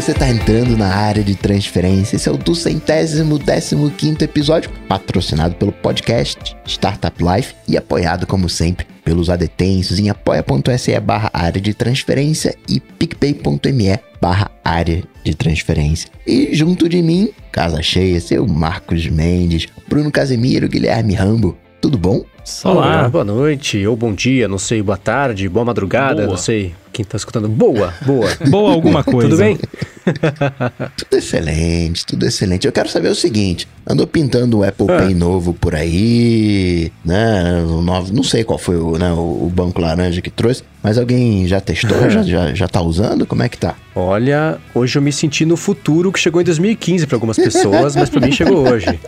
[0.00, 2.16] você tá entrando na área de transferência.
[2.16, 8.26] Esse é o do centésimo décimo quinto episódio, patrocinado pelo podcast Startup Life e apoiado,
[8.26, 15.34] como sempre, pelos adetensos em apoia.se barra área de transferência e picpay.me barra área de
[15.34, 16.10] transferência.
[16.26, 21.58] E junto de mim, casa cheia, seu Marcos Mendes, Bruno Casemiro, Guilherme Rambo.
[21.78, 22.24] Tudo bom?
[22.64, 26.28] Olá, boa noite, ou bom dia, não sei, boa tarde, boa madrugada, boa.
[26.28, 27.48] não sei quem tá escutando.
[27.48, 28.28] Boa, boa.
[28.48, 29.30] boa alguma coisa.
[29.30, 29.58] Tudo bem?
[30.96, 32.66] tudo excelente, tudo excelente.
[32.66, 34.98] Eu quero saber o seguinte: andou pintando o Apple ah.
[34.98, 37.62] Pay novo por aí, né?
[37.64, 41.46] O novo, não sei qual foi o, né, o, banco laranja que trouxe, mas alguém
[41.46, 43.26] já testou, já, já, já tá usando?
[43.26, 43.74] Como é que tá?
[43.94, 48.10] Olha, hoje eu me senti no futuro que chegou em 2015 para algumas pessoas, mas
[48.10, 49.00] para mim chegou hoje.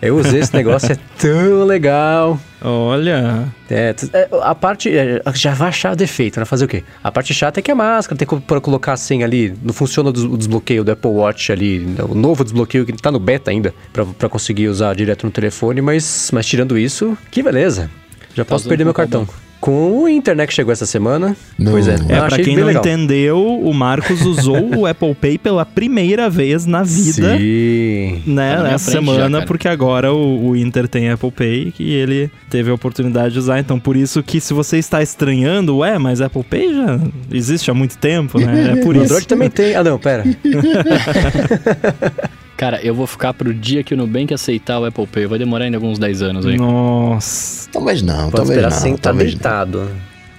[0.00, 2.38] Eu usei esse negócio, é tão legal.
[2.64, 3.48] Olha.
[3.68, 4.96] É, é a parte.
[4.96, 6.44] É, já vai achar defeito, né?
[6.44, 6.84] Fazer o quê?
[7.02, 9.54] A parte chata é que a máscara tem que para colocar assim ali.
[9.62, 11.84] Não funciona o desbloqueio do Apple Watch ali.
[12.08, 13.74] O novo desbloqueio que tá no beta ainda.
[13.92, 15.80] para conseguir usar direto no telefone.
[15.80, 17.90] Mas, mas tirando isso, que beleza.
[18.34, 19.24] Já tá posso perder meu cartão.
[19.24, 21.36] Bom com o Inter, né, que chegou essa semana.
[21.56, 21.70] Não.
[21.70, 21.94] Pois é.
[22.08, 22.82] É, pra quem não legal.
[22.82, 27.38] entendeu, o Marcos usou o Apple Pay pela primeira vez na vida.
[27.38, 28.24] Sim.
[28.26, 32.28] Né, tá nessa semana, já, porque agora o, o, Inter tem Apple Pay e ele
[32.50, 33.60] teve a oportunidade de usar.
[33.60, 36.98] Então, por isso que se você está estranhando, ué, mas Apple Pay já
[37.30, 38.72] existe há muito tempo, né?
[38.72, 39.04] É por isso.
[39.04, 39.76] Android também tem.
[39.76, 40.24] Ah, não, pera.
[42.62, 45.26] Cara, eu vou ficar pro dia que o Nubank aceitar o Apple Pay.
[45.26, 46.56] Vai demorar ainda alguns 10 anos aí.
[46.56, 47.68] Nossa.
[47.72, 48.70] Talvez não, Pode talvez não.
[48.70, 49.90] Sem talvez deitado.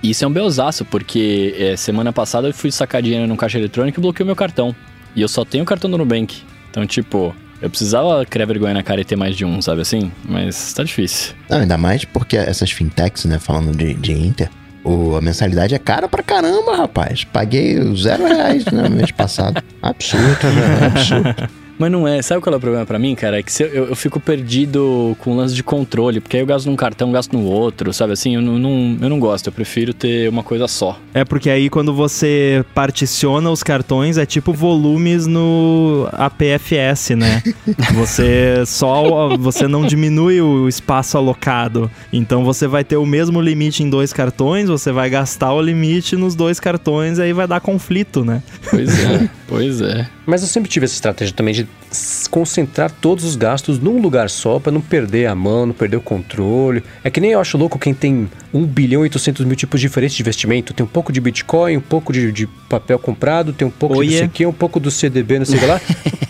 [0.01, 3.99] Isso é um belzaço, porque é, semana passada eu fui sacar dinheiro no caixa eletrônico
[3.99, 4.73] e bloqueei o meu cartão.
[5.13, 6.43] E eu só tenho o cartão do Nubank.
[6.71, 10.09] Então, tipo, eu precisava criar vergonha na cara e ter mais de um, sabe assim?
[10.23, 11.33] Mas tá difícil.
[11.49, 14.49] Não, ainda mais porque essas fintechs, né, falando de, de Inter,
[14.81, 17.25] o, a mensalidade é cara pra caramba, rapaz.
[17.25, 19.61] Paguei zero reais no mês passado.
[19.81, 20.85] Absurdo, né?
[20.85, 21.49] Absurdo.
[21.77, 22.21] Mas não é.
[22.21, 23.39] Sabe qual é o problema para mim, cara?
[23.39, 26.47] É que eu, eu, eu, fico perdido com o lance de controle, porque aí eu
[26.47, 28.35] gasto num cartão, gasto no outro, sabe assim?
[28.35, 30.99] Eu não, não, eu não gosto, eu prefiro ter uma coisa só.
[31.13, 37.41] É porque aí quando você particiona os cartões, é tipo volumes no APFS, né?
[37.93, 39.35] você só.
[39.37, 41.89] Você não diminui o espaço alocado.
[42.11, 46.15] Então você vai ter o mesmo limite em dois cartões, você vai gastar o limite
[46.15, 48.41] nos dois cartões, aí vai dar conflito, né?
[48.69, 50.09] Pois é, pois é.
[50.25, 51.67] Mas eu sempre tive essa estratégia também de
[52.31, 56.01] concentrar todos os gastos num lugar só para não perder a mão, não perder o
[56.01, 56.83] controle.
[57.03, 60.15] É que nem eu acho louco quem tem 1 bilhão e 800 mil tipos diferentes
[60.15, 60.73] de investimento.
[60.73, 64.07] Tem um pouco de Bitcoin, um pouco de, de papel comprado, tem um pouco Oiê.
[64.07, 65.81] de não sei quê, um pouco do CDB, não sei o que lá.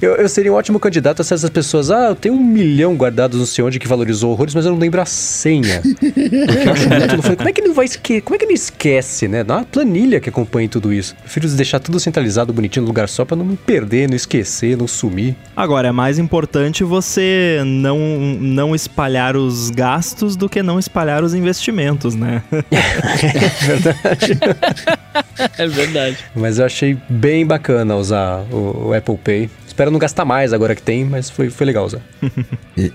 [0.00, 1.90] eu, eu, seria um ótimo candidato a ser essas pessoas.
[1.90, 4.78] Ah, eu tenho um milhão guardados não sei onde que valorizou horrores, mas eu não
[4.78, 5.82] lembro a senha.
[5.82, 7.22] Porque eu acho muito.
[7.22, 8.20] Falei, como é que ele vai esquecer?
[8.22, 9.44] Como é que ele esquece, né?
[9.44, 11.14] Dá uma planilha que acompanhe tudo isso.
[11.16, 14.86] Prefiro deixar tudo centralizado, bonitinho no lugar só para não me perder, não esquecer, não
[14.86, 15.36] sumir.
[15.56, 17.98] Agora, é mais importante você não,
[18.40, 22.42] não espalhar os gastos do que não espalhar os investimentos, né?
[22.50, 24.38] é verdade.
[25.58, 26.18] é verdade.
[26.34, 29.50] Mas eu achei bem bacana usar o, o Apple Pay.
[29.66, 32.00] Espero não gastar mais agora que tem, mas foi, foi legal usar.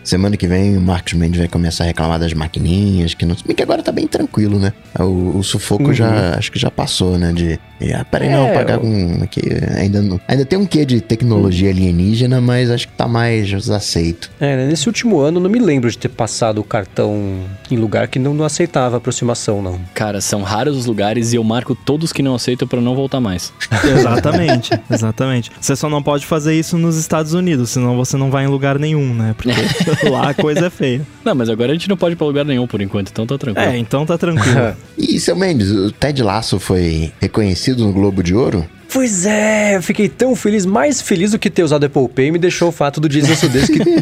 [0.04, 3.36] semana que vem o Marcos Mendes vai começar a reclamar das maquininhas, que não.
[3.46, 4.74] Bem que agora tá bem tranquilo, né?
[5.00, 5.94] O, o sufoco uhum.
[5.94, 7.32] já acho que já passou, né?
[7.34, 7.60] De.
[7.94, 9.24] Ah, peraí, é, não, pagar um.
[9.24, 9.42] Aqui,
[9.78, 14.32] ainda, não, ainda tem um quê de tecnologia alienígena, mas acho que tá mais aceito.
[14.40, 18.08] É, né, nesse último ano não me lembro de ter passado o cartão em lugar
[18.08, 19.80] que não, não aceitava aproximação, não.
[19.94, 23.20] Cara, são raros os lugares e eu marco todos que não aceitam para não voltar
[23.20, 23.54] mais.
[23.84, 25.52] exatamente, exatamente.
[25.60, 28.48] Você só não pode fazer isso isso nos Estados Unidos, senão você não vai em
[28.48, 29.36] lugar nenhum, né?
[29.36, 29.52] Porque
[30.10, 31.02] lá a coisa é feia.
[31.24, 33.38] Não, mas agora a gente não pode ir pra lugar nenhum por enquanto, então tá
[33.38, 33.70] tranquilo.
[33.70, 34.76] É, então tá tranquilo.
[34.98, 38.68] e, seu Mendes, o Ted Lasso foi reconhecido no Globo de Ouro?
[38.94, 42.38] Pois é, eu fiquei tão feliz, mais feliz do que ter usado Apple Pay me
[42.38, 43.36] deixou o fato do Jason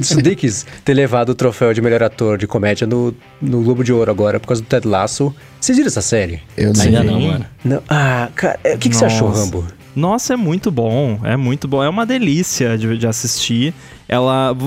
[0.02, 4.09] Sudeikis ter levado o troféu de melhor ator de comédia no, no Globo de Ouro
[4.09, 5.34] agora, por causa do Ted Lasso.
[5.61, 6.41] Vocês viram essa série?
[6.58, 6.82] Eu não.
[6.82, 7.46] Ainda não, mano.
[7.64, 7.84] Não.
[7.88, 9.67] Ah, cara, o que, que você achou, Rambo?
[9.96, 13.73] Nossa, é muito bom, é muito bom, é uma delícia de, de assistir.
[14.09, 14.58] Ela,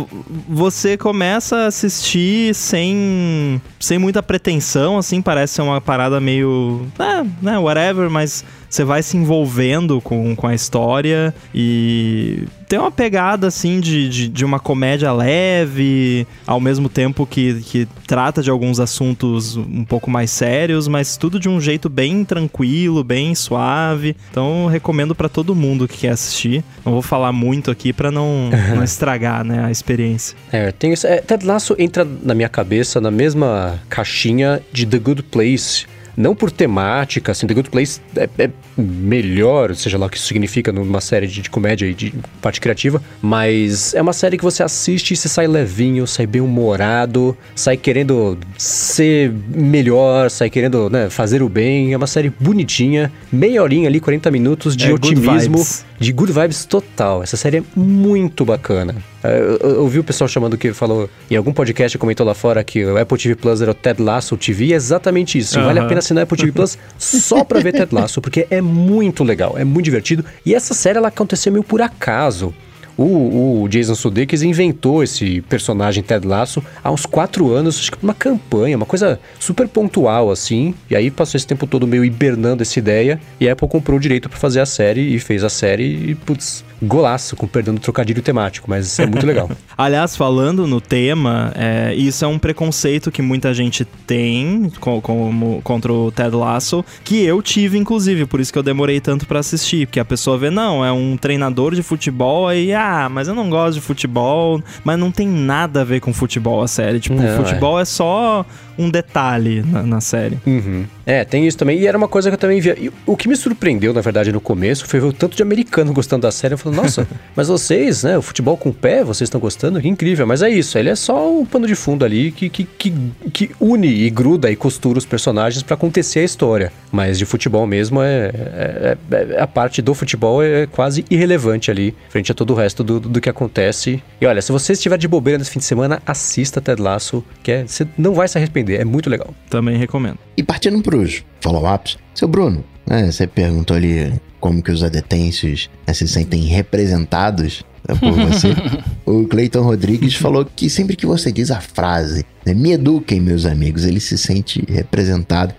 [0.48, 7.24] você começa a assistir sem, sem muita pretensão, assim, parece ser uma parada meio, é,
[7.42, 13.48] né, whatever, mas você vai se envolvendo com, com a história e tem uma pegada
[13.48, 18.80] assim de, de, de, uma comédia leve, ao mesmo tempo que, que trata de alguns
[18.80, 24.16] assuntos um pouco mais sérios, mas tudo de um jeito bem tranquilo, bem suave.
[24.30, 26.64] Então recomendo para todo mundo que quer assistir.
[26.82, 30.36] Não vou falar muito aqui para não, não estragar né, a experiência.
[30.50, 31.06] É, tem isso.
[31.06, 35.86] É, Ted Lasso entra na minha cabeça na mesma caixinha de The Good Place
[36.16, 40.26] não por temática, assim, The Good Place é, é melhor, seja lá o que isso
[40.26, 44.44] significa numa série de, de comédia e de parte criativa, mas é uma série que
[44.44, 50.90] você assiste e você sai levinho, sai bem humorado, sai querendo ser melhor, sai querendo
[50.90, 51.92] né, fazer o bem.
[51.92, 55.64] É uma série bonitinha, meia horinha ali, 40 minutos de É, otimismo.
[56.02, 57.22] De good vibes total.
[57.22, 58.96] Essa série é muito bacana.
[59.22, 62.84] É, Eu, ouvi o pessoal chamando que falou em algum podcast comentou lá fora que
[62.84, 65.60] o Apple TV Plus era o Ted Lasso TV, e é exatamente isso.
[65.60, 68.60] Vale a pena assinar o Apple TV Plus só pra ver Ted Lasso, porque é
[68.60, 70.24] muito legal, é muito divertido.
[70.44, 72.52] E essa série ela aconteceu meio por acaso.
[72.96, 77.98] O, o Jason Sudeikis inventou esse personagem Ted Lasso há uns quatro anos, acho que
[78.02, 80.74] numa campanha, uma coisa super pontual assim.
[80.90, 83.20] E aí passou esse tempo todo meio hibernando essa ideia.
[83.40, 86.10] E a Apple comprou o direito pra fazer a série e fez a série.
[86.10, 89.48] E putz, golaço, com do trocadilho temático, mas é muito legal.
[89.76, 95.60] Aliás, falando no tema, é, isso é um preconceito que muita gente tem co- como,
[95.62, 99.38] contra o Ted Lasso, que eu tive, inclusive, por isso que eu demorei tanto pra
[99.40, 99.86] assistir.
[99.86, 103.48] Porque a pessoa vê, não, é um treinador de futebol, aí, ah, mas eu não
[103.48, 106.98] gosto de futebol, mas não tem nada a ver com futebol a série.
[106.98, 107.84] Tipo, Não, futebol é.
[107.84, 108.44] só
[108.78, 110.38] um detalhe na, na série.
[110.46, 110.84] Uhum.
[111.04, 111.78] É, tem isso também.
[111.78, 112.76] E era uma coisa que eu também via.
[112.78, 115.92] E o que me surpreendeu, na verdade, no começo, foi ver o tanto de americano
[115.94, 116.54] gostando da série.
[116.54, 119.80] Eu falei, nossa, mas vocês, né, o futebol com o pé, vocês estão gostando?
[119.80, 120.26] Que incrível.
[120.26, 122.92] Mas é isso, ele é só o pano de fundo ali que, que, que,
[123.32, 126.72] que une e gruda e costura os personagens pra acontecer a história.
[126.90, 131.94] Mas de futebol mesmo, é, é- é- a parte do futebol é quase irrelevante ali,
[132.10, 134.02] frente a todo o resto do, do que acontece.
[134.20, 137.50] E olha, se você estiver de bobeira nesse fim de semana, assista Ted Lasso, que
[137.50, 139.34] é, você não vai se arrepender, é muito legal.
[139.48, 140.18] Também recomendo.
[140.36, 145.94] E partindo pros follow-ups, seu Bruno, né, você perguntou ali como que os adetêncios né,
[145.94, 148.48] se sentem representados né, por você.
[149.06, 153.46] o Cleiton Rodrigues falou que sempre que você diz a frase, né, me eduquem, meus
[153.46, 155.54] amigos, ele se sente representado.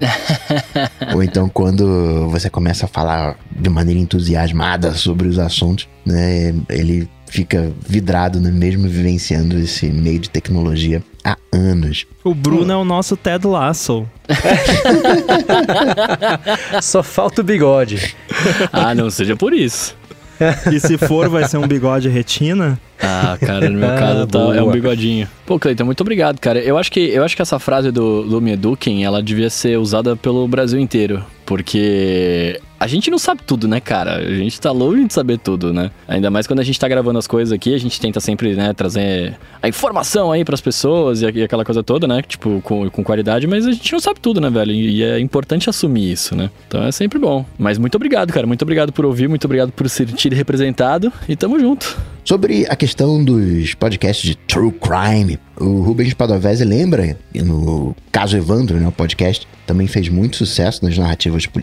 [1.15, 7.09] Ou então quando você começa a falar de maneira entusiasmada sobre os assuntos, né, ele
[7.25, 12.05] fica vidrado, né, mesmo vivenciando esse meio de tecnologia há anos.
[12.23, 14.07] O Bruno é o nosso Ted Lasso.
[16.81, 18.15] Só falta o bigode.
[18.71, 19.95] Ah, não seja por isso.
[20.71, 22.79] E se for, vai ser um bigode retina.
[23.01, 25.27] Ah, cara, no meu Ah, caso tá, é um bigodinho.
[25.45, 26.59] Pô, Cleiton, muito obrigado, cara.
[26.59, 29.77] Eu acho que, eu acho que essa frase do, do Me Eduquem, ela devia ser
[29.77, 31.23] usada pelo Brasil inteiro.
[31.45, 34.17] Porque a gente não sabe tudo, né, cara?
[34.17, 35.89] A gente tá longe de saber tudo, né?
[36.07, 38.73] Ainda mais quando a gente tá gravando as coisas aqui, a gente tenta sempre, né,
[38.73, 42.21] trazer a informação aí pras pessoas e, aquela coisa toda, né?
[42.21, 44.71] Tipo, com, com qualidade, mas a gente não sabe tudo, né, velho?
[44.71, 46.49] E, e é importante assumir isso, né?
[46.67, 47.45] Então é sempre bom.
[47.57, 48.45] Mas muito obrigado, cara.
[48.45, 51.97] Muito obrigado por ouvir, muito obrigado por se sentir representado e tamo junto.
[52.25, 58.77] Sobre a questão dos podcasts de True Crime, o Rubens Padovese lembra, no caso Evandro,
[58.79, 61.61] né, o podcast, também fez muito sucesso nas narrativas pol-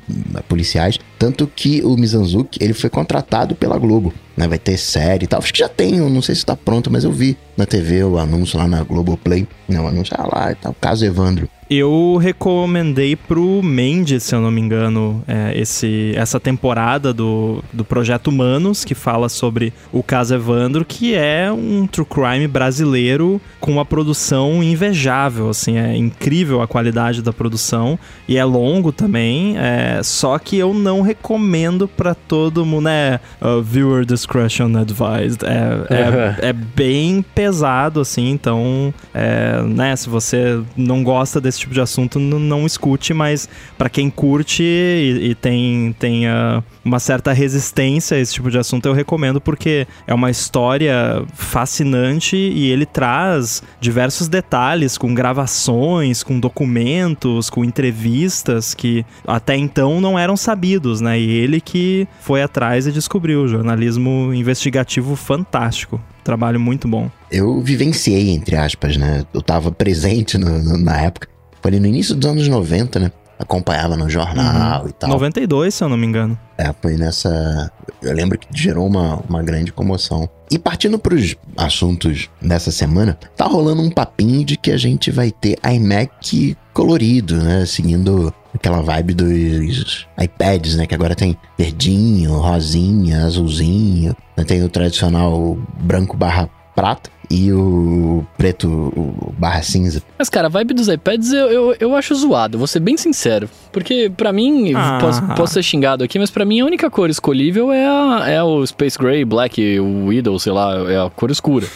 [0.48, 5.26] policiais, tanto que o Mizanzuki, ele foi contratado pela Globo, né, vai ter série e
[5.26, 8.04] tal, acho que já tem, não sei se tá pronto, mas eu vi na TV
[8.04, 11.48] o anúncio lá na Globoplay, não, o anúncio ah, lá e tal, caso Evandro.
[11.72, 17.84] Eu recomendei pro Mendes, se eu não me engano, é, esse, essa temporada do, do
[17.84, 23.70] Projeto Humanos, que fala sobre o caso Evandro, que é um true crime brasileiro com
[23.70, 30.00] uma produção invejável, assim, é incrível a qualidade da produção e é longo também, é,
[30.02, 36.48] só que eu não recomendo pra todo mundo, né, uh, viewer discretion advised, é, é,
[36.48, 42.18] é bem pesado, assim, então, é, né, se você não gosta desse tipo de assunto,
[42.18, 43.48] não escute, mas
[43.78, 48.58] pra quem curte e, e tem, tem ah, uma certa resistência a esse tipo de
[48.58, 56.22] assunto, eu recomendo porque é uma história fascinante e ele traz diversos detalhes com gravações,
[56.22, 61.18] com documentos, com entrevistas que até então não eram sabidos, né?
[61.18, 66.00] E ele que foi atrás e descobriu, jornalismo investigativo fantástico.
[66.24, 67.10] Trabalho muito bom.
[67.30, 71.28] Eu vivenciei, entre aspas, né, eu tava presente no- no- na época,
[71.62, 75.10] foi ali no início dos anos 90, né, acompanhava no jornal e tal.
[75.10, 76.38] 92, se eu não me engano.
[76.58, 77.70] É, foi nessa.
[78.02, 80.28] Eu lembro que gerou uma, uma grande comoção.
[80.50, 85.30] E partindo pros assuntos dessa semana, tá rolando um papinho de que a gente vai
[85.30, 87.64] ter iMac colorido, né?
[87.66, 90.86] Seguindo aquela vibe dos iPads, né?
[90.86, 94.14] Que agora tem verdinho, rosinha, azulzinho.
[94.36, 97.10] né, Tem o tradicional branco barra prata.
[97.30, 100.02] E o preto o barra cinza.
[100.18, 103.48] Mas, cara, a vibe dos iPads eu, eu, eu acho zoado, vou ser bem sincero.
[103.72, 104.98] Porque, pra mim, Ah.
[105.00, 108.42] posso, posso ser xingado aqui, mas pra mim a única cor escolhível é, a, é
[108.42, 111.66] o Space Gray, Black, o Widow, sei lá, é a cor escura.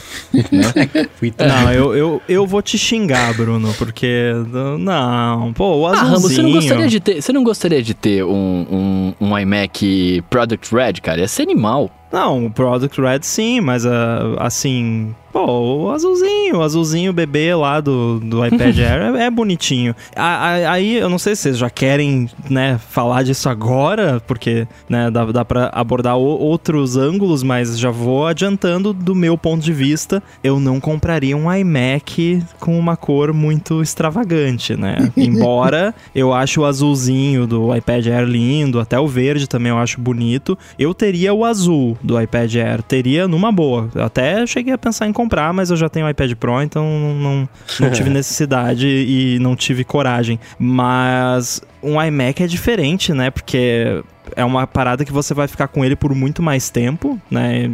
[1.16, 4.32] Fui Não, eu, eu, eu vou te xingar, Bruno, porque.
[4.80, 6.10] Não, pô, o Ah, azulzinho.
[6.14, 10.22] Ramos, você não gostaria de ter, você não gostaria de ter um, um, um iMac
[10.28, 11.20] Product Red, cara?
[11.20, 11.90] Ia ser animal.
[12.12, 15.14] Não, o Product Red sim, mas ah, assim.
[15.34, 19.92] Pô, o azulzinho, o azulzinho bebê lá do, do iPad Air é, é bonitinho.
[20.14, 24.64] A- a- Aí eu não sei se vocês já querem, né, falar disso agora, porque,
[24.88, 29.60] né, dá, dá pra abordar o- outros ângulos, mas já vou adiantando do meu ponto
[29.64, 30.22] de vista.
[30.42, 35.10] Eu não compraria um iMac com uma cor muito extravagante, né?
[35.16, 40.00] Embora eu acho o azulzinho do iPad Air lindo, até o verde também eu acho
[40.00, 40.56] bonito.
[40.78, 43.88] Eu teria o azul do iPad Air, teria numa boa.
[43.96, 46.84] Eu até cheguei a pensar em comprar, mas eu já tenho o iPad Pro, então
[46.84, 47.48] não, não,
[47.80, 50.38] não tive necessidade e não tive coragem.
[50.58, 53.30] Mas um iMac é diferente, né?
[53.30, 54.02] Porque
[54.36, 57.70] é uma parada que você vai ficar com ele por muito mais tempo, né?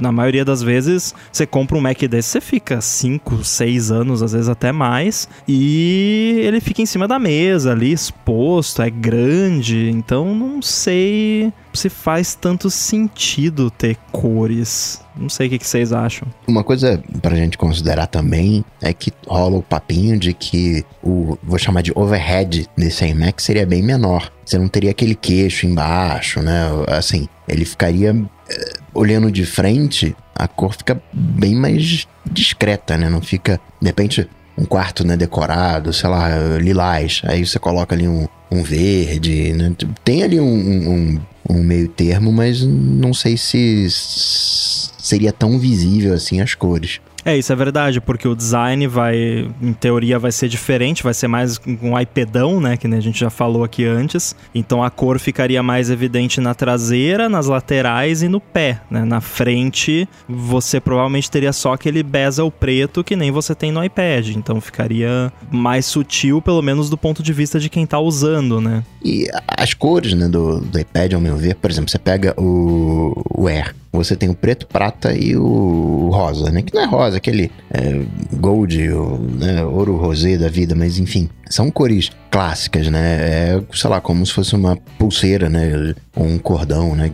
[0.00, 4.32] Na maioria das vezes, você compra um Mac desse, você fica 5, 6 anos, às
[4.32, 10.34] vezes até mais, e ele fica em cima da mesa ali, exposto, é grande, então
[10.34, 15.00] não sei se faz tanto sentido ter cores.
[15.16, 16.26] Não sei o que, vocês acham.
[16.46, 21.58] Uma coisa pra gente considerar também é que rola o papinho de que o, vou
[21.58, 24.30] chamar de overhead desse iMac seria bem menor.
[24.44, 26.62] Você não teria aquele queixo embaixo, né?
[26.88, 28.14] Assim, ele ficaria
[28.48, 33.08] eh, olhando de frente, a cor fica bem mais discreta, né?
[33.08, 37.22] Não fica, de repente, um quarto né, decorado, sei lá, lilás.
[37.24, 39.72] Aí você coloca ali um, um verde, né?
[40.04, 46.40] Tem ali um, um, um meio termo, mas não sei se seria tão visível assim
[46.40, 47.00] as cores.
[47.24, 51.28] É, isso é verdade, porque o design vai, em teoria, vai ser diferente, vai ser
[51.28, 54.34] mais um iPadão, né, que a gente já falou aqui antes.
[54.54, 59.04] Então a cor ficaria mais evidente na traseira, nas laterais e no pé, né?
[59.04, 64.30] Na frente, você provavelmente teria só aquele bezel preto que nem você tem no iPad,
[64.30, 68.82] então ficaria mais sutil, pelo menos do ponto de vista de quem tá usando, né?
[69.04, 73.12] E as cores né, do, do iPad, ao meu ver, por exemplo, você pega o,
[73.30, 76.62] o Air, você tem o preto, prata e o rosa, né?
[76.62, 78.02] Que não é rosa, aquele é,
[78.34, 83.18] gold, o, né, ouro rosé da vida, mas enfim, são cores clássicas, né?
[83.20, 85.94] É, sei lá, como se fosse uma pulseira, né?
[86.16, 87.10] Ou um cordão, né?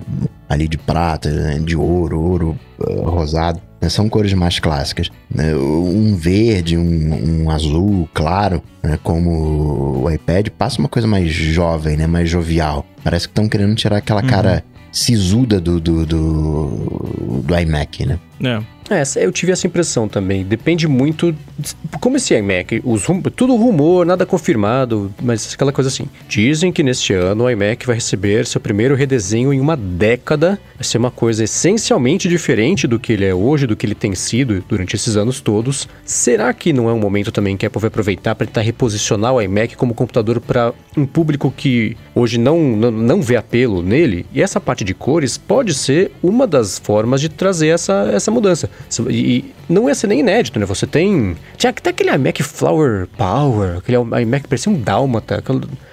[0.49, 3.61] Ali de prata, né, de ouro, ouro eh, rosado.
[3.83, 3.89] né?
[3.89, 5.11] São cores mais clássicas.
[5.35, 5.55] né?
[5.55, 8.99] Um verde, um, um azul claro, né?
[9.03, 12.07] como o iPad, passa uma coisa mais jovem, né?
[12.07, 12.87] mais jovial.
[13.05, 18.19] Parece que estão querendo tirar aquela cara sisuda do, do, do, do iMac, né?
[18.43, 18.63] É.
[18.91, 20.45] É, eu tive essa impressão também.
[20.45, 21.33] Depende muito.
[21.59, 26.07] de- Como esse iMac, os tudo rumor, nada confirmado, mas aquela coisa assim.
[26.29, 30.59] Dizem que neste ano o iMac vai receber seu primeiro redesenho em uma década.
[30.77, 34.15] Vai ser uma coisa essencialmente diferente do que ele é hoje, do que ele tem
[34.15, 35.89] sido durante esses anos todos.
[36.05, 39.35] Será que não é um momento também que a Apple vai aproveitar para tentar reposicionar
[39.35, 44.25] o iMac como computador para um público que hoje não, não, não vê apelo nele?
[44.33, 48.71] E essa parte de cores pode ser uma das formas de trazer essa, essa mudança.
[49.11, 50.67] E, e não ia ser nem inédito, né?
[50.67, 51.37] Você tem.
[51.57, 55.43] Tinha até aquele iMac Flower Power, aquele iMac que parecia um dálmata.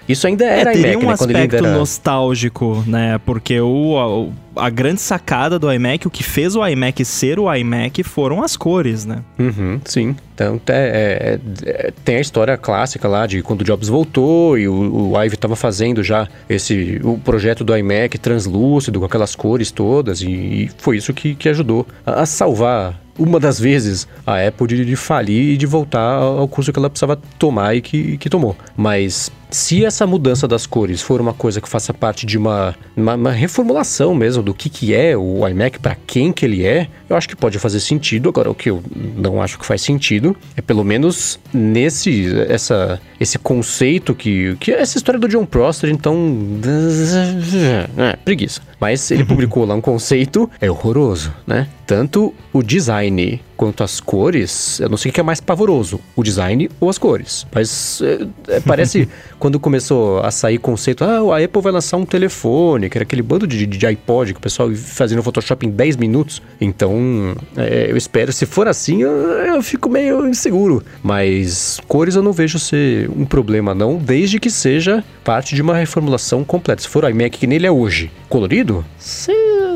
[0.08, 1.14] Isso ainda era é, teria iMac, um né?
[1.14, 1.78] Aspecto era.
[1.78, 3.20] nostálgico, né?
[3.26, 7.54] Porque o, a, a grande sacada do iMac, o que fez o iMac ser o
[7.54, 9.20] iMac foram as cores, né?
[9.40, 10.16] Uhum, sim.
[10.34, 14.68] Então é, é- é- tem a história clássica lá de quando o Jobs voltou e
[14.68, 19.72] o, o Ive estava fazendo já esse o projeto do iMac translúcido com aquelas cores
[19.72, 24.46] todas e, e foi isso que, que ajudou a, a salvar uma das vezes a
[24.46, 28.18] Apple de, de falir e de voltar ao curso que ela precisava tomar e que,
[28.18, 28.56] que tomou.
[28.76, 33.16] Mas se essa mudança das cores for uma coisa que faça parte de uma, uma,
[33.16, 37.16] uma reformulação mesmo do que, que é o iMac, para quem que ele é, eu
[37.16, 38.28] acho que pode fazer sentido.
[38.28, 38.84] Agora, o que eu
[39.16, 44.82] não acho que faz sentido é pelo menos nesse essa, esse conceito que, que é
[44.82, 46.16] essa história do John Prosser, então.
[47.98, 48.62] É, preguiça.
[48.80, 51.68] Mas ele publicou lá um conceito, é horroroso, né?
[51.86, 56.24] Tanto o design quanto as cores, eu não sei o que é mais pavoroso, o
[56.24, 57.46] design ou as cores.
[57.54, 59.08] Mas é, é, parece
[59.40, 63.22] quando começou a sair conceito, ah, a Apple vai lançar um telefone, que era aquele
[63.22, 66.42] bando de, de iPod que o pessoal fazia no Photoshop em 10 minutos.
[66.60, 70.84] Então, é, eu espero, se for assim, eu, eu fico meio inseguro.
[71.04, 75.76] Mas cores eu não vejo ser um problema, não, desde que seja parte de uma
[75.76, 76.82] reformulação completa.
[76.82, 79.32] Se for o iMac que nele é hoje, colorido, se,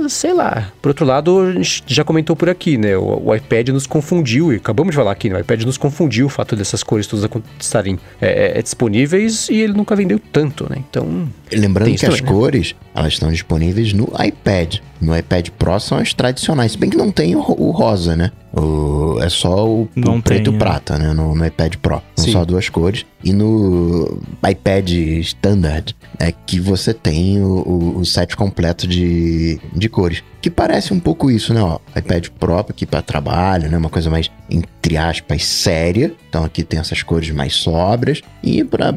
[0.07, 0.71] sei lá.
[0.81, 2.97] Por outro lado, a gente já comentou por aqui, né?
[2.97, 5.37] O, o iPad nos confundiu, e acabamos de falar aqui, né?
[5.37, 7.29] O iPad nos confundiu o fato dessas cores todas
[7.59, 10.77] estarem é, é, disponíveis e ele nunca vendeu tanto, né?
[10.89, 11.27] Então.
[11.51, 12.27] Lembrando que as né?
[12.27, 14.77] cores, elas estão disponíveis no iPad.
[15.01, 18.31] No iPad Pro são as tradicionais, se bem que não tem o, o rosa, né?
[18.51, 20.59] O, é só o, Não o preto tem, e é.
[20.59, 21.13] prata, né?
[21.13, 22.01] No, no iPad Pro.
[22.15, 22.31] São Sim.
[22.31, 23.05] só duas cores.
[23.23, 29.89] E no iPad Standard é que você tem o, o, o set completo de, de
[29.89, 30.23] cores.
[30.41, 31.61] Que parece um pouco isso, né?
[31.61, 33.77] Ó, iPad Pro aqui para trabalho, né?
[33.77, 36.13] Uma coisa mais, entre aspas, séria.
[36.29, 38.21] Então aqui tem essas cores mais sóbrias.
[38.41, 38.93] E pra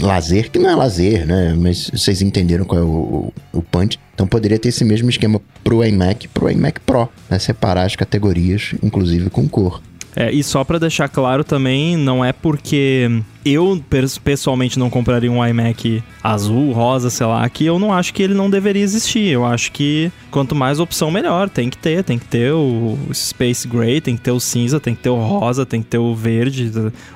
[0.00, 1.54] lazer, que não é lazer, né?
[1.54, 2.88] Mas vocês entenderam qual é o,
[3.52, 4.00] o, o punch.
[4.14, 7.38] Então poderia ter esse mesmo esquema pro iMac pro iMac Pro, né?
[7.38, 9.82] Separar as categorias, inclusive com cor.
[10.16, 13.82] É, e só pra deixar claro também, não é porque eu
[14.24, 18.34] pessoalmente não compraria um iMac azul, rosa, sei lá, que eu não acho que ele
[18.34, 19.28] não deveria existir.
[19.28, 21.48] Eu acho que quanto mais opção, melhor.
[21.48, 24.94] Tem que ter, tem que ter o Space Gray, tem que ter o cinza, tem
[24.94, 26.70] que ter o rosa, tem que ter o verde,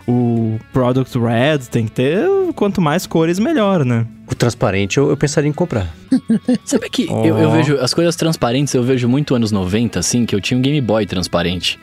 [0.06, 4.06] o Product Red, tem que ter quanto mais cores, melhor, né?
[4.28, 5.94] O transparente eu, eu pensaria em comprar.
[6.64, 7.24] Sabe que Ó.
[7.24, 10.58] eu, eu vejo as coisas transparentes, eu vejo muito anos 90, assim, que eu tinha
[10.58, 11.78] um Game Boy transparente.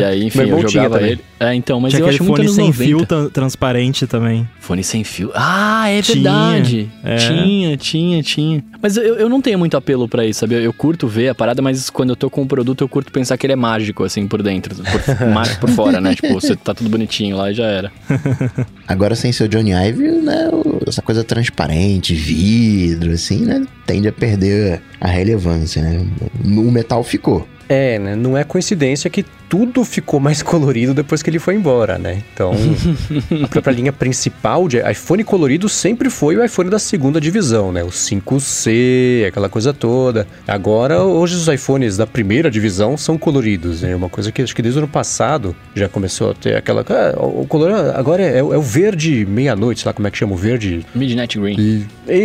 [0.00, 1.20] E aí, enfim, eu jogava ele.
[1.38, 2.84] É, então, mas Tinha eu acho muito anos sem 90.
[2.84, 3.28] fio tan-
[3.76, 4.48] transparente também.
[4.58, 5.30] Fone sem fio.
[5.34, 6.90] Ah, é Tinha, verdade.
[7.04, 7.16] é.
[7.16, 8.64] Tinha, tinha, tinha.
[8.80, 10.54] Mas eu, eu não tenho muito apelo pra isso, sabe?
[10.54, 13.12] Eu, eu curto ver a parada, mas quando eu tô com o produto, eu curto
[13.12, 14.74] pensar que ele é mágico, assim, por dentro.
[14.74, 16.14] Por, mágico por fora, né?
[16.14, 17.92] Tipo, você tá tudo bonitinho lá e já era.
[18.88, 20.48] Agora, sem ser o Johnny Ive, né?
[20.86, 23.64] Essa coisa transparente, vidro, assim, né?
[23.86, 26.06] Tende a perder a relevância, né?
[26.44, 27.46] O metal ficou.
[27.68, 28.14] É, né?
[28.14, 32.22] Não é coincidência que tudo ficou mais colorido depois que ele foi embora, né?
[32.32, 32.52] Então,
[33.42, 37.82] a própria linha principal de iPhone colorido sempre foi o iPhone da segunda divisão, né?
[37.82, 40.26] O 5C, aquela coisa toda.
[40.46, 43.94] Agora, hoje os iPhones da primeira divisão são coloridos, né?
[43.94, 46.84] Uma coisa que acho que desde o ano passado já começou a ter aquela...
[46.88, 50.34] Ah, o color agora é, é o verde meia-noite, sei lá como é que chama
[50.34, 51.56] o verde Midnight Green.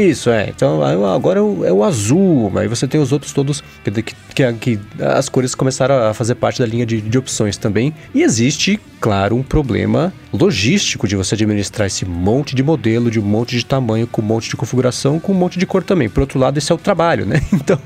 [0.09, 0.49] isso, é.
[0.49, 4.15] Então agora é o, é o azul, aí você tem os outros todos que, que,
[4.33, 7.93] que, que as cores começaram a fazer parte da linha de, de opções também.
[8.15, 13.23] E existe, claro, um problema logístico de você administrar esse monte de modelo, de um
[13.23, 16.09] monte de tamanho, com um monte de configuração, com um monte de cor também.
[16.09, 17.41] Por outro lado, esse é o trabalho, né?
[17.61, 17.79] Então,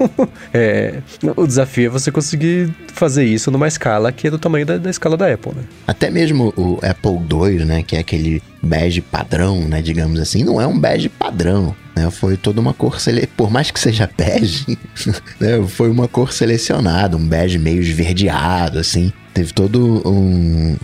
[0.53, 1.01] é,
[1.35, 4.89] o desafio é você conseguir fazer isso numa escala que é do tamanho da, da
[4.89, 5.63] escala da Apple, né?
[5.85, 7.83] Até mesmo o Apple II, né?
[7.83, 9.81] Que é aquele bege padrão, né?
[9.81, 11.75] Digamos assim, não é um bege padrão.
[11.95, 12.97] Né, foi toda uma cor
[13.37, 14.77] por mais que seja bege,
[15.39, 19.13] né, foi uma cor selecionada, um bege meio esverdeado, assim.
[19.33, 20.75] Teve todo um,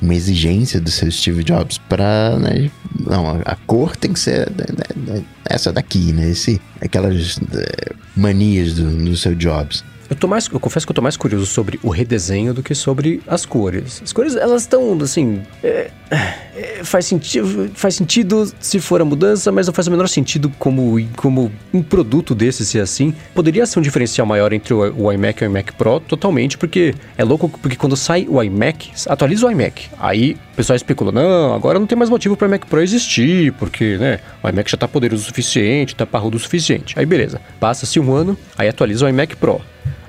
[0.00, 4.66] uma exigência do seu Steve Jobs para, né, não, a, cor tem que ser né,
[5.14, 9.84] né, essa daqui, né, esse, aquelas eh, manias do, do seu Jobs.
[10.10, 12.74] Eu, tô mais, eu confesso que eu tô mais curioso sobre o redesenho do que
[12.74, 14.02] sobre as cores.
[14.02, 15.40] As cores, elas estão, assim.
[15.62, 17.40] é, é, faz, senti
[17.74, 21.80] faz sentido se for a mudança, mas não faz o menor sentido como, como um
[21.80, 23.14] produto desse ser assim.
[23.34, 26.94] Poderia ser um diferencial maior entre o, o iMac e o iMac Pro, totalmente, porque
[27.16, 29.88] é louco, porque quando sai o iMac, atualiza o iMac.
[29.98, 33.96] Aí o pessoal especula: não, agora não tem mais motivo para iMac Pro existir, porque,
[33.96, 36.98] né, o iMac já tá poderoso o suficiente, tá parrudo o suficiente.
[36.98, 39.60] Aí beleza, passa-se um ano, aí atualiza o iMac Pro.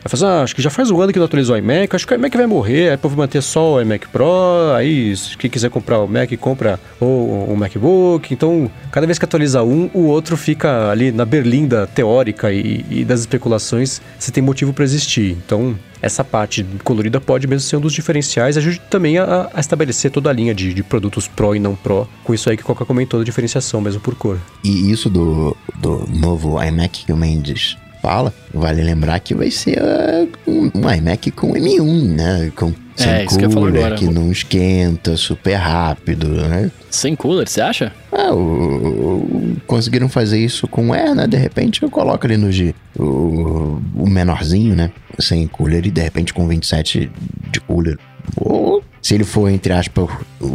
[0.04, 2.08] Aí faz, ah, acho que já faz um ano que não atualizou o iMac, acho
[2.08, 5.70] que o iMac vai morrer, aí vai manter só o iMac Pro, aí quem quiser
[5.70, 8.34] comprar o Mac, compra o, o MacBook.
[8.34, 13.06] Então, cada vez que atualiza um, o outro fica ali na berlinda teórica e, e
[13.06, 15.38] das especulações, se tem motivo para existir.
[15.46, 20.10] Então, essa parte colorida pode mesmo ser um dos diferenciais, ajude também a, a estabelecer
[20.10, 22.86] toda a linha de, de produtos Pro e não Pro, com isso aí que Coca
[22.86, 24.40] comentou da diferenciação mesmo por cor.
[24.64, 29.80] E isso do, do novo iMac que o Mendes fala, vale lembrar que vai ser
[29.82, 32.52] uh, um, iMac com M1, né?
[32.56, 33.96] Com sem É, isso que cooler, agora.
[33.96, 36.70] que não esquenta, super rápido, né?
[36.90, 37.92] Sem cooler, você acha?
[38.12, 41.26] Ah, o- o- conseguiram fazer isso com Air, né?
[41.26, 44.92] De repente eu coloco ali no G o, o menorzinho, né?
[45.20, 47.10] Sem cooler e de repente com 27
[47.52, 47.98] de cooler.
[48.38, 50.08] Ou se ele for, entre aspas,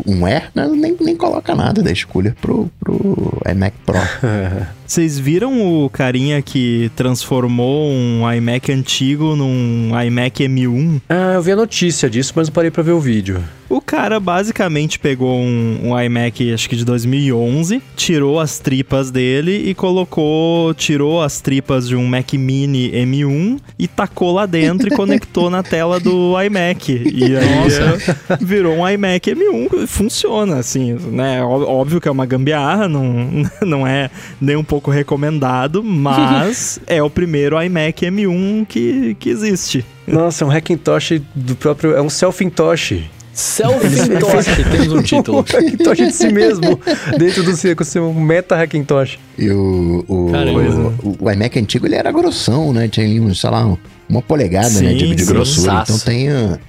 [0.06, 0.68] um Air, né?
[0.68, 3.98] nem, nem coloca nada desse cooler pro, pro iMac Pro.
[4.86, 11.00] Vocês viram o carinha que transformou um iMac antigo num iMac M1?
[11.08, 13.42] Ah, eu vi a notícia disso, mas não parei pra ver o vídeo.
[13.68, 19.68] O cara basicamente pegou um, um iMac, acho que de 2011, tirou as tripas dele
[19.68, 24.90] e colocou, tirou as tripas de um Mac Mini M1 e tacou lá dentro e
[24.96, 26.92] conectou na tela do iMac.
[26.92, 31.42] E aí dia virou um iMac M1, funciona, assim, né?
[31.42, 33.04] Óbvio que é uma gambiarra, não,
[33.66, 39.84] não é nem um pouco recomendado, mas é o primeiro iMac M1 que, que existe.
[40.06, 41.96] Nossa, é um Hackintosh do próprio.
[41.96, 43.10] É um Selfintosh.
[43.36, 45.36] Selfintosh, temos um título.
[45.36, 46.80] Um Hackintosh de si mesmo,
[47.18, 49.18] dentro do seu, seu meta Hackintosh.
[49.38, 52.88] E o, o, o, o, iMac antigo ele era grossão, né?
[52.88, 53.76] Tinha ali, sei lá,
[54.08, 54.94] uma polegada, sim, né?
[54.94, 55.82] De, de grossura.
[55.82, 56.28] Então tem.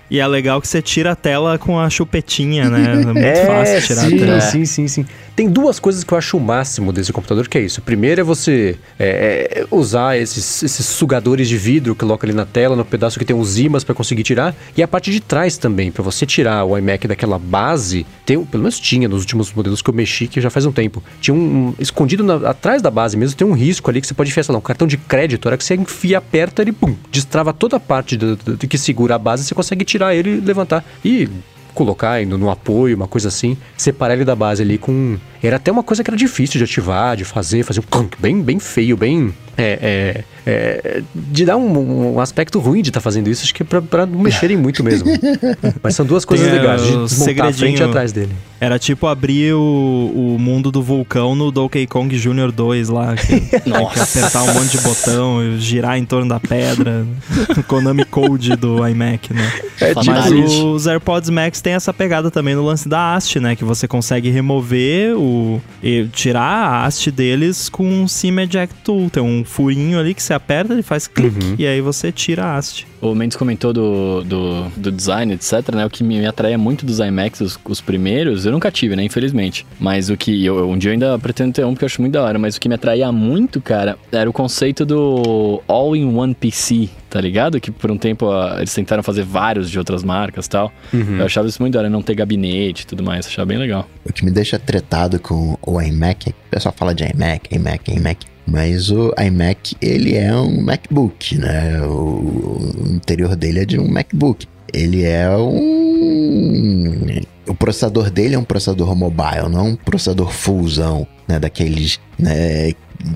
[0.09, 2.93] E é legal que você tira a tela com a chupetinha, né?
[2.93, 4.41] É muito é, fácil tirar sim, a tela.
[4.41, 5.05] Sim, sim, sim.
[5.35, 7.79] Tem duas coisas que eu acho o máximo desse computador, que é isso.
[7.81, 12.45] Primeiro é você é, é usar esses, esses sugadores de vidro que coloca ali na
[12.45, 14.55] tela, no pedaço que tem os ímãs para conseguir tirar.
[14.75, 18.63] E a parte de trás também, para você tirar o iMac daquela base, tem, pelo
[18.63, 21.03] menos tinha nos últimos modelos que eu mexi, que já faz um tempo.
[21.21, 24.15] Tinha um, um escondido na, atrás da base mesmo, tem um risco ali que você
[24.15, 25.47] pode enfiar, sei lá, um cartão de crédito.
[25.47, 26.95] A hora que você enfia, aperta, ele pum,
[27.27, 30.39] destrava toda a parte do, do, do que segura a base, você consegue tirar ele
[30.39, 30.83] levantar.
[31.03, 31.29] E
[31.73, 35.17] colocar indo no apoio, uma coisa assim, separar ele da base ali com.
[35.43, 38.57] Era até uma coisa que era difícil de ativar, de fazer, fazer um bem, bem
[38.57, 39.31] feio, bem.
[39.55, 43.53] É, é, é, de dar um, um, aspecto ruim de estar tá fazendo isso, acho
[43.53, 45.09] que é pra, pra não mexerem muito mesmo.
[45.83, 48.31] Mas são duas coisas Tem, legais, de desmontar a frente e atrás dele.
[48.57, 52.51] Era tipo abrir o, o mundo do vulcão no Donkey Kong Jr.
[52.53, 53.15] 2 lá.
[53.15, 53.37] Que.
[53.97, 57.05] Que apertar um monte de botão, girar em torno da pedra.
[57.67, 59.51] Konami Code do iMac, né?
[59.79, 63.55] É, Mas tipo os AirPods Max tem essa pegada também no lance da haste, né?
[63.55, 65.61] Que você consegue remover o...
[65.81, 69.09] e tirar a haste deles com um SIM Eject Tool.
[69.09, 71.55] Tem um furinho ali que você aperta, ele faz clique uhum.
[71.57, 72.87] e aí você tira a haste.
[72.99, 75.85] O Mendes comentou do, do, do, design, etc, né?
[75.85, 79.03] O que me, me atraía muito dos iMacs, os, os, primeiros, eu nunca tive, né?
[79.03, 79.67] Infelizmente.
[79.79, 80.43] Mas o que...
[80.43, 82.39] Eu, um dia eu ainda pretendo ter um, porque eu acho muito da hora.
[82.39, 87.61] Mas o que me atraía muito, cara, era o conceito do All-in-One PC, tá ligado?
[87.61, 90.73] Que por um tempo uh, eles tentaram fazer vários de outras marcas e tal.
[90.91, 91.19] Uhum.
[91.19, 93.25] Eu achava isso muito da hora, não ter gabinete e tudo mais.
[93.25, 93.87] Eu achava bem legal.
[94.03, 98.36] O que me deixa tretado com o iMac, o pessoal fala de iMac, iMac, iMac
[98.47, 101.81] mas o iMac, ele é um MacBook, né?
[101.81, 104.47] O, o interior dele é de um MacBook.
[104.73, 107.21] Ele é um...
[107.47, 111.39] O processador dele é um processador mobile, não um processador fullzão, né?
[111.39, 112.71] Daqueles né,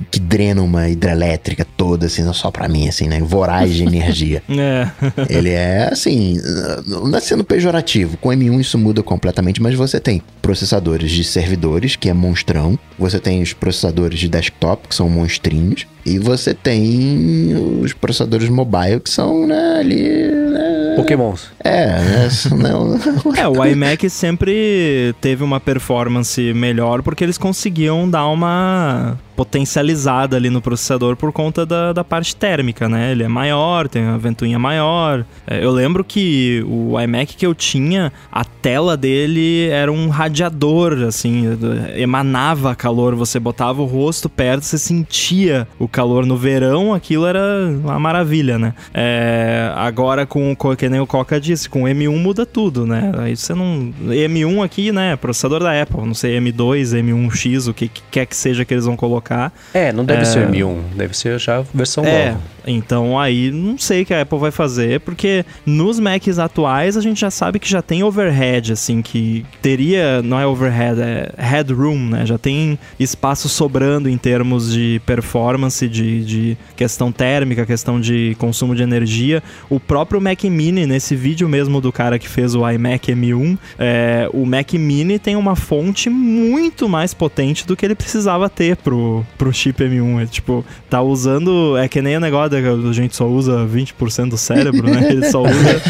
[0.09, 3.19] que drena uma hidrelétrica toda, assim, não só pra mim, assim, né?
[3.19, 4.43] Voraz de energia.
[4.49, 4.87] é.
[5.29, 6.37] Ele é, assim,
[6.85, 8.17] não é sendo pejorativo.
[8.17, 12.77] Com M1 isso muda completamente, mas você tem processadores de servidores, que é monstrão.
[12.97, 15.87] Você tem os processadores de desktop, que são monstrinhos.
[16.05, 20.03] E você tem os processadores mobile, que são, né, ali...
[20.03, 20.93] Né?
[20.95, 21.47] Pokémons.
[21.63, 22.29] É, né?
[22.57, 22.99] não...
[23.37, 30.51] é, o iMac sempre teve uma performance melhor, porque eles conseguiam dar uma potencializada ali
[30.51, 33.11] no processador por conta da, da parte térmica, né?
[33.11, 35.25] Ele é maior, tem uma ventoinha maior.
[35.47, 41.05] É, eu lembro que o iMac que eu tinha, a tela dele era um radiador,
[41.07, 41.57] assim,
[41.95, 43.15] emanava calor.
[43.15, 48.59] Você botava o rosto perto, você sentia o calor no verão, aquilo era uma maravilha,
[48.59, 48.75] né?
[48.93, 53.11] É, agora, com que nem o Coca disse, com M1 muda tudo, né?
[53.17, 53.91] Aí você não.
[54.03, 55.15] M1 aqui, né?
[55.15, 58.95] Processador da Apple, não sei, M2, M1X, o que quer que seja que eles vão
[58.95, 59.30] colocar.
[59.73, 60.25] É, não deve é...
[60.25, 62.41] ser M1, deve ser já versão é, nova.
[62.65, 67.01] Então aí não sei o que a Apple vai fazer, porque nos Macs atuais a
[67.01, 72.09] gente já sabe que já tem overhead, assim, que teria, não é overhead, é headroom,
[72.09, 72.25] né?
[72.25, 78.75] Já tem espaço sobrando em termos de performance, de, de questão térmica, questão de consumo
[78.75, 79.41] de energia.
[79.69, 84.29] O próprio Mac Mini, nesse vídeo mesmo do cara que fez o iMac M1, é,
[84.33, 89.20] o Mac Mini tem uma fonte muito mais potente do que ele precisava ter pro,
[89.37, 90.23] pro chip M1.
[90.23, 94.37] É, tipo, tá usando, é que nem o negócio a gente só usa 20% do
[94.37, 95.11] cérebro, né?
[95.11, 95.81] Ele só usa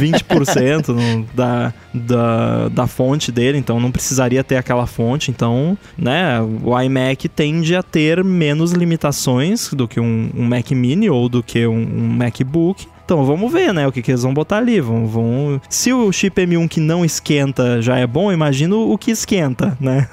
[0.00, 5.30] 20% no, da, da, da fonte dele, então não precisaria ter aquela fonte.
[5.30, 11.08] Então, né, o iMac tende a ter menos limitações do que um, um Mac Mini
[11.08, 12.86] ou do que um, um MacBook.
[13.04, 13.86] Então vamos ver, né?
[13.86, 14.80] O que, que eles vão botar ali.
[14.80, 15.60] Vão, vão...
[15.68, 20.08] Se o chip M1 que não esquenta já é bom, imagino o que esquenta, né?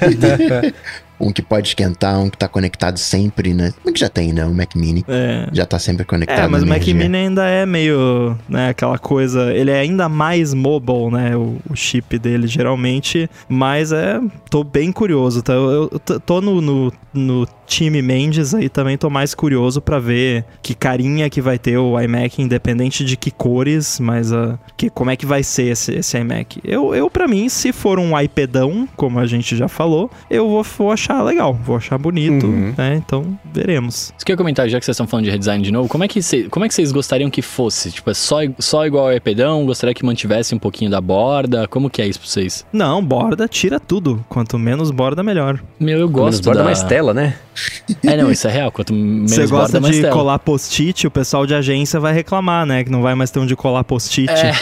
[1.20, 3.72] um que pode esquentar, um que tá conectado sempre, né?
[3.72, 4.44] Como é que já tem, né?
[4.44, 5.04] O Mac Mini.
[5.06, 5.48] É.
[5.52, 6.44] Já tá sempre conectado.
[6.44, 9.52] É, mas o Mac Mini ainda é meio, né, aquela coisa.
[9.52, 11.36] Ele é ainda mais mobile, né?
[11.36, 13.30] O, o chip dele, geralmente.
[13.48, 14.20] Mas é.
[14.50, 15.52] Tô bem curioso, tá?
[15.52, 20.44] Eu, eu tô no, no, no time Mendes aí também tô mais curioso para ver
[20.62, 25.10] que carinha que vai ter o iMac, independente de que cores, mas uh, que, como
[25.10, 26.60] é que vai ser esse, esse iMac.
[26.64, 30.62] Eu, eu para mim, se for um iPadão, como a gente já falou, eu vou,
[30.62, 32.74] vou achar legal, vou achar bonito, Uhum.
[32.76, 33.00] né?
[33.04, 34.12] Então, veremos.
[34.16, 36.04] Isso que eu ia comentar, já que vocês estão falando de redesign de novo, como
[36.04, 37.90] é que, cê, como é que vocês gostariam que fosse?
[37.90, 39.64] Tipo, é só, só igual ao iPadão?
[39.64, 41.66] Gostaria que mantivesse um pouquinho da borda?
[41.68, 42.66] Como que é isso pra vocês?
[42.72, 44.24] Não, borda tira tudo.
[44.28, 45.62] Quanto menos borda, melhor.
[45.78, 46.64] Meu, eu Menos gosto borda da...
[46.64, 47.36] mais tela, né?
[48.04, 48.72] É, não, isso é real.
[48.72, 52.66] Quanto menos Você borda, gosta mais de colar post-it, o pessoal de agência vai reclamar,
[52.66, 52.82] né?
[52.82, 54.30] Que não vai mais ter onde colar post-it.
[54.30, 54.52] É.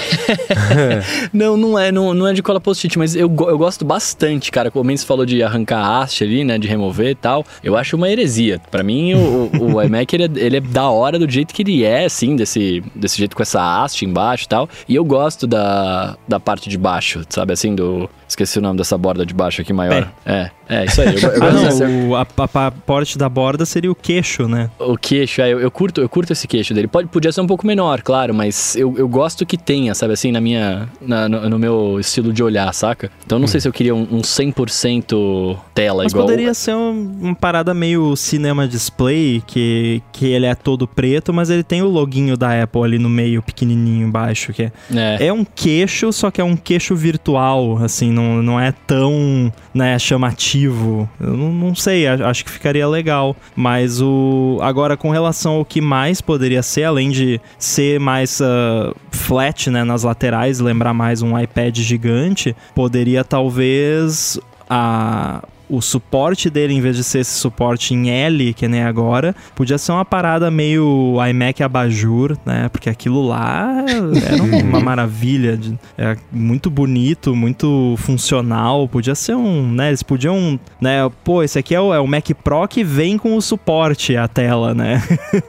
[1.32, 4.70] Não, não é, não, não é de cola post-it, mas eu, eu gosto bastante, cara.
[4.70, 6.58] Como o Mendes falou de arrancar a haste ali, né?
[6.58, 7.44] De remover e tal.
[7.62, 8.60] Eu acho uma heresia.
[8.70, 11.62] Pra mim, o, o, o iMac, ele é, ele é da hora do jeito que
[11.62, 14.68] ele é, assim, desse, desse jeito com essa haste embaixo e tal.
[14.88, 17.52] E eu gosto da, da parte de baixo, sabe?
[17.52, 18.08] Assim, do...
[18.30, 20.08] Esqueci o nome dessa borda de baixo aqui maior.
[20.24, 21.08] É, é, isso aí.
[21.20, 24.70] Eu, eu Ah, não, o, a, a, a porte da borda seria o queixo, né?
[24.78, 26.86] O queixo, é, eu, eu curto, eu curto esse queixo dele.
[26.86, 30.30] Pode, podia ser um pouco menor, claro, mas eu, eu gosto que tenha, sabe assim,
[30.30, 30.88] na minha.
[31.00, 33.10] na- no, no meu estilo de olhar, saca?
[33.26, 36.26] Então não sei se eu queria um, um 100% tela Mas igual.
[36.26, 41.50] poderia ser um- uma parada meio cinema display, que, que ele é todo preto, mas
[41.50, 44.72] ele tem o loginho da Apple ali no meio, pequenininho embaixo, que é...
[44.94, 45.26] É.
[45.26, 49.98] É um queixo, só que é um queixo virtual, assim, não, não é tão né,
[49.98, 51.08] chamativo.
[51.20, 53.36] Eu não, não sei, acho que ficaria legal.
[53.56, 54.58] Mas o.
[54.62, 59.84] Agora, com relação ao que mais poderia ser, além de ser mais ah, flat né,
[59.84, 65.42] nas laterais, lembrar mais um iPad gigante, poderia talvez a.
[65.70, 69.78] O suporte dele, em vez de ser esse suporte em L, que nem agora, podia
[69.78, 72.68] ser uma parada meio iMac abajur, né?
[72.70, 75.56] Porque aquilo lá era uma maravilha.
[75.56, 78.88] de- é muito bonito, muito funcional.
[78.88, 79.88] Podia ser um, né?
[79.88, 81.08] Eles podiam, né?
[81.22, 84.26] Pô, esse aqui é o, é o Mac Pro que vem com o suporte à
[84.26, 85.00] tela, né?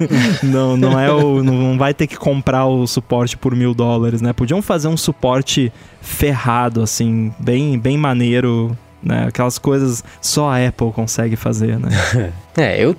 [0.43, 1.43] não, não é o.
[1.43, 4.33] Não vai ter que comprar o suporte por mil dólares, né?
[4.33, 8.77] Podiam fazer um suporte ferrado, assim, bem, bem maneiro.
[9.03, 9.25] Né?
[9.27, 11.89] Aquelas coisas só a Apple consegue fazer, né?
[12.57, 12.95] É, eu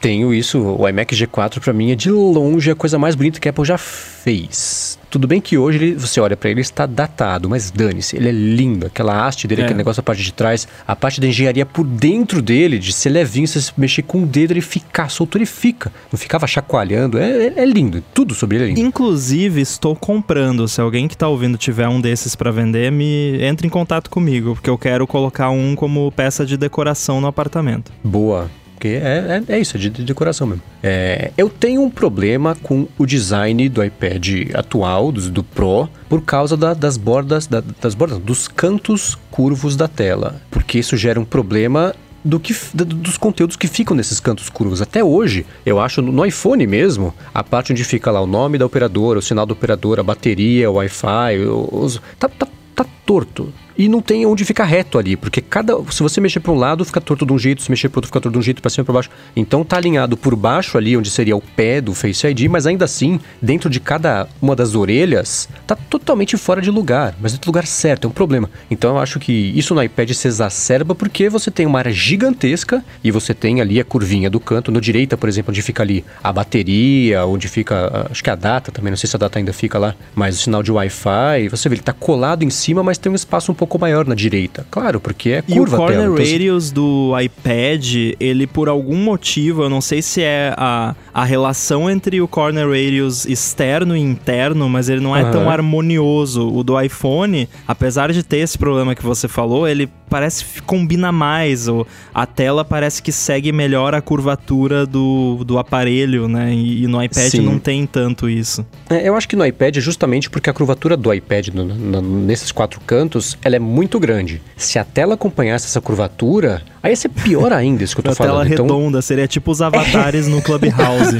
[0.00, 0.58] tenho isso.
[0.60, 3.64] O iMac G4 pra mim é de longe a coisa mais bonita que a Apple
[3.64, 4.98] já fez.
[5.10, 8.32] Tudo bem que hoje ele- você olha pra ele está datado, mas dane-se, ele é
[8.32, 8.86] lindo.
[8.86, 9.64] Aquela haste dele, É.
[9.64, 13.10] aquele negócio a parte de trás, a parte da engenharia por dentro dele, de ser
[13.10, 15.92] levinho, você mexer com o dedo, ele ficar solto, ele fica.
[16.12, 18.02] Não ficava chacoalhando, é, é- é lindo.
[18.12, 18.80] Tudo sobre ele é lindo.
[18.80, 20.66] Inclusive, estou comprando.
[20.66, 24.54] Se alguém que tá ouvindo tiver um desses pra vender, me entre em contato comigo,
[24.54, 27.92] porque eu quero colocar um como peça de decoração no apartamento.
[28.02, 28.50] Boa.
[28.84, 30.62] Porque é, é, é isso, é de, de decoração mesmo.
[30.82, 36.20] É, eu tenho um problema com o design do iPad atual, do, do Pro, por
[36.20, 40.38] causa da- das bordas, da- das bordas, dos cantos curvos da tela.
[40.50, 44.82] Porque isso gera um problema do que, dos conteúdos que ficam nesses cantos curvos.
[44.82, 48.66] Até hoje, eu acho, no, iPhone mesmo, a parte onde fica lá o nome da
[48.66, 51.38] operadora, o sinal da operadora, a bateria, o Wi-Fi,
[51.72, 53.50] os, tá, tá, tá torto.
[53.76, 55.74] E não tem onde ficar reto ali, porque cada.
[55.90, 58.08] Se você mexer para um lado, fica torto de um jeito, se mexer para outro,
[58.08, 59.10] fica torto de um jeito, para cima para baixo.
[59.34, 62.84] Então tá alinhado por baixo ali, onde seria o pé do Face ID, mas ainda
[62.84, 67.46] assim, dentro de cada uma das orelhas, tá totalmente fora de lugar, mas é do
[67.46, 68.48] lugar certo, é um problema.
[68.70, 72.84] Então eu acho que isso no iPad se exacerba porque você tem uma área gigantesca
[73.02, 76.04] e você tem ali a curvinha do canto, no direita, por exemplo, onde fica ali
[76.22, 79.38] a bateria, onde fica, ah, acho que a data também, não sei se a data
[79.38, 82.82] ainda fica lá, mas o sinal de Wi-Fi, você vê, ele tá colado em cima,
[82.82, 84.66] mas tem um espaço um pouco maior na direita.
[84.70, 86.12] Claro, porque é E o curva corner tela.
[86.14, 87.84] então, radius do iPad,
[88.20, 92.68] ele por algum motivo, eu não sei se é a, a relação entre o corner
[92.68, 95.30] radius externo e interno, mas ele não é Aham.
[95.30, 96.48] tão harmonioso.
[96.54, 101.10] O do iPhone, apesar de ter esse problema que você falou, ele parece que combina
[101.10, 101.68] mais.
[101.68, 106.52] O, a tela parece que segue melhor a curvatura do, do aparelho, né?
[106.54, 107.40] E, e no iPad Sim.
[107.40, 108.64] não tem tanto isso.
[108.88, 112.02] É, eu acho que no iPad é justamente porque a curvatura do iPad no- no-
[112.02, 114.40] nesses quatro cantos, ela é muito grande.
[114.56, 118.10] Se a tela acompanhasse essa curvatura, aí ia ser pior ainda isso que eu tô
[118.12, 118.52] A tela falando.
[118.52, 121.16] Então, redonda seria tipo os avatares no Clubhouse.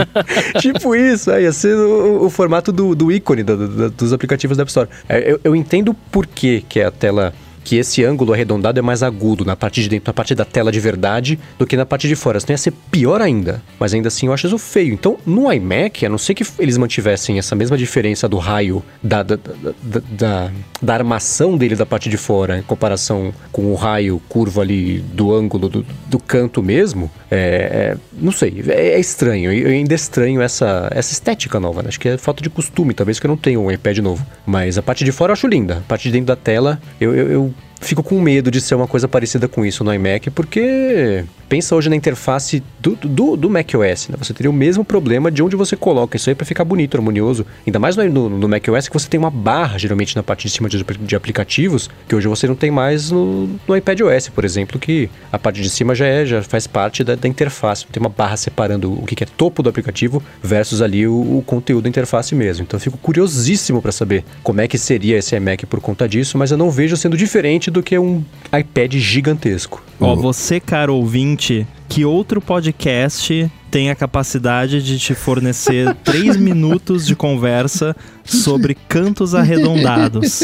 [0.60, 4.56] tipo isso, aí ia ser o, o formato do, do ícone da- da- dos aplicativos
[4.56, 4.88] da App Store.
[5.08, 7.32] É, Eu, eu entendo por que, que a tela.
[7.64, 10.72] Que esse ângulo arredondado é mais agudo na parte de dentro, na parte da tela
[10.72, 12.40] de verdade, do que na parte de fora.
[12.40, 13.62] Senão ia ser pior ainda.
[13.78, 14.92] Mas ainda assim eu acho isso feio.
[14.94, 19.22] Então, no iMac, a não ser que eles mantivessem essa mesma diferença do raio da,
[19.22, 20.50] da, da, da- da-
[20.82, 25.32] da armação dele da parte de fora, em comparação com o raio curvo ali do
[25.34, 29.52] ângulo do, do canto mesmo, é, é- não sei, é, é estranho.
[29.52, 31.82] Eu ainda estranho essa, essa estética nova.
[31.82, 31.88] né?
[31.88, 34.24] Acho que é falta de costume, talvez que eu não tenho um iPad novo.
[34.46, 35.78] Mas a parte de fora eu acho linda.
[35.78, 37.69] A parte de dentro da tela, eu, eu, eu, Bye.
[37.80, 41.88] Fico com medo de ser uma coisa parecida com isso no iMac, porque pensa hoje
[41.88, 44.16] na interface do, do, do macOS, né?
[44.18, 47.44] Você teria o mesmo problema de onde você coloca isso aí para ficar bonito, harmonioso.
[47.66, 50.52] Ainda mais no, no, no, macOS que você tem uma barra, geralmente, na parte de
[50.52, 54.78] cima de, de aplicativos, que hoje você não tem mais no, no iPadOS, por exemplo,
[54.78, 57.84] que a parte de cima já é, já faz parte da, da interface.
[57.86, 61.42] Tem uma barra separando o que, que é topo do aplicativo versus ali o, o
[61.44, 62.62] conteúdo da interface mesmo.
[62.62, 66.38] Então eu fico curiosíssimo para saber como é que seria esse iMac por conta disso,
[66.38, 69.82] mas eu não vejo sendo diferente do que um iPad gigantesco.
[70.00, 77.06] Ó, você, caro ouvinte, que outro podcast tem a capacidade de te fornecer três minutos
[77.06, 80.40] de conversa sobre cantos arredondados.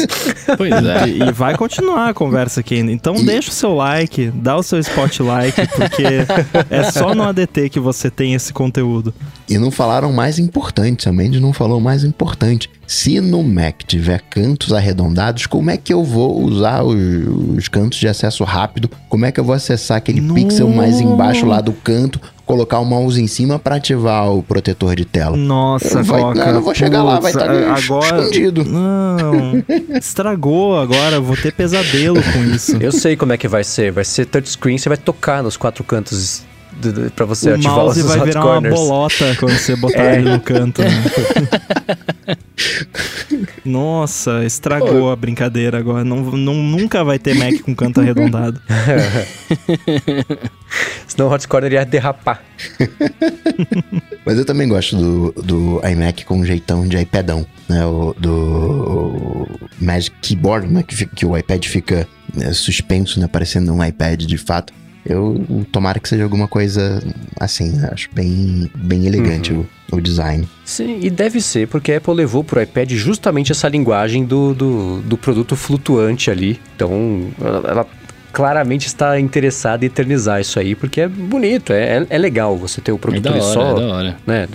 [0.57, 1.07] Pois é.
[1.07, 2.91] E, e vai continuar a conversa aqui ainda.
[2.91, 6.03] Então deixa o seu like, dá o seu spotlight, porque
[6.69, 9.13] é só no ADT que você tem esse conteúdo.
[9.49, 12.69] E não falaram mais importante, a Mandy não falou mais importante.
[12.85, 16.95] Se no Mac tiver cantos arredondados, como é que eu vou usar os,
[17.57, 18.89] os cantos de acesso rápido?
[19.09, 22.79] Como é que eu vou acessar aquele No- pixel mais embaixo lá do canto, colocar
[22.79, 25.37] o mouse em cima para ativar o protetor de tela?
[25.37, 26.45] Nossa, Vai- Coca.
[26.45, 28.21] não, eu vou chegar lá, vai estar a- agora.
[28.21, 28.63] escondido.
[28.65, 29.63] Não,
[29.95, 32.77] estragou agora, vou ter pesadelo com isso.
[32.79, 33.91] Eu sei como é que vai ser.
[33.91, 36.43] Vai ser touchscreen, você vai tocar nos quatro cantos
[37.15, 38.75] pra você o ativar mouse os vai hot virar corners.
[38.79, 40.15] uma bolota quando você botar É.
[40.17, 40.81] ele no canto.
[40.81, 40.89] né?
[43.65, 46.03] Nossa, estragou a brincadeira agora.
[46.03, 48.61] Não, não- nunca vai ter Mac com canto arredondado.
[51.07, 52.41] Senão o hot corner ia derrapar.
[54.25, 57.85] Mas eu também gosto do, do iMac com um jeitão de iPadão, né?
[57.85, 59.47] O, do o
[59.79, 60.83] Magic Keyboard, né?
[60.83, 63.27] Que, que o iPad fica né, suspenso, né?
[63.27, 64.73] Parecendo um iPad de fato.
[65.09, 67.01] Eu tomara que seja alguma coisa
[67.39, 70.47] assim, né, acho bem, bem elegante o, o design.
[70.65, 75.01] Sim, e deve ser, porque a Apple levou pro iPad justamente essa linguagem do, do,
[75.01, 76.59] do produto flutuante ali.
[76.75, 77.87] Então, ela, ela
[78.37, 82.79] claramente está interessada em eternizar isso aí, porque é bonito, é, é, é legal você
[82.79, 84.47] ter o É produto ali hora, só, é né,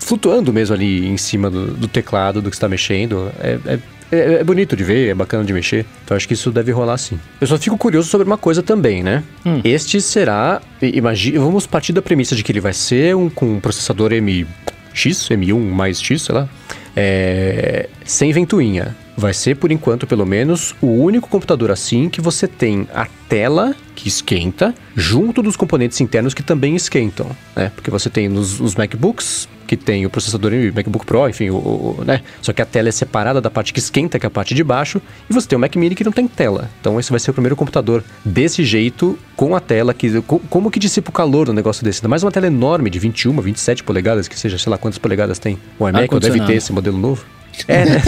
[0.00, 3.30] flutuando mesmo ali em cima do, do teclado, do que está mexendo.
[3.38, 3.78] É, é,
[4.10, 5.84] é, é bonito de ver, é bacana de mexer.
[6.04, 7.18] Então acho que isso deve rolar sim.
[7.40, 9.22] Eu só fico curioso sobre uma coisa também, né?
[9.44, 9.60] Hum.
[9.64, 13.60] Este será, imagina, vamos partir da premissa de que ele vai ser um com um
[13.60, 16.48] processador MX, M1 mais X, sei lá,
[16.96, 18.96] é, sem ventoinha.
[19.16, 23.74] Vai ser, por enquanto, pelo menos, o único computador assim que você tem a tela
[23.96, 27.72] que esquenta junto dos componentes internos que também esquentam, né?
[27.74, 31.50] Porque você tem nos os MacBooks que tem o processador e o MacBook Pro, enfim,
[31.50, 32.22] o, o- né?
[32.40, 34.62] Só que a tela é separada da parte que esquenta, que é a parte de
[34.64, 36.70] baixo, e você tem o Mac Mini que não tem tela.
[36.80, 40.70] Então esse vai ser o primeiro computador desse jeito, com a tela que co- como
[40.70, 41.98] que dissipa o calor no negócio desse?
[41.98, 45.40] Ainda mais uma tela enorme de 21, 27 polegadas, que seja, sei lá quantas polegadas
[45.40, 45.58] tem.
[45.78, 47.24] O iMac ou deve ter esse modelo novo.
[47.66, 48.02] É, né?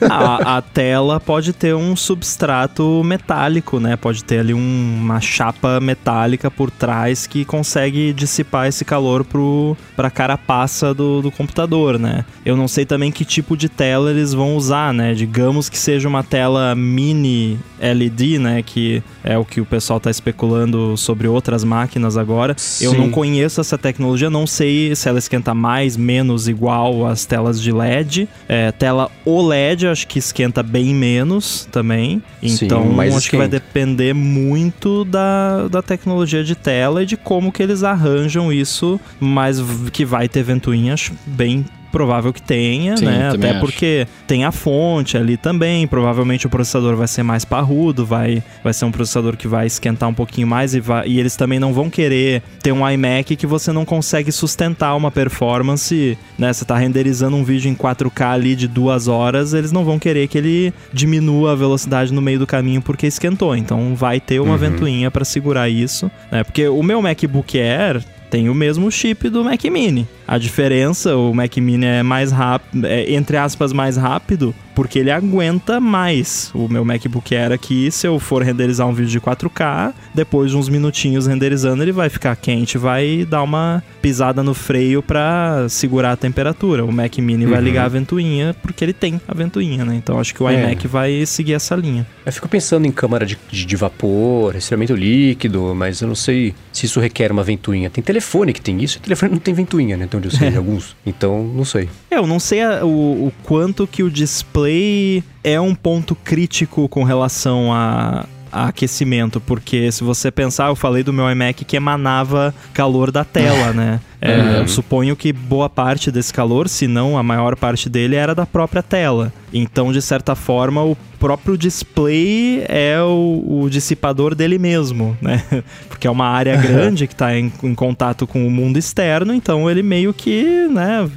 [0.10, 3.96] A, a tela pode ter um substrato metálico, né?
[3.96, 9.76] Pode ter ali um- uma chapa metálica por trás que consegue dissipar esse calor pro,
[9.94, 12.24] pra carapaça do, do computador, né?
[12.44, 15.14] Eu não sei também que tipo de tela eles vão usar, né?
[15.14, 18.62] Digamos que seja uma tela mini LED, né?
[18.62, 22.52] Que é o que o pessoal tá especulando sobre outras máquinas agora.
[22.80, 22.98] Eu Sim.
[22.98, 27.72] não conheço essa tecnologia, não sei se ela esquenta mais, menos, igual às telas de
[27.72, 28.28] LED.
[28.48, 32.22] É, tela OLED, acho que esquenta bem menos também.
[32.46, 33.64] Sim, Então, mas acho que vai esquenta.
[33.64, 39.58] depender muito da, da tecnologia de tela e de como que eles arranjam isso, mas
[39.92, 41.64] que vai ter ventoinha, acho bem
[41.96, 43.30] provável que tenha, Sim, né?
[43.32, 43.60] Até acho.
[43.60, 48.74] porque tem a fonte ali também, provavelmente o processador vai ser mais parrudo, vai, vai
[48.74, 51.72] ser um processador que vai esquentar um pouquinho mais e, vai, e eles também não
[51.72, 56.52] vão querer ter um iMac que você não consegue sustentar uma performance, né?
[56.52, 60.28] Você tá renderizando um vídeo em 4K ali de duas horas, eles não vão querer
[60.28, 63.56] que ele diminua a velocidade no meio do caminho porque esquentou.
[63.56, 64.58] Então vai ter uma Uhum.
[64.58, 66.44] ventoinha para segurar isso, né?
[66.44, 70.06] Porque o meu MacBook Air tem o mesmo chip do Mac Mini.
[70.28, 75.10] A diferença, o Mac Mini é mais rápido, é, entre aspas, mais rápido, porque ele
[75.10, 76.50] aguenta mais.
[76.54, 80.56] O meu MacBook Air aqui, se eu for renderizar um vídeo de 4K, depois de
[80.56, 86.12] uns minutinhos renderizando, ele vai ficar quente, vai dar uma pisada no freio pra segurar
[86.12, 86.84] a temperatura.
[86.84, 87.64] O Mac Mini vai Uhum.
[87.64, 89.94] ligar a ventoinha, porque ele tem a ventoinha, né?
[89.96, 90.54] Então acho que o É.
[90.54, 92.06] iMac vai seguir essa linha.
[92.24, 96.54] Eu fico pensando em câmara de, de, de vapor, resfriamento líquido, mas eu não sei
[96.72, 97.88] se isso requer uma ventoinha.
[97.88, 100.04] Tem telefone que tem isso, e telefone não tem ventoinha, né?
[100.18, 100.96] Então eu sei, alguns.
[101.04, 101.88] Então, não sei.
[102.10, 107.04] Eu não sei a- o, o quanto que o display é um ponto crítico com
[107.04, 112.54] relação a, a aquecimento, porque se você pensar, eu falei do meu iMac que emanava
[112.72, 114.00] calor da tela, né?
[114.20, 114.52] É, Uhum.
[114.56, 118.46] Eu suponho que boa parte desse calor, se não a maior parte dele, era da
[118.46, 119.32] própria tela.
[119.52, 125.42] Então, de certa forma, o próprio display é o, o dissipador dele mesmo, né?
[125.88, 129.70] Porque é uma área grande que está em, em contato com o mundo externo, então
[129.70, 131.08] ele meio que, né?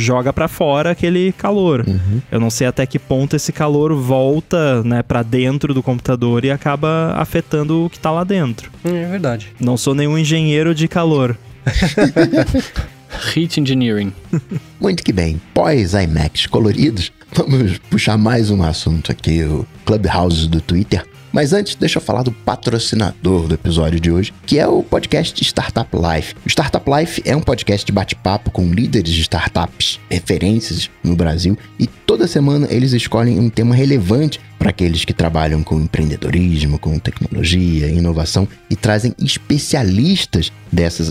[0.00, 1.84] Joga pra fora aquele calor.
[2.32, 6.50] Eu não sei até que ponto esse calor volta, né, para dentro do computador e
[6.50, 8.70] acaba afetando o que tá lá dentro.
[8.82, 9.48] É verdade.
[9.60, 11.36] Não sou nenhum engenheiro de calor.
[13.36, 14.12] Heat Engineering.
[14.80, 15.40] Muito que bem.
[15.52, 21.04] Pós iMacs coloridos, vamos puxar mais um assunto aqui, o Clubhouse do Twitter.
[21.32, 25.42] Mas antes, deixa eu falar do patrocinador do episódio de hoje, que é o podcast
[25.44, 26.34] Startup Life.
[26.44, 31.56] O Startup Life é um podcast de bate-papo com líderes de startups, referências no Brasil,
[31.78, 36.98] e toda semana eles escolhem um tema relevante para aqueles que trabalham com empreendedorismo, com
[36.98, 41.10] tecnologia, inovação e trazem especialistas dessas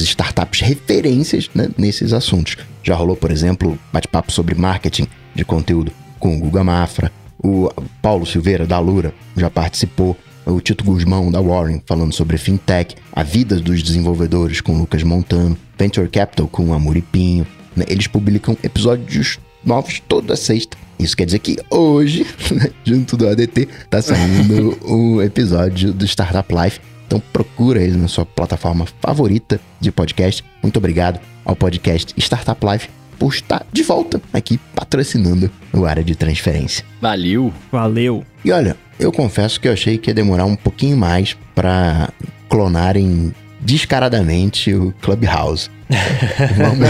[0.00, 2.56] startups referências né, nesses assuntos.
[2.82, 5.90] Já rolou, por exemplo, bate-papo sobre marketing de conteúdo
[6.20, 7.10] com o Guga Mafra,
[7.44, 7.70] o
[8.00, 10.16] Paulo Silveira da Lura já participou,
[10.46, 15.56] o Tito Guzmão da Warren falando sobre fintech, a vida dos desenvolvedores com Lucas Montano,
[15.78, 17.46] Venture Capital com o Amuripinho.
[17.76, 20.76] né, Eles publicam episódios novos toda sexta.
[20.98, 26.48] Isso quer dizer que hoje, né, junto do ADT, tá saindo o episódio do Startup
[26.54, 26.80] Life.
[27.06, 30.42] Então procura ele na sua plataforma favorita de podcast.
[30.62, 32.88] Muito obrigado ao podcast Startup Life
[33.18, 36.84] por estar de volta aqui patrocinando o área de transferência.
[37.00, 37.52] Valeu.
[37.70, 38.24] Valeu.
[38.44, 42.10] E olha, eu confesso que eu achei que ia demorar um pouquinho mais pra
[42.48, 45.70] clonarem descaradamente o Clubhouse.
[46.56, 46.88] vamos,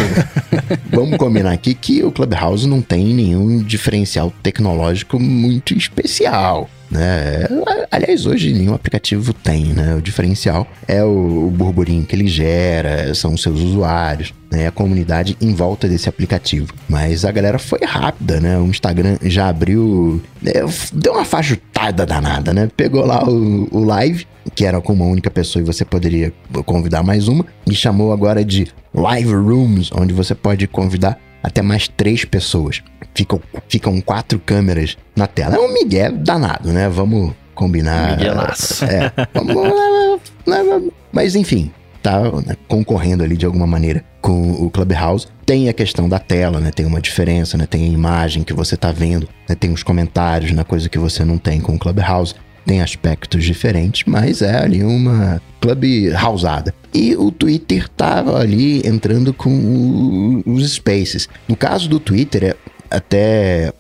[0.90, 6.68] vamos combinar aqui que o Clubhouse não tem nenhum diferencial tecnológico muito especial.
[6.94, 7.48] Né?
[7.90, 9.96] Aliás, hoje nenhum aplicativo tem, né?
[9.96, 14.68] O diferencial é o, o burburinho que ele gera, são os seus usuários, né?
[14.68, 16.72] A comunidade em volta desse aplicativo.
[16.88, 18.56] Mas a galera foi rápida, né?
[18.58, 20.52] O Instagram já abriu, né?
[20.92, 22.70] deu uma fajutada danada, né?
[22.76, 24.24] Pegou lá o, o live,
[24.54, 26.32] que era com uma única pessoa e você poderia
[26.64, 31.86] convidar mais uma, e chamou agora de Live Rooms, onde você pode convidar até mais
[31.86, 32.82] três pessoas.
[33.14, 35.56] Ficam, ficam quatro câmeras na tela.
[35.56, 36.88] É um migué danado, né?
[36.88, 38.16] Vamos combinar.
[38.16, 38.84] Miguelaço.
[38.86, 41.70] É, vamos, mas enfim,
[42.02, 45.26] tá né, concorrendo ali de alguma maneira com o Clubhouse.
[45.44, 46.70] Tem a questão da tela, né?
[46.70, 47.66] Tem uma diferença, né?
[47.66, 49.54] Tem a imagem que você tá vendo, né?
[49.54, 52.34] tem os comentários, na coisa que você não tem com o Clubhouse.
[52.66, 56.74] Tem aspectos diferentes, mas é ali uma clubhouseada.
[56.92, 61.28] E o Twitter tava ali entrando com os spaces.
[61.48, 62.56] No caso do Twitter, é
[62.90, 63.72] até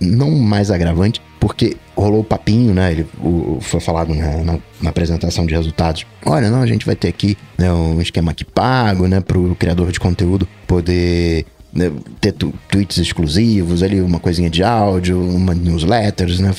[0.00, 2.90] não mais agravante, porque rolou o papinho, né?
[2.92, 6.04] Ele, o- foi falado na, na- na apresentação de resultados.
[6.24, 9.20] Olha, não, a gente vai ter aqui né, um esquema aqui pago, né?
[9.20, 14.62] Para o criador de conteúdo poder né, ter tu- tweets exclusivos, ali uma coisinha de
[14.62, 16.54] áudio, uma newsletters, né?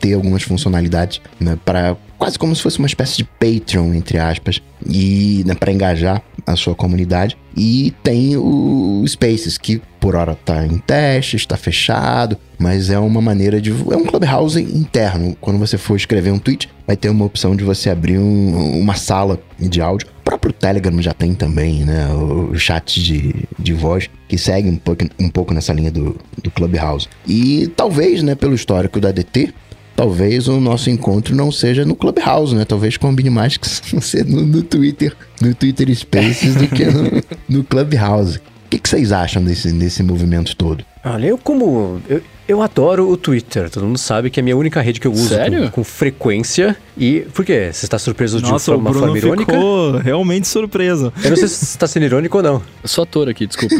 [0.00, 1.58] Ter algumas funcionalidades, né?
[1.64, 6.22] Para quase como se fosse uma espécie de Patreon, entre aspas, e né, para engajar
[6.46, 7.36] a sua comunidade.
[7.56, 13.20] E tem o Spaces, que por hora tá em teste, está fechado, mas é uma
[13.20, 13.70] maneira de.
[13.70, 15.36] É um clubhouse interno.
[15.40, 18.94] Quando você for escrever um tweet, vai ter uma opção de você abrir um- uma
[18.94, 20.08] sala de áudio.
[20.46, 22.08] Próprio Telegram já tem também, né?
[22.08, 26.16] O, o chat de, de voz, que segue um pouco, um pouco nessa linha do,
[26.42, 27.08] do Clubhouse.
[27.26, 29.52] E talvez, né, pelo histórico da DT,
[29.96, 32.64] talvez o nosso encontro não seja no Clubhouse, né?
[32.64, 37.64] Talvez combine mais que ser no, no Twitter, no Twitter Spaces do que no, no
[37.64, 38.38] Clubhouse.
[38.38, 40.84] O que, que vocês acham desse, desse movimento todo?
[41.04, 42.00] Olha, eu como.
[42.08, 43.68] Eu, eu adoro o Twitter.
[43.70, 45.64] Todo mundo sabe que é a minha única rede que eu uso Sério?
[45.64, 46.76] Com, com frequência.
[46.96, 47.20] E.
[47.34, 47.70] Por quê?
[47.72, 49.52] Você está surpreso de Nossa, o uma Bruno forma irônica?
[49.52, 51.12] ficou realmente surpreso.
[51.22, 52.62] Eu não sei se você está sendo irônico ou não.
[52.82, 53.76] Eu sou ator aqui, desculpa.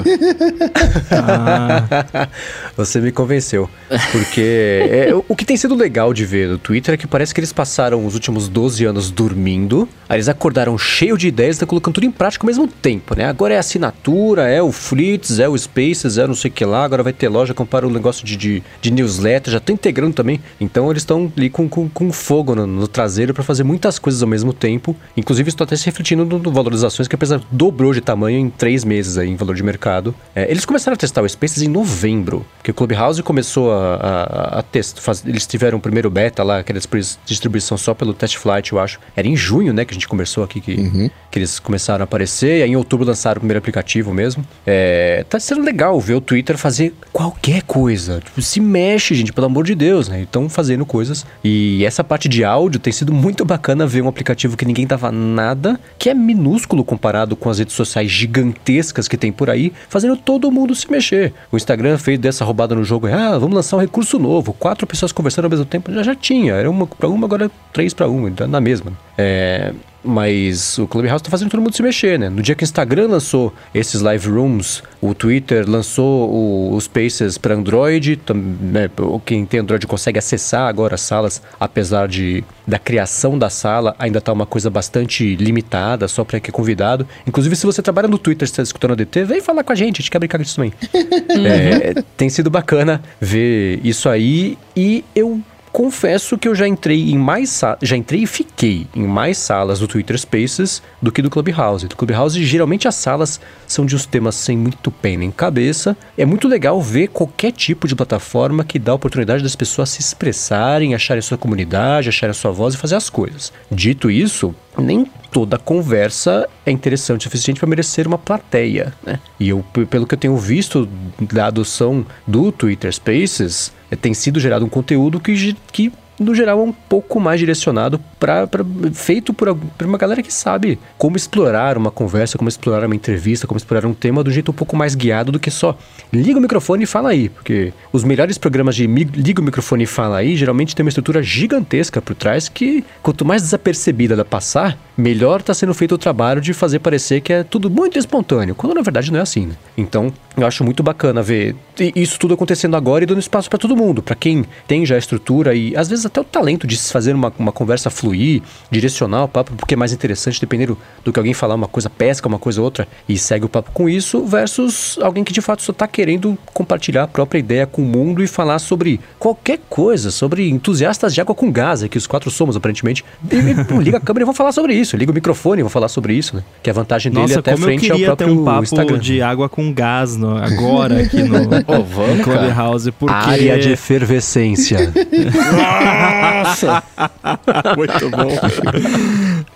[1.11, 2.29] Ah,
[2.77, 3.69] Você me convenceu.
[4.13, 7.41] Porque é, o que tem sido legal de ver no Twitter é que parece que
[7.41, 9.89] eles passaram os últimos 12 anos dormindo.
[10.09, 13.17] Aí eles acordaram cheio de ideias e estão colocando tudo em prática ao mesmo tempo,
[13.17, 13.25] né?
[13.25, 16.85] Agora é assinatura, é o Fleets, é o Spaces, é não sei o que lá.
[16.85, 20.41] Agora vai ter loja, compara o negócio de, de, de newsletter, já estão integrando também.
[20.61, 24.23] Então eles estão ali com, com, com fogo no, no traseiro para fazer muitas coisas
[24.23, 24.97] ao mesmo tempo.
[25.17, 28.51] Inclusive, tá até se refletindo no, no valorizações, que a empresa dobrou de tamanho em
[28.51, 30.15] três meses aí, em valor de mercado.
[30.35, 34.59] É, eles começaram a testar o Spaces em novembro, porque o Clubhouse começou a, a,
[34.59, 35.01] a testar.
[35.01, 38.73] faz- eles tiveram o primeiro beta lá, que era distribui- distribuição só pelo Test Flight,
[38.73, 38.99] eu acho.
[39.17, 42.61] Era em junho, né, que a gente conversou aqui, que, que eles começaram a aparecer.
[42.61, 44.45] E aí em outubro lançaram o primeiro aplicativo mesmo.
[44.67, 48.21] É, tá sendo legal ver o Twitter fazer qualquer coisa.
[48.25, 50.23] Tipo, se mexe, gente, pelo amor de Deus, né?
[50.23, 51.27] Estão fazendo coisas.
[51.43, 55.11] E essa parte de áudio tem sido muito bacana ver um aplicativo que ninguém dava
[55.13, 60.17] nada, que é minúsculo comparado com as redes sociais gigantescas que tem por aí, fazendo
[60.17, 61.33] todo mundo se mexer.
[61.51, 65.13] O Instagram fez dessa roubada no jogo, ah, vamos lançar um recurso novo, quatro pessoas
[65.13, 68.29] conversando ao mesmo tempo, já já tinha, era uma para uma, agora três para uma,
[68.29, 68.93] então na mesma.
[69.19, 69.73] É,
[70.07, 72.29] mas o Clubhouse tá fazendo todo mundo se mexer, né?
[72.29, 77.37] No dia que o Instagram lançou esses live rooms, o Twitter lançou o, os Spaces
[77.37, 78.89] para Android, né?
[79.25, 84.21] quem tem Android consegue acessar agora as salas, apesar de da criação da sala ainda
[84.21, 87.07] tá uma coisa bastante limitada, só para que é convidado.
[87.27, 89.97] Inclusive, se você trabalha no Twitter, está escutando a DT, vem falar com a gente,
[89.97, 90.73] a gente quer brincar disso também.
[91.47, 95.41] é, tem sido bacana ver isso aí e eu
[95.73, 99.89] confesso que eu já entrei em mais já entrei e fiquei em mais salas do
[99.89, 101.87] Twitter Spaces do que do Clubhouse.
[101.87, 105.97] Do Clubhouse, geralmente as salas são de uns temas sem muito pé nem cabeça.
[106.17, 110.01] É muito legal ver qualquer tipo de plataforma que dá a oportunidade das pessoas se
[110.01, 113.53] expressarem, acharem sua comunidade, acharem a sua voz e fazer as coisas.
[113.71, 119.21] Dito isso, nem toda conversa é interessante o suficiente para merecer uma plateia, né?
[119.39, 120.89] E eu, pelo que eu tenho visto
[121.21, 126.63] da adoção do Twitter Spaces, tem sido gerado um conteúdo que, que no geral, é
[126.63, 128.49] um pouco mais direcionado para
[128.93, 133.47] feito por, por, uma galera que sabe como explorar uma conversa, como explorar uma entrevista,
[133.47, 135.77] como explorar um tema do jeito um pouco mais guiado do que só
[136.13, 137.29] liga o microfone e fala aí.
[137.29, 141.23] Porque os melhores programas de liga o microfone e fala aí geralmente tem uma estrutura
[141.23, 146.41] gigantesca por trás que, quanto mais desapercebida da passar, melhor está sendo feito o trabalho
[146.41, 149.47] de fazer parecer que é tudo muito espontâneo, quando na verdade não é assim.
[149.47, 149.55] Né?
[149.77, 151.55] Então, eu acho muito bacana ver
[151.95, 155.55] isso tudo acontecendo agora e dando espaço para todo mundo, para quem tem já estrutura
[155.55, 159.53] e às vezes até o talento de fazer uma, uma conversa fluir, direcionar o papo,
[159.55, 162.87] porque é mais interessante, dependendo do que alguém falar, uma coisa pesca, uma coisa outra,
[163.09, 167.05] e segue o papo com isso, versus alguém que de fato só está querendo compartilhar
[167.05, 171.35] a própria ideia com o mundo e falar sobre qualquer coisa, sobre entusiastas de água
[171.35, 173.05] com gás, que os quatro somos aparentemente.
[173.31, 175.73] E, pô, liga a câmera e vamos falar sobre isso, liga o microfone e vamos
[175.73, 176.43] falar sobre isso, né?
[176.63, 178.99] Que a vantagem dele Nossa, até frente ao próprio ter um papo Instagram.
[178.99, 181.37] de água com gás no, agora aqui no,
[181.67, 183.15] oh, vamos, no Clubhouse, porque...
[183.15, 184.93] Área de efervescência.
[185.97, 186.83] Nossa!
[187.77, 188.29] Muito bom.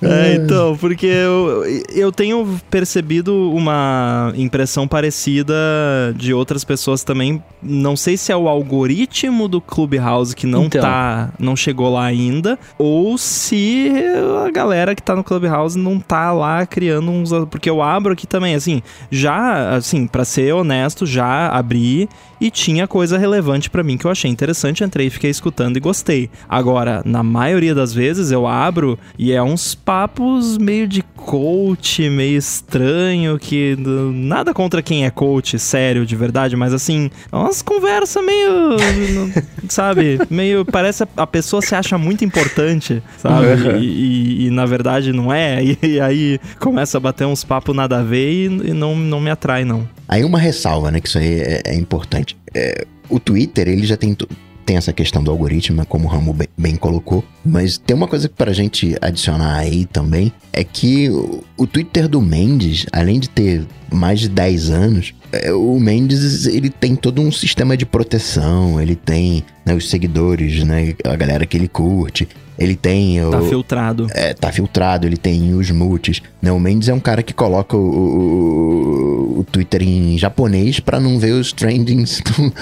[0.03, 1.62] É, então, porque eu,
[1.95, 5.55] eu tenho percebido uma impressão parecida
[6.16, 7.43] de outras pessoas também.
[7.62, 10.80] Não sei se é o algoritmo do Clubhouse que não Então.
[10.80, 11.30] tá.
[11.38, 13.93] não chegou lá ainda, ou se
[14.47, 17.30] a galera que tá no Clubhouse não tá lá criando uns.
[17.51, 22.09] Porque eu abro aqui também, assim, já, assim, pra ser honesto, já abri
[22.41, 26.30] e tinha coisa relevante pra mim que eu achei interessante, entrei, fiquei escutando e gostei.
[26.49, 32.38] Agora, na maioria das vezes eu abro e é uns papos meio de coach, meio
[32.38, 33.76] estranho, que
[34.12, 38.76] nada contra quem é coach, sério, de verdade, mas assim, é umas conversas meio,
[39.68, 43.47] sabe, meio, parece a- a pessoa se acha muito importante, sabe,
[43.80, 47.76] e, e- e, na verdade não é, e, e aí começa a bater uns papos
[47.76, 49.86] nada a ver e, e não, não me atrai não.
[50.11, 52.36] Aí uma ressalva, né, que isso aí é, é importante.
[52.52, 54.16] É, o Twitter, ele já tem,
[54.71, 58.53] tem essa questão do algoritmo, como o Ramo bem, colocou, mas tem uma coisa pra
[58.53, 61.11] gente adicionar aí também, é que
[61.59, 66.71] o, Twitter do Mendes, além de ter mais de 10 anos, é, o Mendes, ele
[66.71, 71.57] tem todo um sistema de proteção, ele tem né, os seguidores, né, a galera que
[71.57, 74.07] ele curte, ele tem Tá o, filtrado.
[74.14, 76.23] é, tá filtrado, ele tem os mutes.
[76.41, 76.53] Né?
[76.53, 81.18] O Mendes é um cara que coloca o, o, o Twitter em japonês pra não
[81.18, 82.53] ver os trendings do,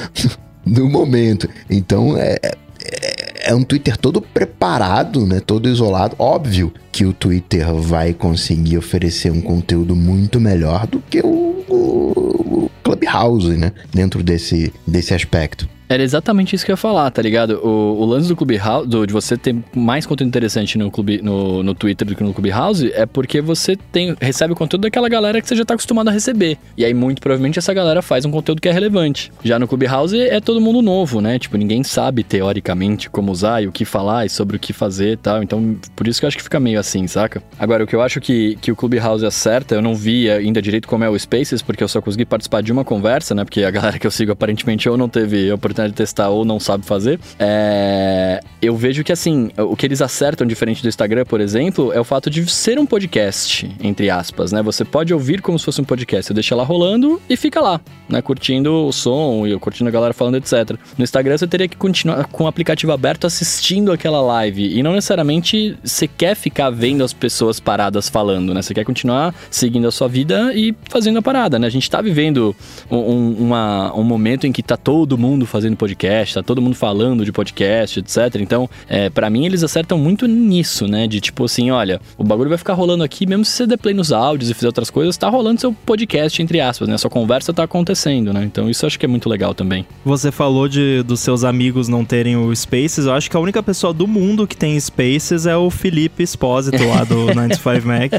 [0.72, 1.48] do momento.
[1.70, 5.40] Então é, é, é um Twitter todo preparado, né?
[5.40, 6.14] Todo isolado.
[6.18, 12.64] Óbvio que o Twitter vai conseguir oferecer um conteúdo muito melhor do que o, o-
[12.66, 13.72] o Clubhouse, né?
[13.92, 15.68] Dentro desse, desse aspecto.
[15.88, 17.60] Era exatamente isso que eu ia falar, tá ligado?
[17.64, 21.62] O, o lance do Clubhouse, do, de você ter mais conteúdo interessante no, clube, no,
[21.62, 25.40] no Twitter do que no Clubhouse, é porque você tem, recebe o conteúdo daquela galera
[25.40, 26.58] que você já tá acostumado a receber.
[26.76, 29.32] E aí, muito provavelmente, essa galera faz um conteúdo que é relevante.
[29.42, 31.38] Já no Clubhouse é todo mundo novo, né?
[31.38, 35.12] Tipo, ninguém sabe, teoricamente, como usar e o que falar e sobre o que fazer
[35.12, 35.42] e tal.
[35.42, 37.42] Então, por isso que eu acho que fica meio assim, saca?
[37.58, 40.86] Agora, o que eu acho que, que o Clubhouse acerta, eu não vi ainda direito
[40.86, 43.44] como é o Spaces, porque eu só consegui participar de uma conversa, né?
[43.44, 46.44] Porque a galera que eu sigo aparentemente ou não teve a oportunidade de testar ou
[46.44, 47.18] não sabe fazer.
[47.38, 48.40] É...
[48.60, 52.04] Eu vejo que assim, o que eles acertam diferente do Instagram, por exemplo, é o
[52.04, 54.62] fato de ser um podcast, entre aspas, né?
[54.62, 56.26] Você pode ouvir como se fosse um podcast.
[56.26, 58.20] Você deixa lá rolando e fica lá, né?
[58.20, 60.76] Curtindo o som e curtindo a galera falando, etc.
[60.96, 64.76] No Instagram você teria que continuar com o aplicativo aberto assistindo aquela live.
[64.76, 68.60] E não necessariamente você quer ficar vendo as pessoas paradas falando, né?
[68.60, 71.66] Você quer continuar seguindo a sua vida e fazendo a parada, né?
[71.68, 72.54] A gente tá vivendo
[72.90, 77.24] um, uma, um momento em que tá todo mundo fazendo podcast, tá todo mundo falando
[77.24, 78.36] de podcast, etc.
[78.40, 81.06] Então, é, para mim, eles acertam muito nisso, né?
[81.06, 83.94] De tipo assim, olha, o bagulho vai ficar rolando aqui, mesmo se você der play
[83.94, 86.96] nos áudios e fizer outras coisas, tá rolando seu podcast, entre aspas, né?
[86.98, 88.44] Sua conversa tá acontecendo, né?
[88.44, 89.86] Então, isso eu acho que é muito legal também.
[90.04, 93.06] Você falou de dos seus amigos não terem o Spaces.
[93.06, 96.82] Eu acho que a única pessoa do mundo que tem Spaces é o Felipe Espósito
[96.86, 98.12] lá do 95 Mac.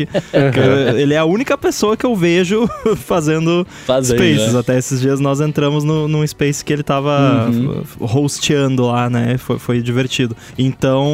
[0.97, 4.54] ele é a única pessoa que eu vejo fazendo, Fazendo, Spaces.
[4.54, 4.60] né?
[4.60, 7.84] Até esses dias nós entramos no, num Space que ele tava Uhum.
[8.00, 9.38] hosteando lá, né?
[9.38, 10.36] Foi, foi divertido.
[10.58, 11.08] Então,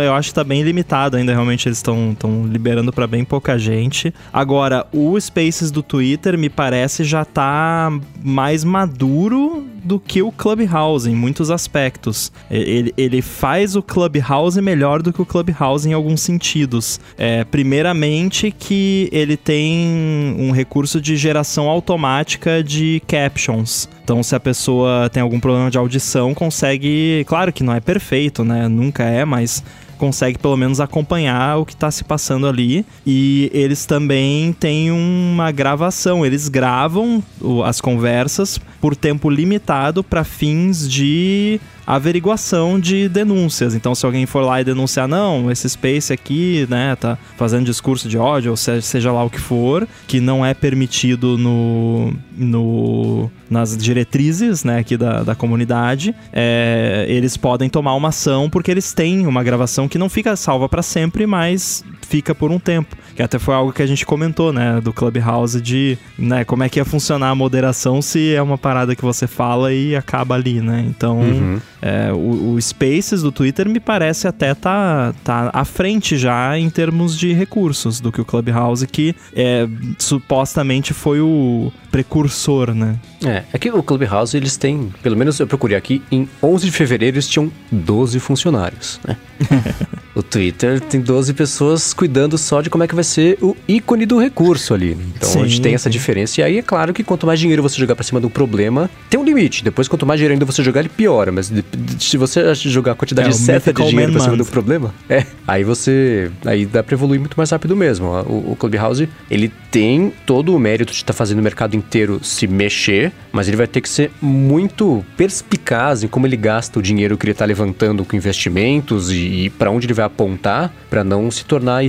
[0.00, 1.32] eu acho que tá bem limitado ainda.
[1.32, 2.16] Realmente, eles estão
[2.48, 4.12] liberando pra bem pouca gente.
[4.32, 11.08] Agora, o Spaces do Twitter me parece já tá mais maduro do que o Clubhouse
[11.08, 12.32] em muitos aspectos.
[12.50, 16.98] Ele, ele faz o Clubhouse melhor do que o Clubhouse em alguns sentidos.
[17.18, 23.88] É, primeiramente que ele tem um recurso de geração automática de captions.
[24.02, 27.24] Então, se a pessoa tem algum problema de audição, consegue.
[27.26, 28.68] Claro que não é perfeito, né?
[28.68, 29.62] Nunca é, mas
[29.98, 32.84] consegue pelo menos acompanhar o que está se passando ali.
[33.06, 37.22] E eles também têm uma gravação, eles gravam
[37.64, 43.74] as conversas por tempo limitado para fins de averiguação de denúncias.
[43.74, 48.08] Então, se alguém for lá e denunciar, não, esse space aqui, né, tá fazendo discurso
[48.08, 53.30] de ódio, ou seja, seja lá o que for, que não é permitido no, no
[53.50, 58.92] nas diretrizes, né, aqui da, da comunidade, é, eles podem tomar uma ação porque eles
[58.92, 62.96] têm uma gravação que não fica salva para sempre, mas fica por um tempo.
[63.14, 66.68] Que até foi algo que a gente comentou, né, do Clubhouse de, né, como é
[66.68, 70.60] que ia funcionar a moderação se é uma parada que você fala e acaba ali,
[70.60, 70.84] né?
[70.88, 71.60] Então, Uhum.
[71.80, 76.68] é, o, o Spaces do Twitter me parece até tá, tá à frente já em
[76.68, 79.66] termos de recursos do que o Clubhouse, que é,
[79.98, 82.96] supostamente foi o precursor, né?
[83.24, 86.72] É, é que o Clubhouse, eles têm, pelo menos eu procurei aqui, em 11 de
[86.72, 89.16] fevereiro eles tinham 12 funcionários, né?
[90.14, 94.06] o Twitter tem 12 pessoas cuidando só de como é que vai ser o ícone
[94.06, 94.96] do recurso ali.
[95.16, 95.90] Então a gente Sim, tem essa sim.
[95.90, 96.40] diferença.
[96.40, 98.88] E aí é claro que quanto mais dinheiro você jogar pra cima de um problema,
[99.10, 99.64] tem um limite.
[99.64, 101.32] Depois, quanto mais dinheiro ainda você jogar, ele piora.
[101.32, 101.52] Mas
[101.98, 105.24] se você jogar a quantidade É, seta de dinheiro pra Man cima do problema, é.
[105.46, 106.30] Aí você.
[106.44, 108.06] Aí dá pra evoluir muito mais rápido mesmo.
[108.06, 112.46] O, o Clubhouse, ele tem todo o mérito de estar fazendo o mercado inteiro se
[112.46, 117.18] mexer, mas ele vai ter que ser muito perspicaz em como ele gasta o dinheiro
[117.18, 121.30] que ele tá levantando com investimentos e, e para onde ele vai apontar pra não
[121.30, 121.82] se tornar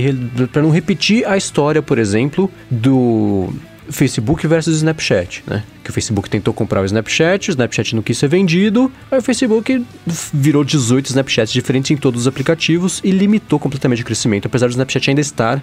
[0.52, 3.52] para não repetir a história, por exemplo, do
[3.90, 5.62] Facebook versus Snapchat, né?
[5.82, 9.22] Que o Facebook tentou comprar o Snapchat, o Snapchat não quis ser vendido, aí o
[9.22, 9.84] Facebook
[10.32, 14.70] virou 18 Snapchats diferentes em todos os aplicativos e limitou completamente o crescimento, apesar do
[14.70, 15.62] Snapchat ainda estar,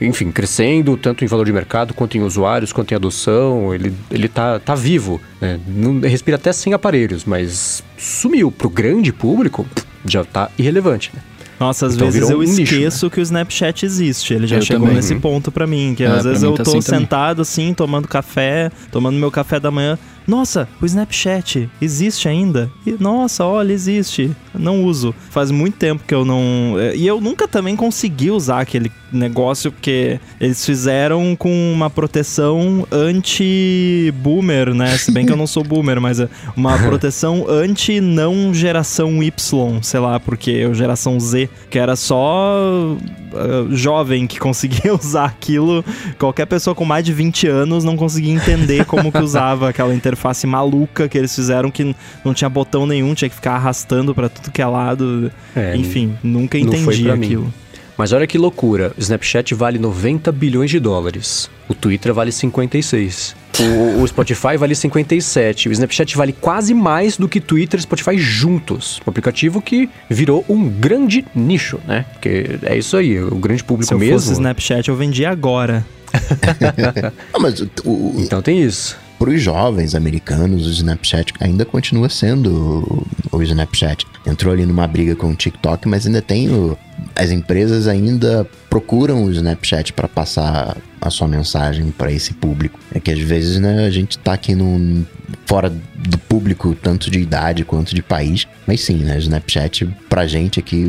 [0.00, 4.28] enfim, crescendo tanto em valor de mercado, quanto em usuários, quanto em adoção, ele, ele
[4.28, 5.58] tá, tá vivo, né?
[5.66, 9.66] Não, respira até sem aparelhos, mas sumiu pro grande público,
[10.04, 11.20] já tá irrelevante, né?
[11.58, 14.34] Nossa, às Então vezes eu um nicho, esqueço que o Snapchat existe.
[14.34, 14.96] Ele já Eu chegou também.
[14.96, 17.00] nesse ponto pra mim, que É, às vezes eu tá tô assim também.
[17.00, 19.98] sentado assim, tomando café, tomando meu café da manhã.
[20.26, 22.70] Nossa, o Snapchat existe ainda?
[22.86, 24.30] E, nossa, olha, existe.
[24.54, 25.14] Não uso.
[25.30, 26.76] Faz muito tempo que eu não.
[26.78, 32.86] é, E eu nunca também consegui usar aquele negócio, porque eles fizeram com uma proteção
[32.90, 34.96] anti-boomer, né?
[34.98, 40.00] Se bem que eu não sou boomer, mas é uma proteção anti-não geração Y, sei
[40.00, 42.96] lá, porque eu geração Z, que era só
[43.36, 45.84] ah, jovem que conseguia usar aquilo.
[46.18, 50.46] Qualquer pessoa com mais de 20 anos não conseguia entender como que usava aquela interface
[50.46, 54.50] maluca que eles fizeram que não tinha botão nenhum, tinha que ficar arrastando pra tudo
[54.50, 55.30] que é lado.
[55.54, 57.26] É, Enfim, nunca entendi pra mim.
[57.26, 57.54] aquilo.
[57.96, 63.34] Mas olha que loucura, o Snapchat vale 90 bilhões de dólares, o Twitter vale 56.
[63.58, 65.68] O, o Spotify vale 57.
[65.68, 69.00] O Snapchat vale quase mais do que Twitter e Spotify juntos.
[69.06, 72.04] Um aplicativo que virou um grande nicho, né?
[72.12, 74.14] Porque é isso aí, o grande público Se eu mesmo.
[74.18, 75.84] fosse Snapchat, eu vendia agora.
[77.32, 78.96] Não, mas o, o, Então tem isso.
[79.18, 84.06] para os jovens americanos, o Snapchat ainda continua sendo o, o Snapchat.
[84.26, 86.76] Entrou ali numa briga com o TikTok, mas ainda tem o,
[87.14, 92.78] as empresas ainda procuram o Snapchat para passar a sua mensagem para esse público.
[92.92, 95.04] É que às vezes, né, a gente tá aqui num,
[95.46, 98.46] fora do público, tanto de idade quanto de país.
[98.66, 99.18] Mas sim, né?
[99.18, 100.84] Snapchat, pra gente aqui,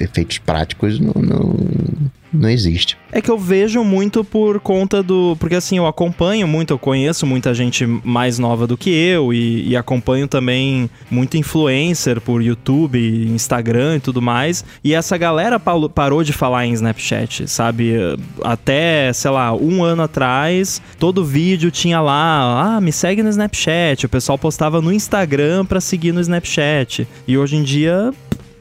[0.00, 1.56] efeitos práticos não, não,
[2.32, 2.96] não existe.
[3.10, 5.36] É que eu vejo muito por conta do.
[5.40, 9.70] Porque assim, eu acompanho muito, eu conheço muita gente mais nova do que eu e,
[9.70, 12.98] e, acompanho também muito influencer por YouTube,
[13.30, 14.64] Instagram e tudo mais.
[14.84, 17.94] E essa galera parou de falar em Snapchat, sabe?
[18.42, 23.77] Até, sei lá, um ano atrás, todo vídeo tinha lá, ah, me segue no Snapchat.
[24.04, 27.06] O pessoal postava no Instagram pra seguir no Snapchat.
[27.26, 28.12] E hoje em dia,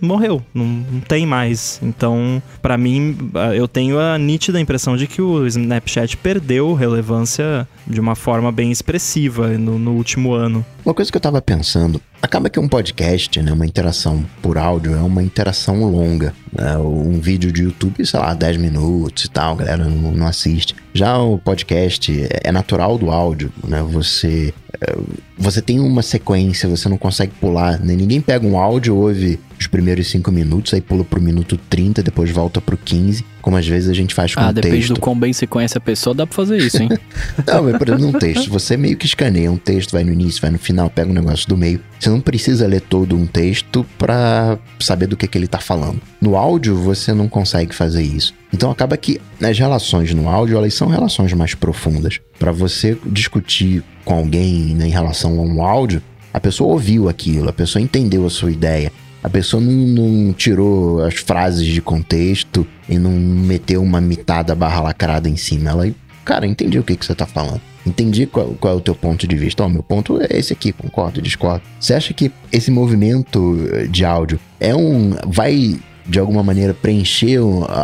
[0.01, 1.79] morreu, não, não tem mais.
[1.81, 3.17] Então, para mim,
[3.55, 8.71] eu tenho a nítida impressão de que o Snapchat perdeu relevância de uma forma bem
[8.71, 10.65] expressiva no, no último ano.
[10.85, 14.93] Uma coisa que eu tava pensando, acaba que um podcast, né, uma interação por áudio,
[14.93, 16.33] é uma interação longa.
[16.51, 16.77] Né?
[16.77, 20.75] Um vídeo de YouTube, sei lá, 10 minutos e tal, a galera não, não assiste.
[20.93, 23.83] Já o podcast é natural do áudio, né?
[23.83, 24.97] Você, é,
[25.37, 27.95] você tem uma sequência, você não consegue pular, né?
[27.95, 32.31] Ninguém pega um áudio, ouve os primeiros 5 minutos, aí pula pro minuto 30, depois
[32.31, 34.93] volta pro 15, como às vezes a gente faz com ah, um depende texto.
[34.95, 36.89] do quão bem você conhece a pessoa, dá pra fazer isso, hein?
[37.47, 40.41] não, mas por exemplo, num texto, você meio que escaneia um texto, vai no início,
[40.41, 41.79] vai no final, pega um negócio do meio.
[41.97, 46.01] Você não precisa ler todo um texto para saber do que, que ele tá falando.
[46.19, 48.33] No áudio, você não consegue fazer isso.
[48.53, 52.19] Então acaba que as relações no áudio, elas são relações mais profundas.
[52.37, 57.47] Para você discutir com alguém né, em relação a um áudio, a pessoa ouviu aquilo,
[57.47, 58.91] a pessoa entendeu a sua ideia.
[59.23, 64.81] A pessoa não, não, tirou as frases de contexto e não meteu uma mitada barra
[64.81, 65.71] lacrada em cima.
[65.71, 65.91] Ela,
[66.23, 67.61] cara, entendi o que, que você tá falando.
[67.85, 69.63] Entendi qual, qual é o teu ponto de vista.
[69.63, 71.63] Ó, oh, meu ponto é esse aqui, concordo, discordo.
[71.79, 73.57] Você acha que esse movimento
[73.89, 75.15] de áudio é um.
[75.25, 77.39] vai de alguma maneira preencher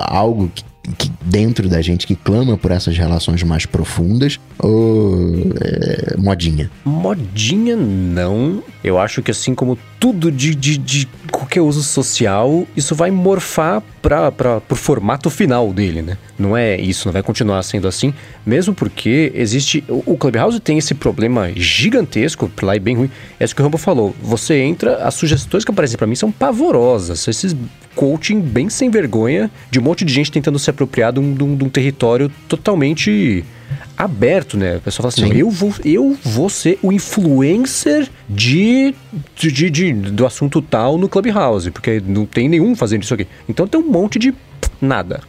[0.06, 0.64] algo que
[0.98, 6.70] que dentro da gente que clama por essas relações mais profundas ou é, modinha?
[6.84, 8.62] Modinha não.
[8.84, 13.82] Eu acho que assim como tudo de, de, de qualquer uso social, isso vai morfar
[14.02, 16.18] para o formato final dele, né?
[16.38, 18.14] Não é isso, não vai continuar sendo assim,
[18.46, 19.82] mesmo porque existe.
[19.88, 23.10] O, Clubhouse tem esse problema gigantesco, lá e bem ruim.
[23.40, 24.14] É isso que o Rambo falou.
[24.22, 27.26] Você entra, as sugestões que aparecem para mim são pavorosas.
[27.26, 27.56] Esses
[27.96, 31.44] coaching bem sem vergonha de um monte de gente tentando se apropriar de um, de
[31.44, 33.44] um, de um território totalmente
[33.98, 34.78] aberto, né?
[34.78, 38.94] O pessoal fala assim, eu vou, eu vou ser o influencer de,
[39.36, 43.28] de, de, do assunto tal no Clubhouse, porque não tem nenhum fazendo isso aqui.
[43.48, 44.34] Então tem um monte de
[44.82, 45.22] nada.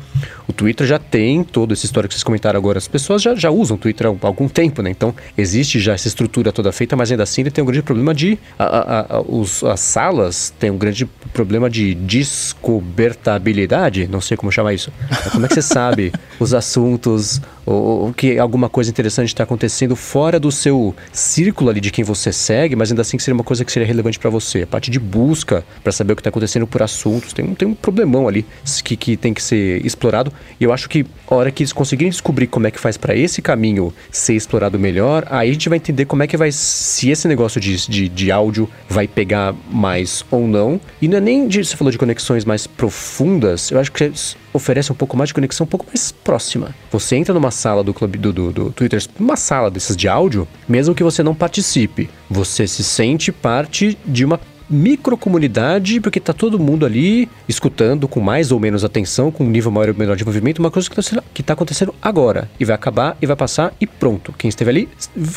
[0.47, 2.78] O Twitter já tem toda essa história que vocês comentaram agora.
[2.78, 4.91] As pessoas já, já usam o Twitter há algum tempo, né?
[4.91, 8.14] Então existe já essa estrutura toda feita, mas ainda assim ele tem um grande problema
[8.14, 8.39] de.
[8.59, 14.07] A, a, a, os, as salas têm um grande problema de descobertabilidade.
[14.07, 14.93] Não sei como chamar isso.
[15.32, 20.39] Como é que você sabe os assuntos, ou, que alguma coisa interessante está acontecendo fora
[20.39, 23.65] do seu círculo ali de quem você segue, mas ainda assim que seria uma coisa
[23.65, 24.62] que seria relevante para você.
[24.62, 27.33] A parte de busca para saber o que está acontecendo por assuntos.
[27.33, 28.45] Tem, tem um problemão ali
[28.83, 30.33] que, que tem que ser explorado.
[30.61, 33.15] E eu acho que a hora que eles conseguirem descobrir como é que faz para
[33.15, 36.51] esse caminho ser explorado melhor, aí a gente vai entender como é que vai.
[36.53, 40.81] Se esse negócio de, de, de áudio vai pegar mais ou não.
[41.01, 41.65] E não é nem de.
[41.65, 44.12] Você falou de conexões mais profundas, eu acho que
[44.55, 46.75] oferece um pouco mais de conexão um pouco mais próxima.
[46.91, 50.47] Você entra numa sala do clube do, do, do Twitter, uma sala dessas de áudio,
[50.69, 54.39] mesmo que você não participe, você se sente parte de uma
[54.69, 59.71] microcomunidade, porque tá todo mundo ali escutando com mais ou menos atenção, com um nível
[59.71, 62.49] maior ou menor de movimento, uma coisa que está tá acontecendo agora.
[62.59, 64.35] E vai acabar, e vai passar, e pronto.
[64.37, 64.89] Quem esteve ali,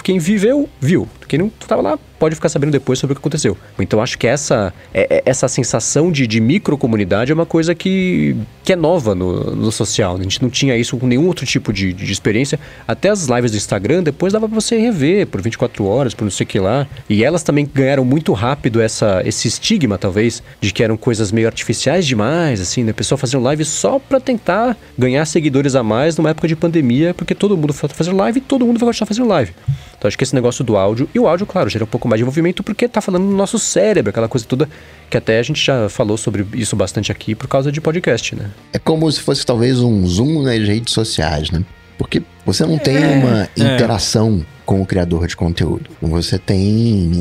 [0.03, 1.07] quem viveu, viu.
[1.27, 3.57] Quem não estava lá, pode ficar sabendo depois sobre o que aconteceu.
[3.79, 8.35] Então acho que essa, é, é, essa sensação de, de microcomunidade é uma coisa que,
[8.63, 10.15] que é nova no, no social.
[10.17, 12.59] A gente não tinha isso com nenhum outro tipo de, de experiência.
[12.87, 16.31] Até as lives do Instagram, depois dava pra você rever por 24 horas, por não
[16.31, 16.87] sei o que lá.
[17.09, 21.47] E elas também ganharam muito rápido essa, esse estigma, talvez, de que eram coisas meio
[21.47, 22.93] artificiais demais, assim, né?
[22.93, 27.35] Pessoal fazendo live só pra tentar ganhar seguidores a mais numa época de pandemia, porque
[27.35, 29.53] todo mundo foi fazer live e todo mundo vai continuar fazendo live.
[29.97, 32.19] Então acho que esse negócio do áudio, e o áudio, claro, gera um pouco mais
[32.19, 34.69] de envolvimento porque tá falando no nosso cérebro, aquela coisa toda
[35.09, 38.51] que até a gente já falou sobre isso bastante aqui por causa de podcast, né?
[38.73, 41.63] É como se fosse talvez um zoom nas redes sociais, né?
[41.97, 43.49] Porque você não tem é, uma é.
[43.75, 45.89] interação com o criador de conteúdo.
[46.01, 47.11] Você tem.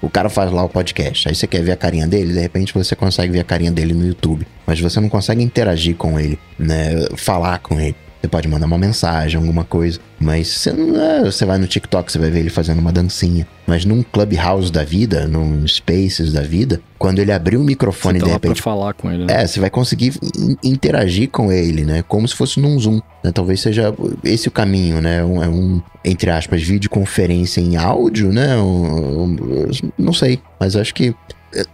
[0.00, 2.74] O cara faz lá o podcast, aí você quer ver a carinha dele, de repente
[2.74, 4.46] você consegue ver a carinha dele no YouTube.
[4.66, 7.06] Mas você não consegue interagir com ele, né?
[7.16, 7.94] Falar com ele.
[8.20, 9.98] Você pode mandar uma mensagem, alguma coisa.
[10.18, 13.46] Mas você, não é, você vai no TikTok, você vai ver ele fazendo uma dancinha.
[13.72, 18.24] Mas num Clubhouse da vida, num Spaces da vida, quando ele abrir o microfone Você
[18.26, 18.62] de tá pra repente.
[18.62, 19.42] falar com ele, né?
[19.42, 22.04] É, você vai conseguir in- interagir com ele, né?
[22.06, 23.00] Como se fosse num Zoom.
[23.24, 23.32] né?
[23.32, 25.24] Talvez seja esse o caminho, né?
[25.24, 28.58] Um, é um, entre aspas, videoconferência em áudio, né?
[28.58, 29.66] Um- um-
[29.98, 31.14] não sei, mas acho que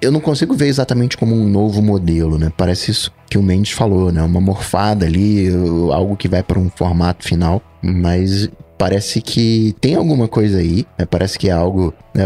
[0.01, 2.53] eu não consigo ver exatamente como um novo modelo, né?
[2.57, 4.23] Parece isso que o Mendes falou, né?
[4.23, 5.49] Uma morfada ali,
[5.93, 11.05] algo que vai para um formato final, mas parece que tem alguma coisa aí, né?
[11.05, 11.93] Parece que é algo.
[12.15, 12.25] né?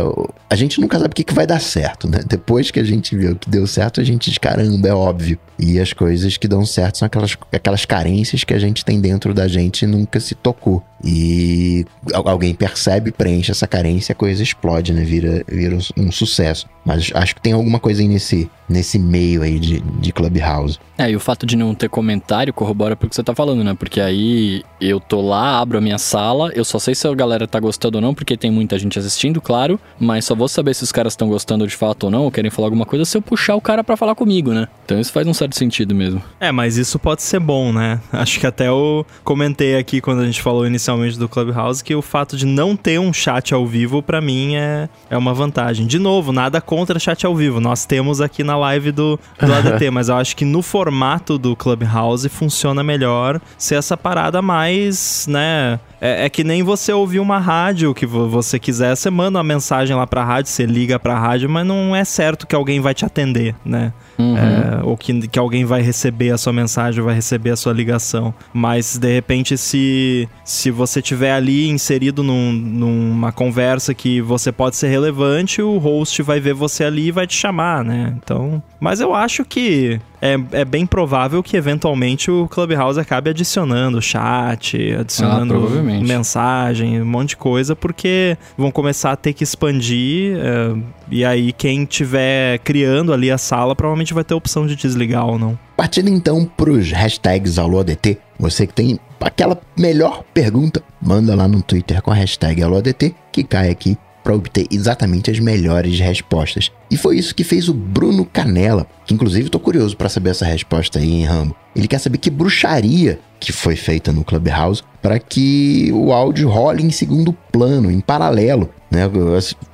[0.49, 2.21] A gente nunca sabe o que, que vai dar certo, né?
[2.27, 5.39] Depois que a gente vê o que deu certo, a gente diz, caramba, é óbvio.
[5.59, 9.33] E as coisas que dão certo são aquelas, aquelas carências que a gente tem dentro
[9.33, 10.85] da gente e nunca se tocou.
[11.05, 15.03] E al- alguém percebe, preenche essa carência, a coisa explode, né?
[15.05, 16.67] Vira, vira um sucesso.
[16.85, 20.79] Mas acho que tem alguma coisa aí nesse, nesse meio aí de, de Clubhouse.
[20.99, 23.75] É, e o fato de não ter comentário corrobora pro que você tá falando, né?
[23.75, 27.47] Porque aí eu tô lá, abro a minha sala, eu só sei se a galera
[27.47, 30.83] tá gostando ou não, porque tem muita gente assistindo, claro, mas só vou saber se
[30.83, 33.23] os caras estão gostando de fato ou não, ou querem falar alguma coisa, se eu
[33.23, 34.67] puxar o cara pra falar comigo, né?
[34.85, 36.21] Então isso faz um certo sentido mesmo.
[36.41, 38.01] É, mas isso pode ser bom, né?
[38.13, 42.03] Acho que até eu comentei aqui quando a gente falou inicialmente do Clubhouse que o
[42.03, 45.87] fato de não ter um chat ao vivo, pra mim, é, é uma vantagem.
[45.87, 47.61] De novo, nada contra chat ao vivo.
[47.61, 51.57] Nós temos aqui na live do, do ADT, mas eu acho que no formato do
[51.57, 55.81] Clubhouse funciona melhor ser essa parada mais, né?
[56.05, 59.45] É, é que nem você ouvir uma rádio que vo- você quiser, você manda uma
[59.45, 62.93] mensagem lá pra rádio, você liga pra rádio, mas não é certo que alguém vai
[62.93, 63.93] te atender, né?
[64.19, 64.37] Uhum.
[64.37, 68.35] É, ou que, que alguém vai receber a sua mensagem, vai receber a sua ligação.
[68.53, 74.75] Mas de repente, se, se você tiver ali inserido num- numa conversa que você pode
[74.75, 78.13] ser relevante, o host vai ver você ali e vai te chamar, né?
[78.17, 78.61] Então.
[78.81, 84.95] Mas eu acho que é, é bem provável que eventualmente o Clubhouse acabe adicionando chat,
[84.95, 90.37] adicionando Ah, mensagem, um monte de coisa, porque vão começar a ter que expandir.
[90.37, 94.77] é, e aí, quem tiver criando ali a sala provavelmente vai ter a opção de
[94.77, 95.59] desligar ou não.
[95.77, 102.01] Partindo então pros hashtags AlôADT, você que tem aquela melhor pergunta, manda lá no Twitter
[102.01, 106.71] com a hashtag AlôADT, que cai aqui para obter exatamente as melhores respostas.
[106.91, 110.45] E foi isso que fez o Bruno Canela, que inclusive tô curioso para saber essa
[110.45, 111.57] resposta aí, hein, Rambo.
[111.75, 116.83] Ele quer saber que bruxaria que foi feita no Clubhouse para que o áudio role
[116.85, 119.11] em segundo plano, em paralelo, né?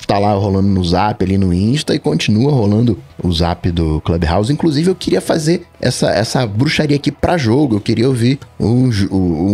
[0.07, 4.51] Tá lá rolando no Zap, ali no Insta e continua rolando o Zap do Clubhouse.
[4.51, 7.77] Inclusive, eu queria fazer essa, essa bruxaria aqui pra jogo.
[7.77, 8.89] Eu queria ouvir um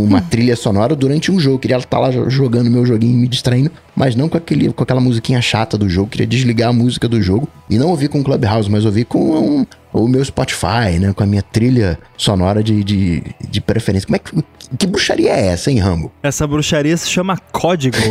[0.04, 1.56] uma trilha sonora durante um jogo.
[1.56, 5.00] Eu queria estar lá jogando meu joguinho, me distraindo, mas não com, aquele, com aquela
[5.00, 6.06] musiquinha chata do jogo.
[6.06, 9.06] Eu queria desligar a música do jogo e não ouvir com o Clubhouse, mas ouvir
[9.06, 11.12] com um- o meu Spotify, né?
[11.14, 14.06] Com a minha trilha sonora de, de, de preferência.
[14.06, 14.44] Como é que.
[14.78, 16.10] Que bruxaria é essa, hein, Rambo?
[16.22, 17.96] Essa bruxaria se chama código.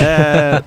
[0.00, 0.62] É,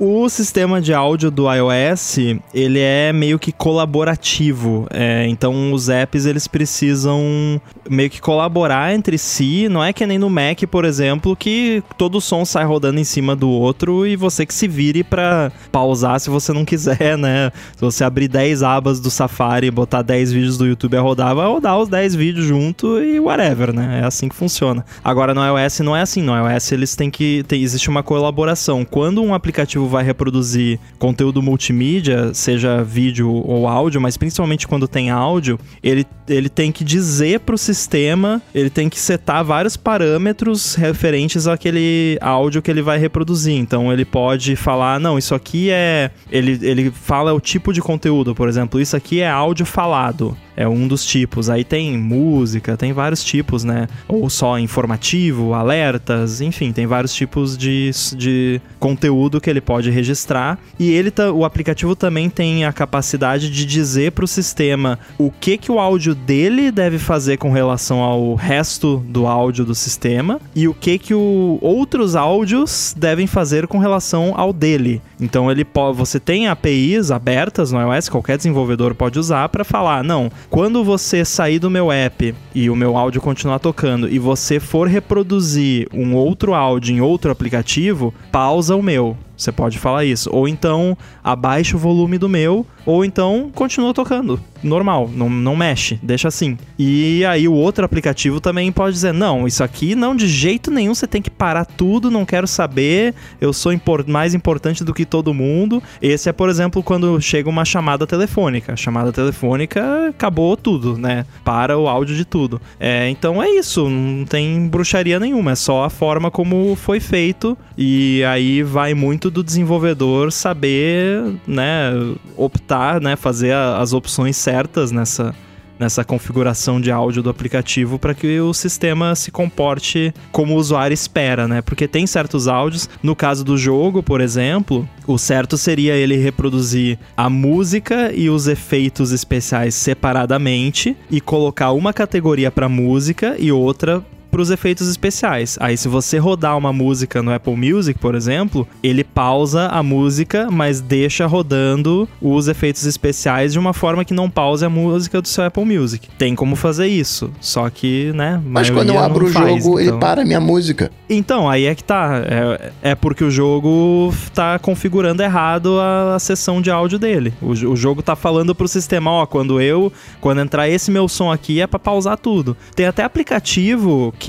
[0.00, 2.18] o sistema de áudio do iOS,
[2.54, 4.86] ele é meio que colaborativo.
[4.90, 9.68] É, então os apps eles precisam meio que colaborar entre si.
[9.68, 13.36] Não é que nem no Mac, por exemplo, que todo som sai rodando em cima
[13.36, 17.52] do outro e você que se vire pra pausar se você não quiser, né?
[17.76, 21.46] Se você abrir 10 abas do Safari botar 10 vídeos do YouTube a rodar, vai
[21.46, 24.00] rodar os 10 vídeos junto e whatever, né?
[24.02, 24.84] É assim que funciona.
[25.02, 28.84] Agora no iOS não é assim, no iOS eles têm que tem, existe uma colaboração.
[28.84, 35.10] Quando um aplicativo vai reproduzir conteúdo multimídia, seja vídeo ou áudio, mas principalmente quando tem
[35.10, 41.46] áudio, ele, ele tem que dizer pro sistema, ele tem que setar vários parâmetros referentes
[41.46, 43.54] àquele áudio que ele vai reproduzir.
[43.54, 46.10] Então ele pode falar, não, isso aqui é.
[46.30, 50.36] Ele, ele fala o tipo de conteúdo, por exemplo, isso aqui é áudio falado.
[50.60, 51.48] É um dos tipos.
[51.48, 53.86] Aí tem música, tem vários tipos, né?
[54.08, 60.58] Ou só informativo, alertas, enfim, tem vários tipos de, de conteúdo que ele pode registrar.
[60.76, 65.30] E ele tá, o aplicativo também tem a capacidade de dizer para o sistema o
[65.30, 70.40] que, que o áudio dele deve fazer com relação ao resto do áudio do sistema
[70.56, 75.00] e o que, que o, outros áudios devem fazer com relação ao dele.
[75.20, 80.28] Então ele você tem APIs abertas no iOS, qualquer desenvolvedor pode usar para falar, não,
[80.50, 84.88] quando você sair do meu app e o meu áudio continuar tocando e você for
[84.88, 89.16] reproduzir um outro áudio em outro aplicativo, pausa o meu.
[89.38, 90.28] Você pode falar isso.
[90.32, 94.40] Ou então, abaixa o volume do meu, ou então continua tocando.
[94.62, 96.58] Normal, não, não mexe, deixa assim.
[96.76, 100.94] E aí o outro aplicativo também pode dizer: não, isso aqui não, de jeito nenhum,
[100.94, 105.04] você tem que parar tudo, não quero saber, eu sou impor mais importante do que
[105.04, 105.80] todo mundo.
[106.02, 108.76] Esse é, por exemplo, quando chega uma chamada telefônica.
[108.76, 111.24] Chamada telefônica acabou tudo, né?
[111.44, 112.60] Para o áudio de tudo.
[112.80, 117.56] É, então é isso, não tem bruxaria nenhuma, é só a forma como foi feito.
[117.76, 121.92] E aí vai muito do desenvolvedor saber, né,
[122.36, 125.34] optar, né, fazer a, as opções certas nessa
[125.78, 130.92] nessa configuração de áudio do aplicativo para que o sistema se comporte como o usuário
[130.92, 131.62] espera, né?
[131.62, 136.98] Porque tem certos áudios, no caso do jogo, por exemplo, o certo seria ele reproduzir
[137.16, 144.04] a música e os efeitos especiais separadamente e colocar uma categoria para música e outra
[144.38, 145.58] para os efeitos especiais.
[145.60, 150.48] Aí, se você rodar uma música no Apple Music, por exemplo, ele pausa a música,
[150.48, 155.26] mas deixa rodando os efeitos especiais de uma forma que não pause a música do
[155.26, 156.08] seu Apple Music.
[156.16, 158.40] Tem como fazer isso, só que, né?
[158.46, 159.94] Mas quando eu abro o faz, jogo, então...
[159.94, 160.92] ele para a minha música.
[161.10, 162.22] Então, aí é que tá.
[162.24, 167.34] É, é porque o jogo tá configurando errado a, a sessão de áudio dele.
[167.42, 171.32] O, o jogo tá falando pro sistema, ó, quando eu, quando entrar esse meu som
[171.32, 172.56] aqui é para pausar tudo.
[172.76, 174.27] Tem até aplicativo que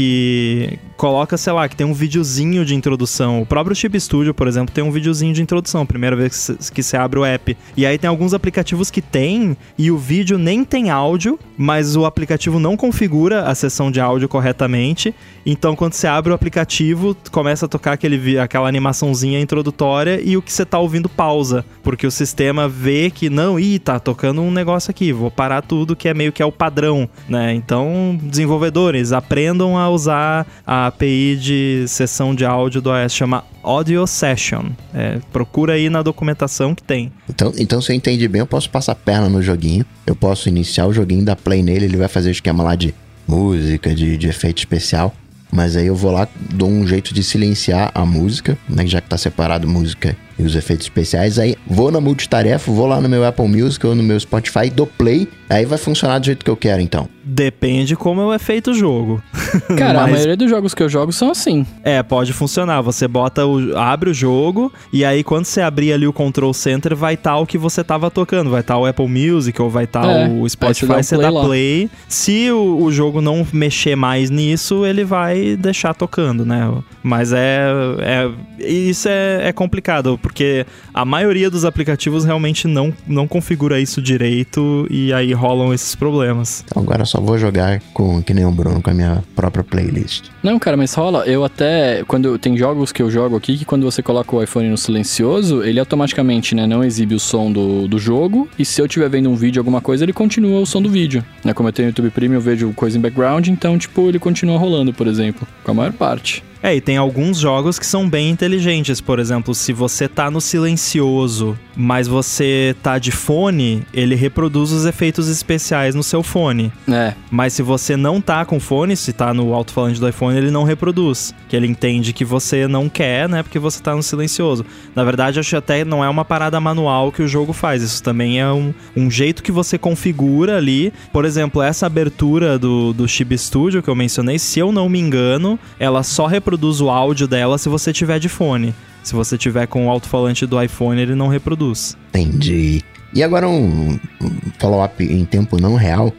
[0.98, 3.42] coloca, sei lá, que tem um videozinho de introdução.
[3.42, 6.98] O próprio Chip Studio, por exemplo, tem um videozinho de introdução, primeira vez que você
[6.98, 7.58] abre o app.
[7.76, 12.06] E aí tem alguns aplicativos que tem e o vídeo nem tem áudio, mas o
[12.06, 15.16] aplicativo não configura a sessão de áudio corretamente.
[15.46, 20.42] Então quando você abre o aplicativo, começa a tocar aquele, aquela animaçãozinha introdutória e o
[20.42, 24.52] que você tá ouvindo pausa, porque o sistema vê que não, ih, tá tocando um
[24.52, 27.54] negócio aqui, vou parar tudo que é meio que é o padrão, né?
[27.54, 34.06] Então, desenvolvedores, aprendam a usar a API de sessão de áudio do OS, chama Audio
[34.08, 34.66] Session.
[34.94, 37.12] É, procura aí na documentação que tem.
[37.30, 40.50] Então, então, se eu entendi bem, eu posso passar a perna no joguinho, eu posso
[40.50, 42.94] iniciar o joguinho, dar play nele, ele vai fazer o esquema lá de
[43.28, 45.14] música, de, de efeito especial.
[45.52, 48.86] Mas aí eu vou lá, dou um jeito de silenciar a música, né?
[48.86, 51.38] Já que tá separado música e os efeitos especiais.
[51.38, 54.88] Aí vou na multitarefa, vou lá no meu Apple Music ou no meu Spotify, dou
[54.88, 57.08] play, aí vai funcionar do jeito que eu quero então.
[57.32, 59.22] Depende como é feito o jogo.
[59.78, 60.10] Cara, Mas...
[60.10, 61.64] a maioria dos jogos que eu jogo são assim.
[61.84, 62.82] É, pode funcionar.
[62.82, 63.78] Você bota o.
[63.78, 67.38] abre o jogo e aí quando você abrir ali o control center, vai estar tá
[67.38, 68.50] o que você tava tocando.
[68.50, 71.18] Vai estar tá o Apple Music ou vai estar tá é, o Spotify, você, você
[71.18, 71.88] dá play.
[72.08, 76.74] Se o, o, jogo não mexer mais nisso, ele vai deixar tocando, né?
[77.04, 77.70] Mas é.
[78.00, 78.30] é
[78.60, 80.64] isso é, é complicado porque
[80.94, 86.64] a maioria dos aplicativos realmente não, não configura isso direito e aí rolam esses problemas.
[86.68, 90.26] Então agora só vou jogar com que nem o Bruno com a minha própria playlist.
[90.44, 91.26] Não, cara, mas rola.
[91.26, 94.70] Eu até quando tem jogos que eu jogo aqui que quando você coloca o iPhone
[94.70, 98.86] no silencioso, ele automaticamente, né, não exibe o som do, do jogo e se eu
[98.86, 101.26] estiver vendo um vídeo alguma coisa, ele continua o som do vídeo.
[101.44, 104.60] Né, como eu tenho YouTube Premium, eu vejo coisa em background, então tipo, ele continua
[104.60, 106.44] rolando, por exemplo, com a maior parte.
[106.62, 109.00] É, e tem alguns jogos que são bem inteligentes.
[109.00, 114.86] Por exemplo, se você tá no silencioso, mas você tá de fone, ele reproduz os
[114.86, 116.72] efeitos especiais no seu fone.
[116.88, 117.14] É.
[117.32, 120.64] Mas se você não tá com fone, se tá no alto-falante do iPhone, ele não
[120.64, 121.34] reproduz.
[121.48, 123.42] Que ele entende que você não quer, né?
[123.42, 124.66] Porque você tá no silencioso.
[124.94, 127.82] Na verdade, acho até não é uma parada manual que o jogo faz.
[127.82, 130.92] Isso também é um, um jeito que você configura ali.
[131.14, 135.00] Por exemplo, essa abertura do, do Chib Studio que eu mencionei, se eu não me
[135.00, 138.74] engano, ela só reproduz reproduz o áudio dela se você tiver de fone.
[139.04, 141.96] Se você tiver com o alto-falante do iPhone, ele não reproduz.
[142.10, 142.84] Entendi.
[143.14, 146.12] E agora um, um follow-up em tempo não real.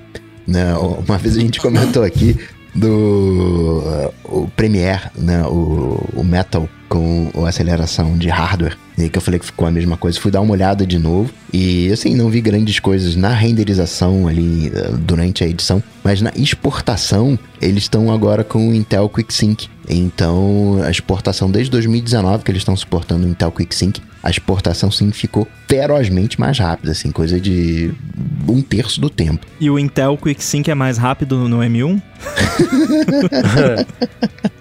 [0.46, 0.72] Né?
[0.76, 2.36] Uma vez a gente comentou aqui
[2.74, 5.42] do uh, o Premiere, né?
[5.46, 8.76] o, o Metal com a aceleração de hardware.
[8.96, 10.20] E que eu falei que ficou a mesma coisa.
[10.20, 11.32] Fui dar uma olhada de novo.
[11.52, 15.82] E assim, não vi grandes coisas na renderização ali uh, durante a edição.
[16.04, 19.68] Mas na exportação, eles estão agora com o Intel QuickSync.
[19.88, 25.10] Então, a exportação desde 2019 que eles estão suportando o Intel QuickSync, a exportação sim
[25.10, 27.92] ficou ferozmente mais rápida, assim, coisa de
[28.46, 29.46] um terço do tempo.
[29.58, 32.00] E o Intel QuickSync é mais rápido no M1?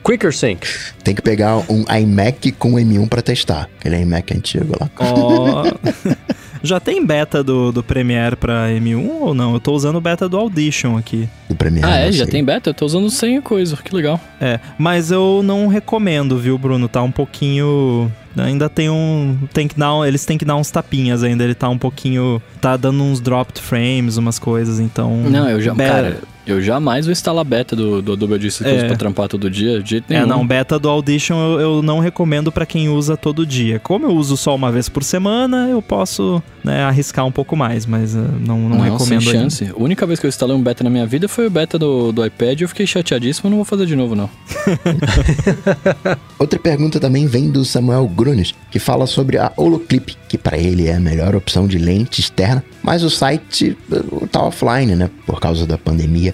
[0.04, 0.66] Quicker Sync.
[1.04, 4.89] Tem que pegar um iMac com M1 para testar, aquele iMac antigo lá.
[5.00, 5.64] Oh.
[6.62, 9.53] Já tem beta do, do Premiere pra M1 ou não?
[9.53, 11.28] Eu tô usando o beta do Audition aqui.
[11.47, 11.88] Do Premiere.
[11.88, 12.12] Ah, é?
[12.12, 12.70] Já tem beta?
[12.70, 14.20] Eu tô usando sem coisa, que legal.
[14.39, 16.88] É, mas eu não recomendo, viu, Bruno?
[16.88, 18.12] Tá um pouquinho.
[18.38, 19.38] Ainda tem um.
[19.53, 21.43] Tem que dar, eles têm que dar uns tapinhas ainda.
[21.43, 22.41] Ele tá um pouquinho.
[22.62, 25.18] Tá dando uns dropped frames, umas coisas, então.
[25.18, 25.74] Não, eu já.
[25.76, 26.20] Cara,
[26.50, 28.86] Eu jamais vou instalar beta do, do Adobe Audition É.
[28.88, 30.24] pra trampar todo dia, de jeito nenhum.
[30.24, 33.80] É, não, beta do Audition eu, eu não recomendo pra quem usa todo dia.
[33.80, 37.86] Como eu uso só uma vez por semana, eu posso né, arriscar um pouco mais,
[37.86, 39.50] mas eh, não, não, Não, recomendo sem ainda.
[39.50, 39.66] chance.
[39.66, 42.12] A única vez que eu instalei um beta na minha vida foi o beta do,
[42.12, 44.30] do iPad e eu fiquei chateadíssimo, não vou fazer de novo, não.
[46.38, 50.88] Outra pergunta também vem do Samuel Grunes, que fala sobre a Holoclip, que para ele
[50.88, 55.39] é a melhor opção de lente externa, mas o site uh, tá offline, né, por
[55.39, 56.34] causa da pandemia.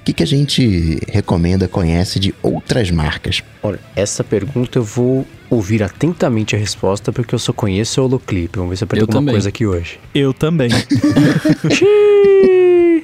[0.00, 3.42] O que, que a gente recomenda, conhece de outras marcas?
[3.62, 8.56] Olha, essa pergunta eu vou ouvir atentamente a resposta, porque eu só conheço o Holoclip.
[8.56, 9.34] Vamos ver se eu alguma também.
[9.34, 10.00] coisa aqui hoje.
[10.14, 10.70] Eu também.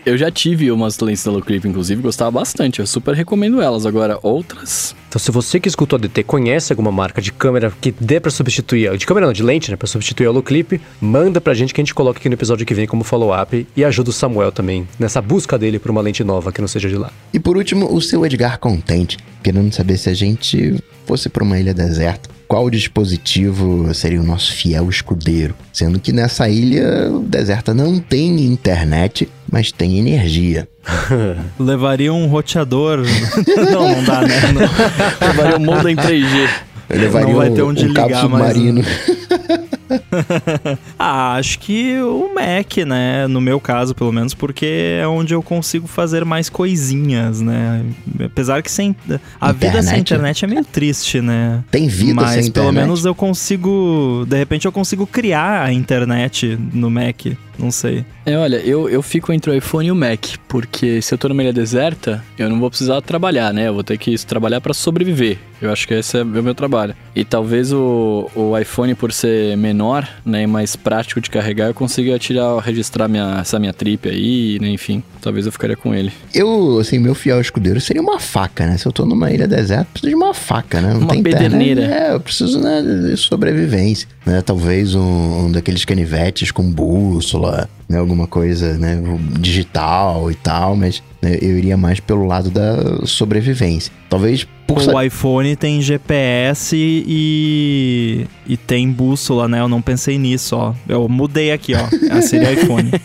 [0.06, 2.78] Eu já tive umas lentes da Holoclip, inclusive, gostava bastante.
[2.78, 3.84] Eu super recomendo elas.
[3.84, 4.94] Agora, outras.
[5.08, 8.30] Então, se você que escutou a DT conhece alguma marca de câmera que dê pra
[8.30, 11.80] substituir, de câmera não, de lente, né, pra substituir o Holoclip, manda pra gente que
[11.80, 14.86] a gente coloca aqui no episódio que vem como follow-up e ajuda o Samuel também
[14.96, 17.10] nessa busca dele por uma lente nova que não seja de lá.
[17.32, 21.58] E por último, o seu Edgar Contente, querendo saber se a gente fosse para uma
[21.58, 25.54] ilha deserta, qual dispositivo seria o nosso fiel escudeiro?
[25.72, 30.68] Sendo que nessa ilha deserta não tem internet, mas tem energia.
[31.58, 33.00] Levaria um roteador.
[33.70, 34.40] não, não dá, né?
[34.52, 35.28] Não.
[35.28, 36.48] Levaria o mundo em 3G.
[36.88, 38.82] Eu levaria vai um, ter onde um cabo ligar mais, submarino.
[40.98, 43.26] Ah, acho que o Mac, né?
[43.26, 47.84] No meu caso, pelo menos, porque é onde eu consigo fazer mais coisinhas, né?
[48.24, 48.94] Apesar que sem.
[49.40, 50.00] A vida sem Internet.
[50.00, 51.62] internet é meio triste, né?
[51.70, 52.84] Tem vida Mas sem pelo internet.
[52.84, 54.24] menos eu consigo.
[54.28, 57.26] De repente eu consigo criar a internet no Mac.
[57.58, 58.04] Não sei.
[58.26, 61.26] É, olha, eu, eu fico entre o iPhone e o Mac, porque se eu tô
[61.28, 63.68] numa ilha deserta, eu não vou precisar trabalhar, né?
[63.68, 65.38] Eu vou ter que trabalhar pra sobreviver.
[65.62, 66.94] Eu acho que esse é o meu trabalho.
[67.14, 69.75] E talvez o, o iPhone, por ser menor,
[70.24, 74.58] né, e mais prático de carregar, eu consiga tirar, registrar minha, essa minha trip aí,
[74.60, 75.02] né, enfim.
[75.20, 76.12] Talvez eu ficaria com ele.
[76.34, 78.76] Eu, assim, meu fiel escudeiro seria uma faca, né?
[78.76, 80.92] Se eu tô numa ilha deserta, preciso de uma faca, né?
[80.92, 81.82] Não Uma tem pederneira.
[81.82, 84.40] É, eu preciso, né, de sobrevivência, né?
[84.42, 87.98] Talvez um, um daqueles canivetes com bússola, né?
[87.98, 89.00] Alguma coisa, né?
[89.38, 93.92] Digital e tal, mas né, eu iria mais pelo lado da sobrevivência.
[94.08, 94.78] Talvez por...
[94.78, 98.26] O iPhone tem GPS e.
[98.48, 99.60] e tem bússola, né?
[99.60, 100.74] Eu não pensei nisso, ó.
[100.88, 101.86] Eu mudei aqui, ó.
[102.10, 102.90] Ah, seria iPhone.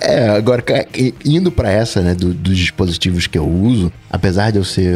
[0.00, 0.64] É, agora,
[1.24, 4.94] indo pra essa, né, do- dos dispositivos que eu uso, apesar de eu ser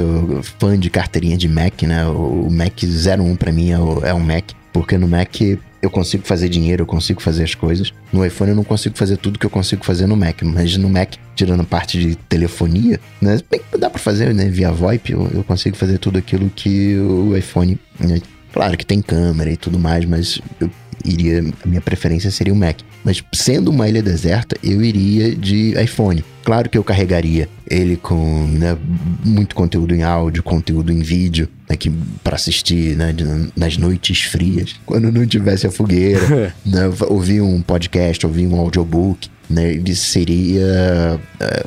[0.58, 4.20] fã de carteirinha de Mac, né, o Mac 01 pra mim é, o- é um
[4.20, 5.34] Mac, porque no Mac
[5.83, 7.93] eu consigo fazer dinheiro, eu consigo fazer as coisas.
[8.12, 10.89] No iPhone eu não consigo fazer tudo que eu consigo fazer no Mac, mas no
[10.89, 15.45] Mac, tirando parte de telefonia, né, bem dá pra fazer, né, via VoIP, eu, eu
[15.45, 18.20] consigo fazer tudo aquilo que o iPhone, né,
[18.53, 20.70] claro que tem câmera e tudo mais, mas eu
[21.05, 22.80] iria, a minha preferência seria o Mac.
[23.05, 26.24] Mas sendo uma ilha deserta, eu iria de iPhone.
[26.44, 28.76] Claro que eu carregaria ele com né,
[29.24, 31.76] muito conteúdo em áudio, conteúdo em vídeo, né,
[32.24, 33.14] para assistir né,
[33.55, 39.28] nas noites frias, quando não tivesse a fogueira, né, ouvir um podcast, ouvir um audiobook,
[39.51, 41.64] né, ele seria é,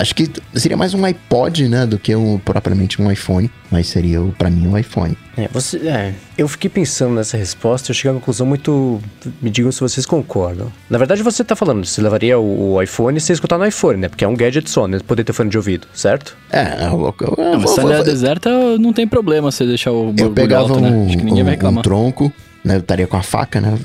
[0.00, 4.20] Acho que seria mais um iPod, né, do que um, propriamente um iPhone, mas seria
[4.38, 5.18] pra mim um iPhone.
[5.36, 9.00] É, você, é, eu fiquei pensando nessa resposta e eu cheguei a uma conclusão muito.
[9.42, 10.70] Me digam se vocês concordam.
[10.88, 13.98] Na verdade, você tá falando, você levaria o, o iPhone e você escutar no iPhone,
[13.98, 14.08] né?
[14.08, 15.00] Porque é um gadget só, né?
[15.04, 16.36] Poder ter fone de ouvido, certo?
[16.52, 20.80] É, eu, eu, eu, ilha deserta, não tem problema você deixar o eu pegava alto,
[20.80, 20.90] né?
[20.90, 22.32] um, Acho que ninguém vai um- um tronco,
[22.68, 23.76] né, eu estaria com a faca, né,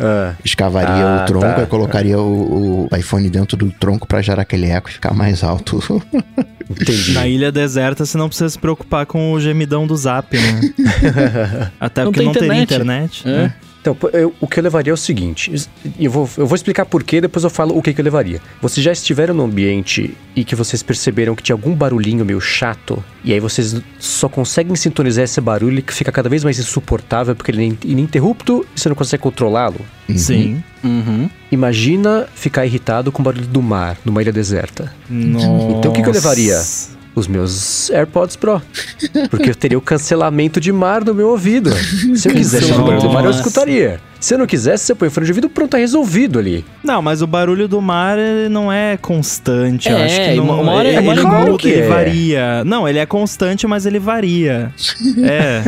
[0.00, 1.62] Ah, escavaria Ah, o tronco tá.
[1.62, 5.42] e colocaria o, o iPhone dentro do tronco pra gerar aquele eco e ficar mais
[5.42, 5.82] alto.
[6.70, 7.12] entendi.
[7.12, 10.72] Na ilha deserta, você não precisa se preocupar com o gemidão do zap, né?
[11.80, 13.20] Até Não porque não teria internet.
[13.22, 13.28] internet.
[13.28, 13.30] É.
[13.44, 13.54] né?
[13.90, 15.52] Então, eu- o que eu levaria é o seguinte:
[15.98, 18.40] eu vou, eu vou explicar por quê, depois eu falo o que, que eu levaria.
[18.60, 23.02] Vocês já estiveram num ambiente e que vocês perceberam que tinha algum barulhinho meio chato,
[23.24, 27.50] e aí vocês só conseguem sintonizar esse barulho que fica cada vez mais insuportável porque
[27.50, 29.80] ele é ininterrupto e você não consegue controlá-lo?
[30.16, 30.62] Sim.
[30.84, 31.28] Uhum.
[31.50, 34.92] Imagina ficar irritado com o barulho do mar numa ilha deserta.
[35.10, 36.56] Então, o que que eu levaria?
[37.18, 38.62] Os meus AirPods Pro.
[39.28, 41.70] Porque eu teria o cancelamento de mar no meu ouvido.
[42.16, 44.00] Se eu quisesse o barulho do mar, eu escutaria.
[44.20, 46.64] Se eu não quisesse, você põe o fone de ouvido, pronto, tá resolvido ali.
[46.82, 49.88] Não, mas o barulho do mar ele não é constante.
[49.88, 51.88] eu É, acho que não, uma- hora- ele, ele claro muda, que ele é.
[51.88, 52.64] varia.
[52.64, 54.72] Não, ele é constante, mas ele varia.
[55.24, 55.62] é.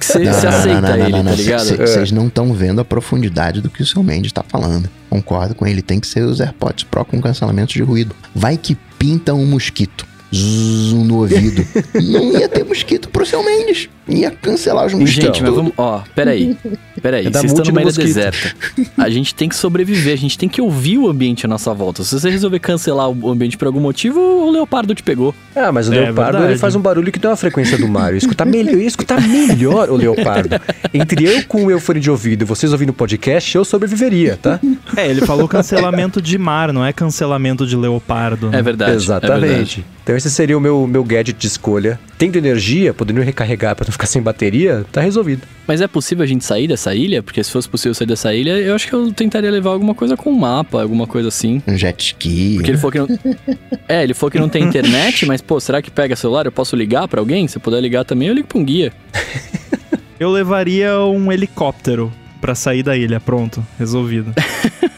[0.00, 1.76] Você aceita ele, tá ligado?
[1.78, 4.88] Vocês não estão vendo a profundidade do que o seu Mendes tá falando.
[5.08, 8.14] Concordo com ele, tem que ser os AirPods Pro com cancelamento de ruído.
[8.34, 10.06] Vai que pinta um mosquito.
[10.34, 11.64] Zzz, no ouvido.
[11.94, 13.88] não ia ter mosquito pro seu Mendes.
[14.06, 15.24] Ia cancelar os mosquitos.
[15.24, 15.72] Gente, mas vamos.
[15.78, 16.54] Ó, peraí.
[17.00, 17.26] peraí.
[17.26, 18.54] É Vocês estão numa do ilha deserta.
[18.98, 22.04] A gente tem que sobreviver, a gente tem que ouvir o ambiente à nossa volta.
[22.04, 25.34] Se você resolver cancelar o ambiente por algum motivo, o leopardo te pegou.
[25.56, 26.52] Ah, mas o É, leopardo verdade.
[26.52, 28.08] ele faz um barulho que tem uma frequência do mar.
[28.08, 30.60] Eu ia escutar melhor, eu ia escutar melhor o leopardo.
[30.92, 34.38] Entre eu com o meu fone de ouvido e vocês ouvindo o podcast, eu sobreviveria,
[34.40, 34.60] tá?
[34.96, 38.50] É, ele falou cancelamento de mar, não é cancelamento de leopardo.
[38.50, 38.58] né?
[38.58, 38.92] É verdade.
[38.92, 39.84] É verdade.
[40.04, 41.98] Então esse seria o meu, meu gadget de escolha.
[42.18, 45.42] Tendo energia, podendo recarregar pra não ficar sem bateria, tá resolvido.
[45.66, 47.22] Mas é possível a gente sair dessa ilha?
[47.22, 50.14] Porque se fosse possível sair dessa ilha, eu acho que eu tentaria levar alguma coisa
[50.14, 51.62] com um mapa, alguma coisa assim.
[51.66, 52.56] Um jet ski.
[52.56, 53.08] Porque ele falou que não.
[53.88, 56.46] É, ele falou que não tem internet, mas, pô, será que pega celular?
[56.46, 57.48] Eu posso ligar pra alguém?
[57.48, 58.92] Se eu puder ligar também, eu ligo pra um guia.
[60.18, 63.18] Eu levaria um helicóptero pra sair da ilha.
[63.18, 64.32] Pronto, resolvido.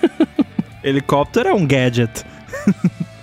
[0.84, 2.22] helicóptero é um gadget.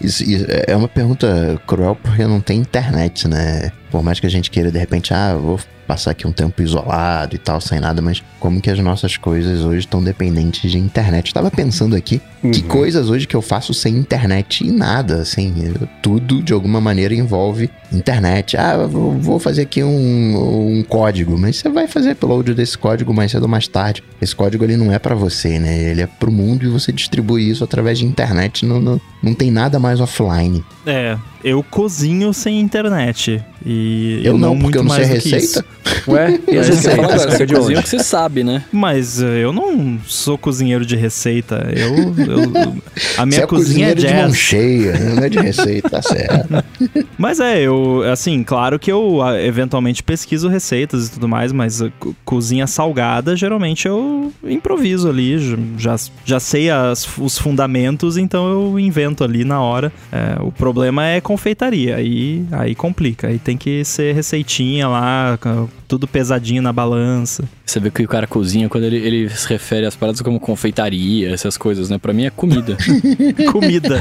[0.04, 3.72] Isso, isso é uma pergunta cruel porque não tem internet, né?
[3.94, 7.36] Por mais que a gente queira, de repente, ah, vou passar aqui um tempo isolado
[7.36, 11.28] e tal, sem nada, mas como que as nossas coisas hoje estão dependentes de internet?
[11.28, 12.68] Eu tava pensando aqui, que Uhum.
[12.68, 15.54] coisas hoje que eu faço sem internet e nada, assim,
[16.02, 18.58] tudo de alguma maneira envolve internet.
[18.58, 23.30] Ah, vou fazer aqui um, um código, mas você vai fazer upload desse código mais
[23.30, 24.04] cedo ou mais tarde.
[24.20, 25.78] Esse código ele não é pra você, né?
[25.92, 29.52] Ele é pro mundo e você distribui isso através de internet, não, não, não tem
[29.52, 30.64] nada mais offline.
[30.88, 33.44] É, eu cozinho sem internet.
[33.66, 35.66] E Eu não, porque muito eu não sei receita.
[36.08, 38.66] Ué, e Eu já sei agora, você cozinha o que você sabe, né?
[38.74, 41.66] Mas eh, eu não sou cozinheiro de receita.
[41.74, 42.76] Eu, eu-
[43.18, 44.38] a minha Você é cozinha é cozinheiro de mão jazz.
[44.38, 46.64] cheia, não é de receita, tá certo.
[47.18, 51.82] Mas é, eu, assim, claro que eu ah, eventualmente pesquiso receitas e tudo mais, mas
[51.82, 55.38] a co- cozinha salgada, geralmente eu improviso ali,
[55.78, 55.96] já,
[56.26, 59.92] já sei as- os fundamentos, então eu invento ali na hora.
[60.12, 65.40] É, o problema é confeitaria, aí, aí complica, aí tem que ser receitinha lá,
[65.88, 67.44] tudo pesadinho na balança.
[67.66, 71.34] Você vê que o cara cozinha quando ele, ele se refere às paradas como confeitaria,
[71.34, 71.98] essas coisas, né?
[71.98, 72.78] Pra mim é comida.
[73.52, 74.00] Comida.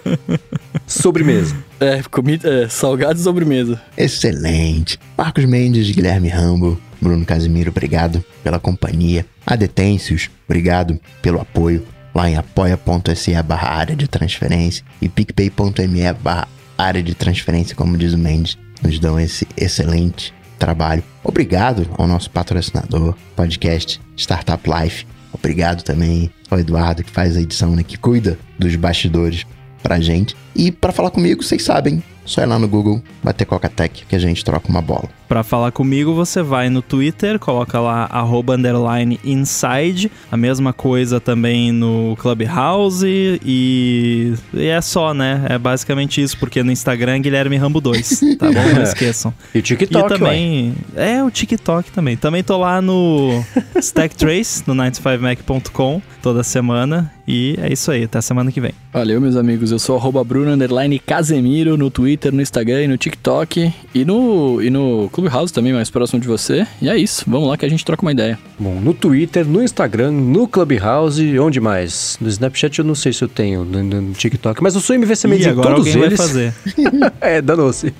[0.86, 1.56] Sobremesa.
[1.80, 3.80] é, comida, é, salgado e sobremesa.
[3.96, 4.98] Excelente.
[5.16, 9.24] Marcos Mendes, Guilherme Rambo, Bruno Casimiro, obrigado pela companhia.
[9.46, 11.82] Adetêncios, obrigado pelo apoio.
[12.14, 18.12] Lá em apoia.se barra área de transferência e picpay.me barra área de transferência, como diz
[18.12, 21.02] o Mendes, nos dão esse excelente trabalho.
[21.24, 25.06] Obrigado ao nosso patrocinador, podcast Startup Life.
[25.32, 29.46] Obrigado também ao Eduardo, que faz a edição, né, que cuida dos bastidores
[29.82, 30.36] pra gente.
[30.54, 34.18] E pra falar comigo, vocês sabem, só ir lá no Google, bater Coca-Tech, que a
[34.18, 35.08] gente troca uma bola.
[35.28, 41.18] Pra falar comigo, você vai no Twitter, coloca lá arroba underline inside, a mesma coisa
[41.20, 45.46] também no Clubhouse e, e é só, né?
[45.48, 48.74] É basicamente isso, porque no Instagram é Guilherme Rambo 2, tá bom?
[48.74, 49.32] Não esqueçam.
[49.54, 52.16] E o TikTok, e também, é o TikTok também.
[52.16, 53.42] Também tô lá no
[53.80, 57.10] Stack Trace, no 95mac.com, toda semana.
[57.26, 58.72] E é isso aí, até semana que vem.
[58.92, 59.70] Valeu, meus amigos.
[59.70, 63.72] Eu sou arroba Bruno underline Casemiro no Twitter, no Instagram e no TikTok.
[63.94, 66.66] E no, e no Clubhouse também, mais próximo de você.
[66.80, 67.24] E é isso.
[67.28, 68.38] Vamos lá que a gente troca uma ideia.
[68.58, 72.16] Bom, no Twitter, no Instagram, no Clubhouse, onde mais?
[72.20, 74.94] No Snapchat eu não sei se eu tenho, no, no- no TikTok, mas eu sou
[74.96, 76.18] MVC Mendes E em agora todos alguém eles.
[76.18, 76.54] vai fazer.
[77.20, 77.92] é, danou-se.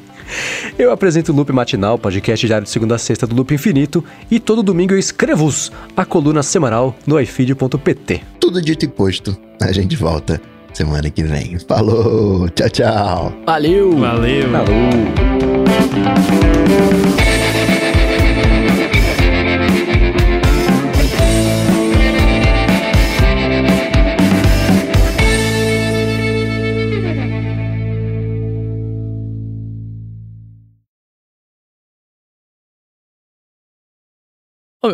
[0.78, 4.40] Eu apresento o Loop Matinal, podcast diário de segunda a sexta do Loop Infinito, e
[4.40, 8.22] todo domingo eu escrevo-os, a coluna semanal no ifeed.pt.
[8.40, 10.40] Tudo dito e posto, a gente volta
[10.74, 11.58] semana que vem.
[11.58, 13.32] Falou, tchau, tchau.
[13.46, 13.98] Valeu!
[13.98, 14.50] Valeu!
[14.50, 14.72] Falou!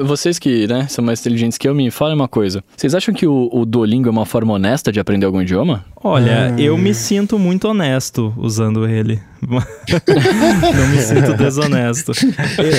[0.04, 2.62] Vocês que, né, são mais inteligentes que eu, me falem uma coisa.
[2.76, 5.82] Vocês acham que o, o Duolingo é uma forma honesta de aprender algum idioma?
[6.04, 9.18] Olha, eu me sinto muito honesto usando ele.
[9.40, 12.12] Não me sinto desonesto.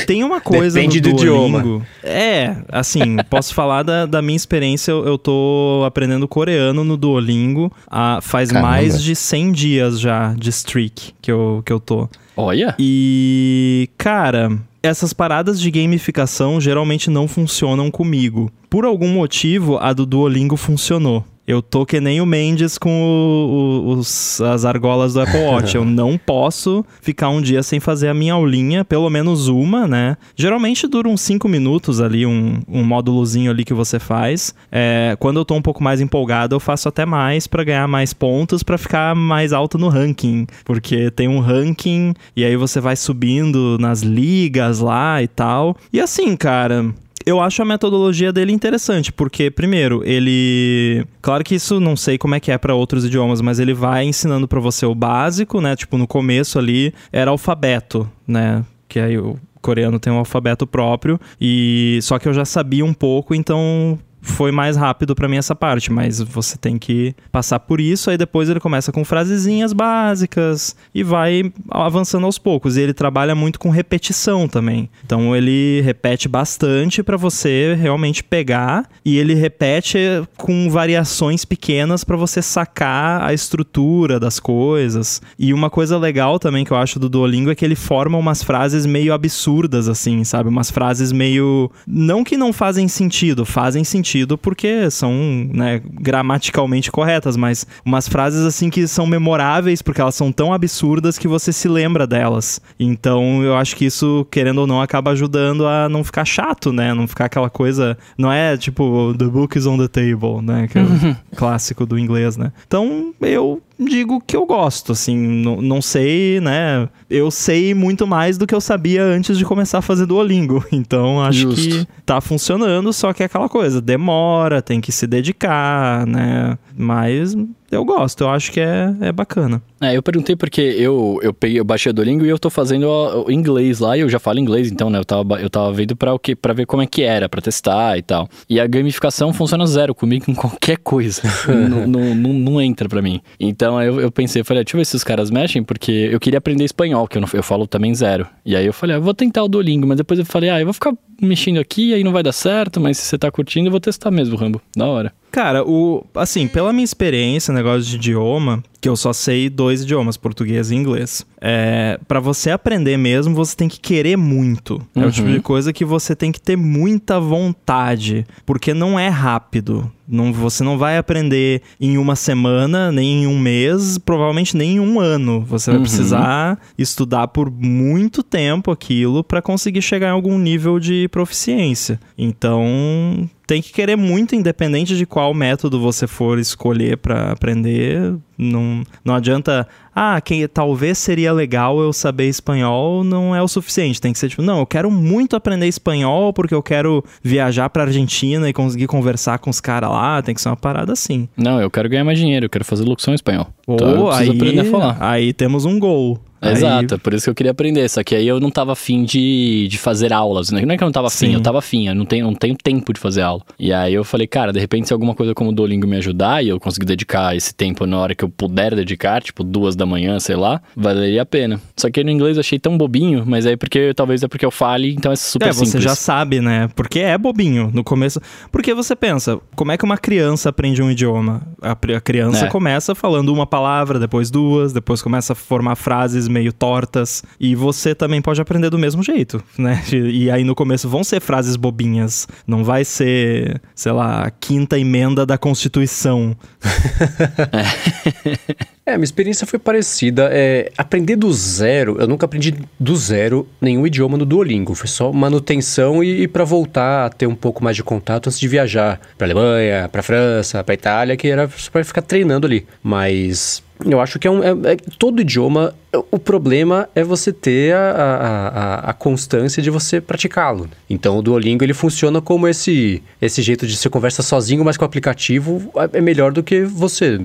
[0.06, 1.86] Tem uma coisa Depende no do Duolingo.
[2.04, 4.92] É, assim, posso falar da, da minha experiência.
[4.92, 8.70] Eu, eu tô aprendendo coreano no Duolingo há, faz Caramba.
[8.70, 12.08] mais de 100 dias já de streak que eu, que eu tô.
[12.38, 12.76] Olha!
[12.78, 18.52] E, cara, essas paradas de gamificação geralmente não funcionam comigo.
[18.70, 21.26] Por algum motivo, a do Duolingo funcionou.
[21.50, 25.76] Eu tô que nem o Mendes com o- o- os- as argolas do Apple Watch.
[25.76, 30.16] Eu não posso ficar um dia sem fazer a minha aulinha, pelo menos uma, né?
[30.36, 34.54] Geralmente dura uns 5 minutos ali, um, um módulozinho ali que você faz.
[34.72, 38.14] É, quando eu tô um pouco mais empolgado, eu faço até mais pra ganhar mais
[38.14, 40.46] pontos, pra ficar mais alto no ranking.
[40.64, 45.76] Porque tem um ranking e aí você vai subindo nas ligas lá e tal.
[45.92, 46.86] E assim, cara.
[47.30, 51.06] Eu acho a metodologia dele interessante, porque, primeiro, ele.
[51.22, 54.04] Claro que isso não sei como é que é para outros idiomas, mas ele vai
[54.04, 55.76] ensinando para você o básico, né?
[55.76, 58.66] Tipo, no começo ali era alfabeto, né?
[58.88, 62.94] Que aí o coreano tem um alfabeto próprio, e só que eu já sabia um
[62.94, 67.80] pouco, então foi mais rápido para mim essa parte, mas você tem que passar por
[67.80, 72.78] isso, aí depois ele começa com frasezinhas básicas e vai avançando aos poucos.
[72.78, 74.90] E ele trabalha muito com repetição também.
[75.06, 79.98] Então ele repete bastante para você realmente pegar e ele repete
[80.38, 85.22] com variações pequenas para você sacar a estrutura das coisas.
[85.38, 88.44] E uma coisa legal também que eu acho do Duolingo é que ele forma umas
[88.44, 90.50] frases meio absurdas assim, sabe?
[90.50, 95.14] Umas frases meio não que não fazem sentido, fazem sentido sentido porque são
[95.54, 101.18] né, gramaticalmente corretas, mas umas frases assim que são memoráveis porque elas são tão absurdas
[101.18, 102.62] que você se lembra delas.
[102.80, 106.94] Então eu acho que isso, querendo ou não, acaba ajudando a não ficar chato, né?
[106.94, 107.98] Não ficar aquela coisa.
[108.18, 110.68] Não é tipo, the book is on the table, né?
[110.68, 112.52] Que é o clássico do inglês, né?
[112.68, 116.90] Então eu digo que eu gosto, assim, não sei, né?
[117.10, 120.64] Eu sei muito mais do que eu sabia antes de começar a fazer Duolingo.
[120.72, 121.62] Então acho Justo.
[121.62, 126.58] que tá funcionando, só que é aquela coisa, demora, tem que se dedicar, né?
[126.76, 127.36] Mas
[127.72, 129.62] eu gosto, eu acho que é, é bacana.
[129.82, 132.88] É, eu perguntei porque eu, eu, peguei, eu baixei o Duolingo e eu tô fazendo
[132.88, 135.00] o, inglês lá e eu já falo inglês, então, né?
[135.00, 137.42] Eu tava, eu tava vendo pra, o que, pra ver como é que era, pra
[137.42, 138.28] testar e tal.
[138.50, 141.22] E a gamificação funciona zero comigo em qualquer coisa.
[141.48, 143.22] não, não, não, não, entra pra mim.
[143.40, 146.20] Então eu, eu pensei, falei, ah, deixa eu ver se os caras mexem, porque eu
[146.20, 148.28] queria aprender espanhol, que eu, não, eu falo também zero.
[148.46, 150.66] E aí eu falei, ah, vou tentar o Duolingo, mas depois eu falei, ah, eu
[150.66, 153.72] vou ficar mexendo aqui, aí não vai dar certo, mas se você tá curtindo, eu
[153.72, 154.62] vou testar mesmo, Rambo.
[154.76, 155.14] Da hora.
[155.32, 160.18] Cara, o assim, pela minha experiência, negócio de idioma, que eu só sei dois idiomas,
[160.18, 161.26] português e inglês.
[161.40, 164.82] É, para você aprender mesmo, você tem que querer muito.
[164.96, 165.42] É o tipo de uhum.
[165.42, 169.92] coisa que você tem que ter muita vontade, porque não é rápido.
[170.10, 174.80] Não, você não vai aprender em uma semana, nem em um mês, provavelmente nem em
[174.80, 175.42] um ano.
[175.42, 175.84] Você vai uhum.
[175.84, 182.00] precisar estudar por muito tempo aquilo para conseguir chegar em algum nível de proficiência.
[182.18, 188.16] Então, tem que querer muito, independente de qual método você for escolher para aprender.
[188.42, 194.00] Não, não adianta, ah, que talvez seria legal eu saber espanhol, não é o suficiente.
[194.00, 197.84] Tem que ser tipo, não, eu quero muito aprender espanhol porque eu quero viajar pra
[197.84, 200.22] Argentina e conseguir conversar com os caras lá.
[200.22, 201.28] Tem que ser uma parada assim.
[201.36, 203.48] Não, eu quero ganhar mais dinheiro, eu quero fazer locução em espanhol.
[203.68, 204.98] Ou então aí, aprender a falar.
[205.02, 206.18] Aí temos um gol.
[206.42, 207.00] Exato, aí...
[207.00, 207.88] por isso que eu queria aprender.
[207.90, 210.52] Só que aí eu não tava afim de, de fazer aulas.
[210.52, 210.66] Né?
[210.66, 211.88] Não é que eu não tava afim, eu tava afim.
[211.88, 213.42] Eu não tenho, não tenho tempo de fazer aula.
[213.58, 216.44] E aí eu falei, cara, de repente se alguma coisa como o Duolingo me ajudar
[216.44, 219.86] e eu conseguir dedicar esse tempo na hora que eu puder dedicar, tipo duas da
[219.86, 221.60] manhã, sei lá, valeria a pena.
[221.76, 224.52] Só que no inglês eu achei tão bobinho, mas aí porque talvez é porque eu
[224.52, 225.72] fale, então é super é, simples.
[225.72, 226.70] você já sabe, né?
[226.76, 228.22] Porque é bobinho no começo.
[228.52, 231.42] Porque você pensa, como é que uma criança aprende um idioma?
[231.62, 232.50] A, a criança é.
[232.50, 237.96] começa falando uma palavra, depois duas, depois começa a formar frases meio tortas e você
[237.96, 239.84] também pode aprender do mesmo jeito, né?
[240.20, 244.78] E aí no começo vão ser frases bobinhas, não vai ser, sei lá, a quinta
[244.78, 246.36] emenda da Constituição.
[248.90, 250.30] É, minha experiência foi parecida.
[250.32, 254.74] É, aprender do zero, eu nunca aprendi do zero nenhum idioma no Duolingo.
[254.74, 258.40] Foi só manutenção e, e para voltar a ter um pouco mais de contato antes
[258.40, 262.66] de viajar para Alemanha, para França, para Itália, que era para ficar treinando ali.
[262.82, 264.44] Mas eu acho que é um.
[264.44, 265.74] É, é, todo idioma,
[266.12, 270.70] o problema é você ter a, a, a, constância de você praticá-lo.
[270.90, 274.84] Então o Duolingo ele funciona como esse, esse jeito de você conversa sozinho, mas com
[274.84, 277.22] o aplicativo é, é melhor do que você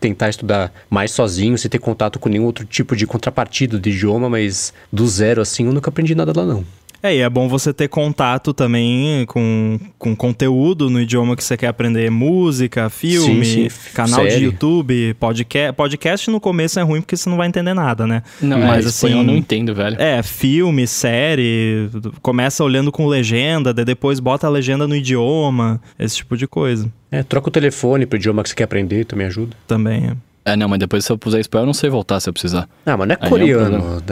[0.00, 4.28] tentar estudar mais sozinho, sem ter contato com nenhum outro tipo de contrapartida de idioma,
[4.28, 6.64] mas do zero assim eu nunca aprendi nada lá não.
[7.02, 11.56] É, e é bom você ter contato também com, com conteúdo no idioma que você
[11.56, 12.10] quer aprender.
[12.10, 13.90] Música, filme, sim, sim.
[13.94, 14.38] canal Série.
[14.38, 15.72] de YouTube, podcast.
[15.74, 18.22] Podcast no começo é ruim porque você não vai entender nada, né?
[18.40, 19.12] Não, mas é, assim.
[19.12, 19.96] Eu não entendo, velho.
[20.00, 21.88] É, filme, série.
[22.20, 26.90] Começa olhando com legenda, depois bota a legenda no idioma, esse tipo de coisa.
[27.10, 29.56] É, troca o telefone pro idioma que você quer aprender, também ajuda.
[29.66, 30.27] Também, é.
[30.48, 32.68] É, não, mas depois se eu puser espanhol, eu não sei voltar se eu precisar.
[32.86, 34.02] Ah, mas não é Aí coreano.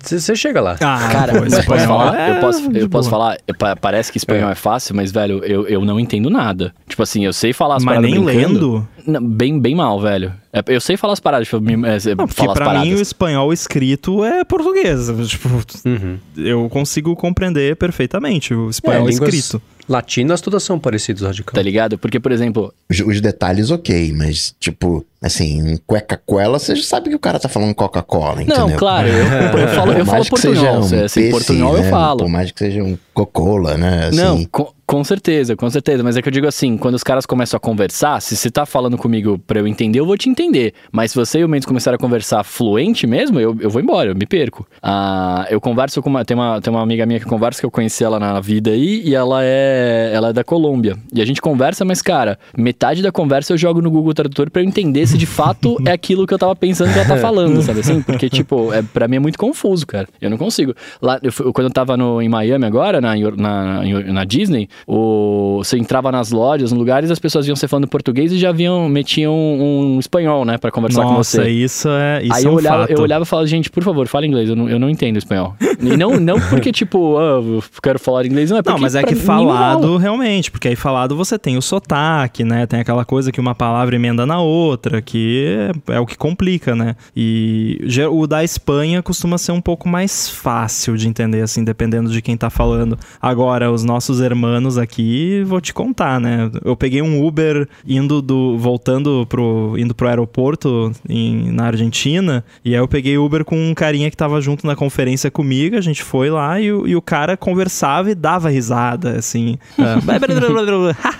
[0.00, 0.76] Você é chega lá.
[0.80, 2.18] Ah, cara, pô, eu posso falar?
[2.18, 3.38] É, eu posso, eu posso falar?
[3.80, 4.52] Parece que espanhol é.
[4.52, 6.74] é, fácil, mas, velho, eu, eu não entendo nada.
[6.88, 8.86] Tipo assim, eu sei falar as mas nem lendo?
[9.06, 10.32] Não, bem, bem mal, velho.
[10.56, 12.86] É, eu sei falar as paradas, tipo, me, é, Não, porque pra paradas.
[12.86, 15.08] mim o espanhol escrito é português.
[15.28, 15.48] Tipo,
[15.84, 16.18] Uhum.
[16.36, 19.60] eu consigo compreender perfeitamente o espanhol É, escrito.
[19.88, 21.54] Latinas todas são parecidas, radical.
[21.54, 21.98] Tá ligado?
[21.98, 27.10] Porque, por exemplo, Os, os detalhes, ok, mas, tipo, assim, um cueca-cola, você já sabe
[27.10, 28.68] que o cara tá falando Coca-Cola, entendeu?
[28.68, 29.14] não, claro, eu,
[29.60, 30.78] eu falo, eu falo mais que seja portunhol.
[30.78, 31.90] um se- assim, peixe, portunhol eu né?
[31.90, 32.18] falo.
[32.20, 34.06] Por mais que seja um Coca-Cola, né?
[34.06, 36.02] Assim, Não, com, com certeza, com certeza.
[36.02, 38.66] Mas é que eu digo assim, quando os caras começam a conversar, se você tá
[38.66, 40.74] falando comigo pra eu entender, eu vou te entender.
[40.92, 44.10] Mas se você e o Mendes começarem a conversar fluente mesmo, eu, eu vou embora,
[44.10, 44.66] eu me perco.
[44.82, 46.60] Ah, eu converso com uma tem, uma.
[46.60, 49.40] tem uma amiga minha que conversa, que eu conheci ela na vida aí, e ela
[49.42, 50.10] é.
[50.12, 50.96] Ela é da Colômbia.
[51.12, 54.62] E a gente conversa, mas, cara, metade da conversa eu jogo no Google Tradutor pra
[54.62, 57.62] eu entender se de fato é aquilo que eu tava pensando que ela tá falando,
[57.62, 58.02] sabe assim?
[58.02, 60.08] Porque, tipo, é, pra mim é muito confuso, cara.
[60.20, 60.74] Eu não consigo.
[61.00, 65.78] Lá, eu quando eu tava no, em Miami agora, na, na, na Disney, o, você
[65.78, 69.34] entrava nas lojas, nos lugares, as pessoas iam você falando português e já vinham, metiam
[69.34, 71.50] um, espanhol, né, pra conversar com Nossa, você.
[71.50, 72.90] isso é isso Aí é eu um olhava, fato.
[72.90, 75.54] eu olhava e falava, gente, por favor, fala inglês, eu não, eu não entendo espanhol.
[75.80, 78.94] E não, não porque, tipo, ah, eu quero falar inglês, não é porque Não, mas
[78.94, 82.66] é que falado, realmente, porque aí falado você tem o sotaque, né?
[82.66, 86.74] Tem aquela coisa que uma palavra emenda na outra, que é, é o que complica,
[86.74, 86.96] né?
[87.16, 87.78] E
[88.10, 92.36] o da Espanha costuma ser um pouco mais fácil de entender, assim, dependendo de quem
[92.36, 92.98] tá falando.
[93.20, 94.20] Agora, os nossos
[94.64, 96.50] hermanos aqui, vou te contar, né?
[96.64, 98.56] Eu peguei um Uber indo do.
[98.58, 99.74] voltando pro.
[99.78, 104.16] indo pro aeroporto em, na Argentina, e aí eu peguei Uber com um carinha que
[104.16, 108.10] tava junto na conferência comigo, a gente foi lá e, o- e o cara conversava
[108.10, 109.58] e dava risada, assim.
[109.78, 109.98] Ah,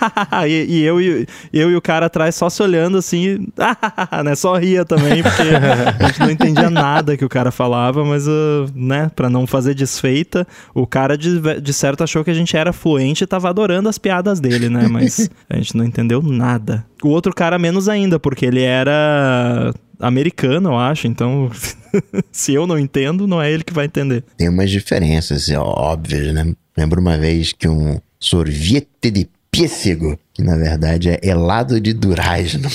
[0.47, 3.47] e, e eu, e eu e o cara atrás só se olhando assim,
[4.23, 4.35] né?
[4.35, 8.65] Só ria também, porque a gente não entendia nada que o cara falava, mas, ah,
[8.73, 12.73] né, pra não fazer desfeita, o cara de, de certo achou que a gente era
[12.73, 14.87] fluente e tava adorando as piadas dele, né?
[14.87, 16.85] Mas a gente não entendeu nada.
[17.03, 21.51] O outro cara menos ainda, porque ele era americano, eu acho, então
[22.31, 24.23] se eu não entendo, não é ele que vai entender.
[24.37, 26.53] Tem umas diferenças ó, óbvias, né?
[26.77, 32.69] Lembro uma vez que um sorvete de pêssego, que na verdade é helado de durazno.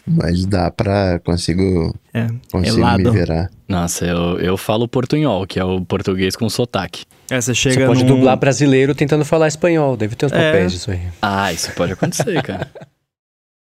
[0.06, 1.20] Mas dá pra.
[1.20, 1.96] Consigo.
[2.14, 3.04] É, Consigo helado.
[3.04, 3.50] me virar.
[3.68, 7.06] Nossa, eu, eu falo portunhol, que é o português com sotaque.
[7.30, 9.98] É, você Você chega pode num- dublar brasileiro tentando falar espanhol.
[9.98, 10.52] Deve ter uns É.
[10.52, 11.02] papéis disso aí.
[11.22, 12.68] Ah, isso pode acontecer, cara.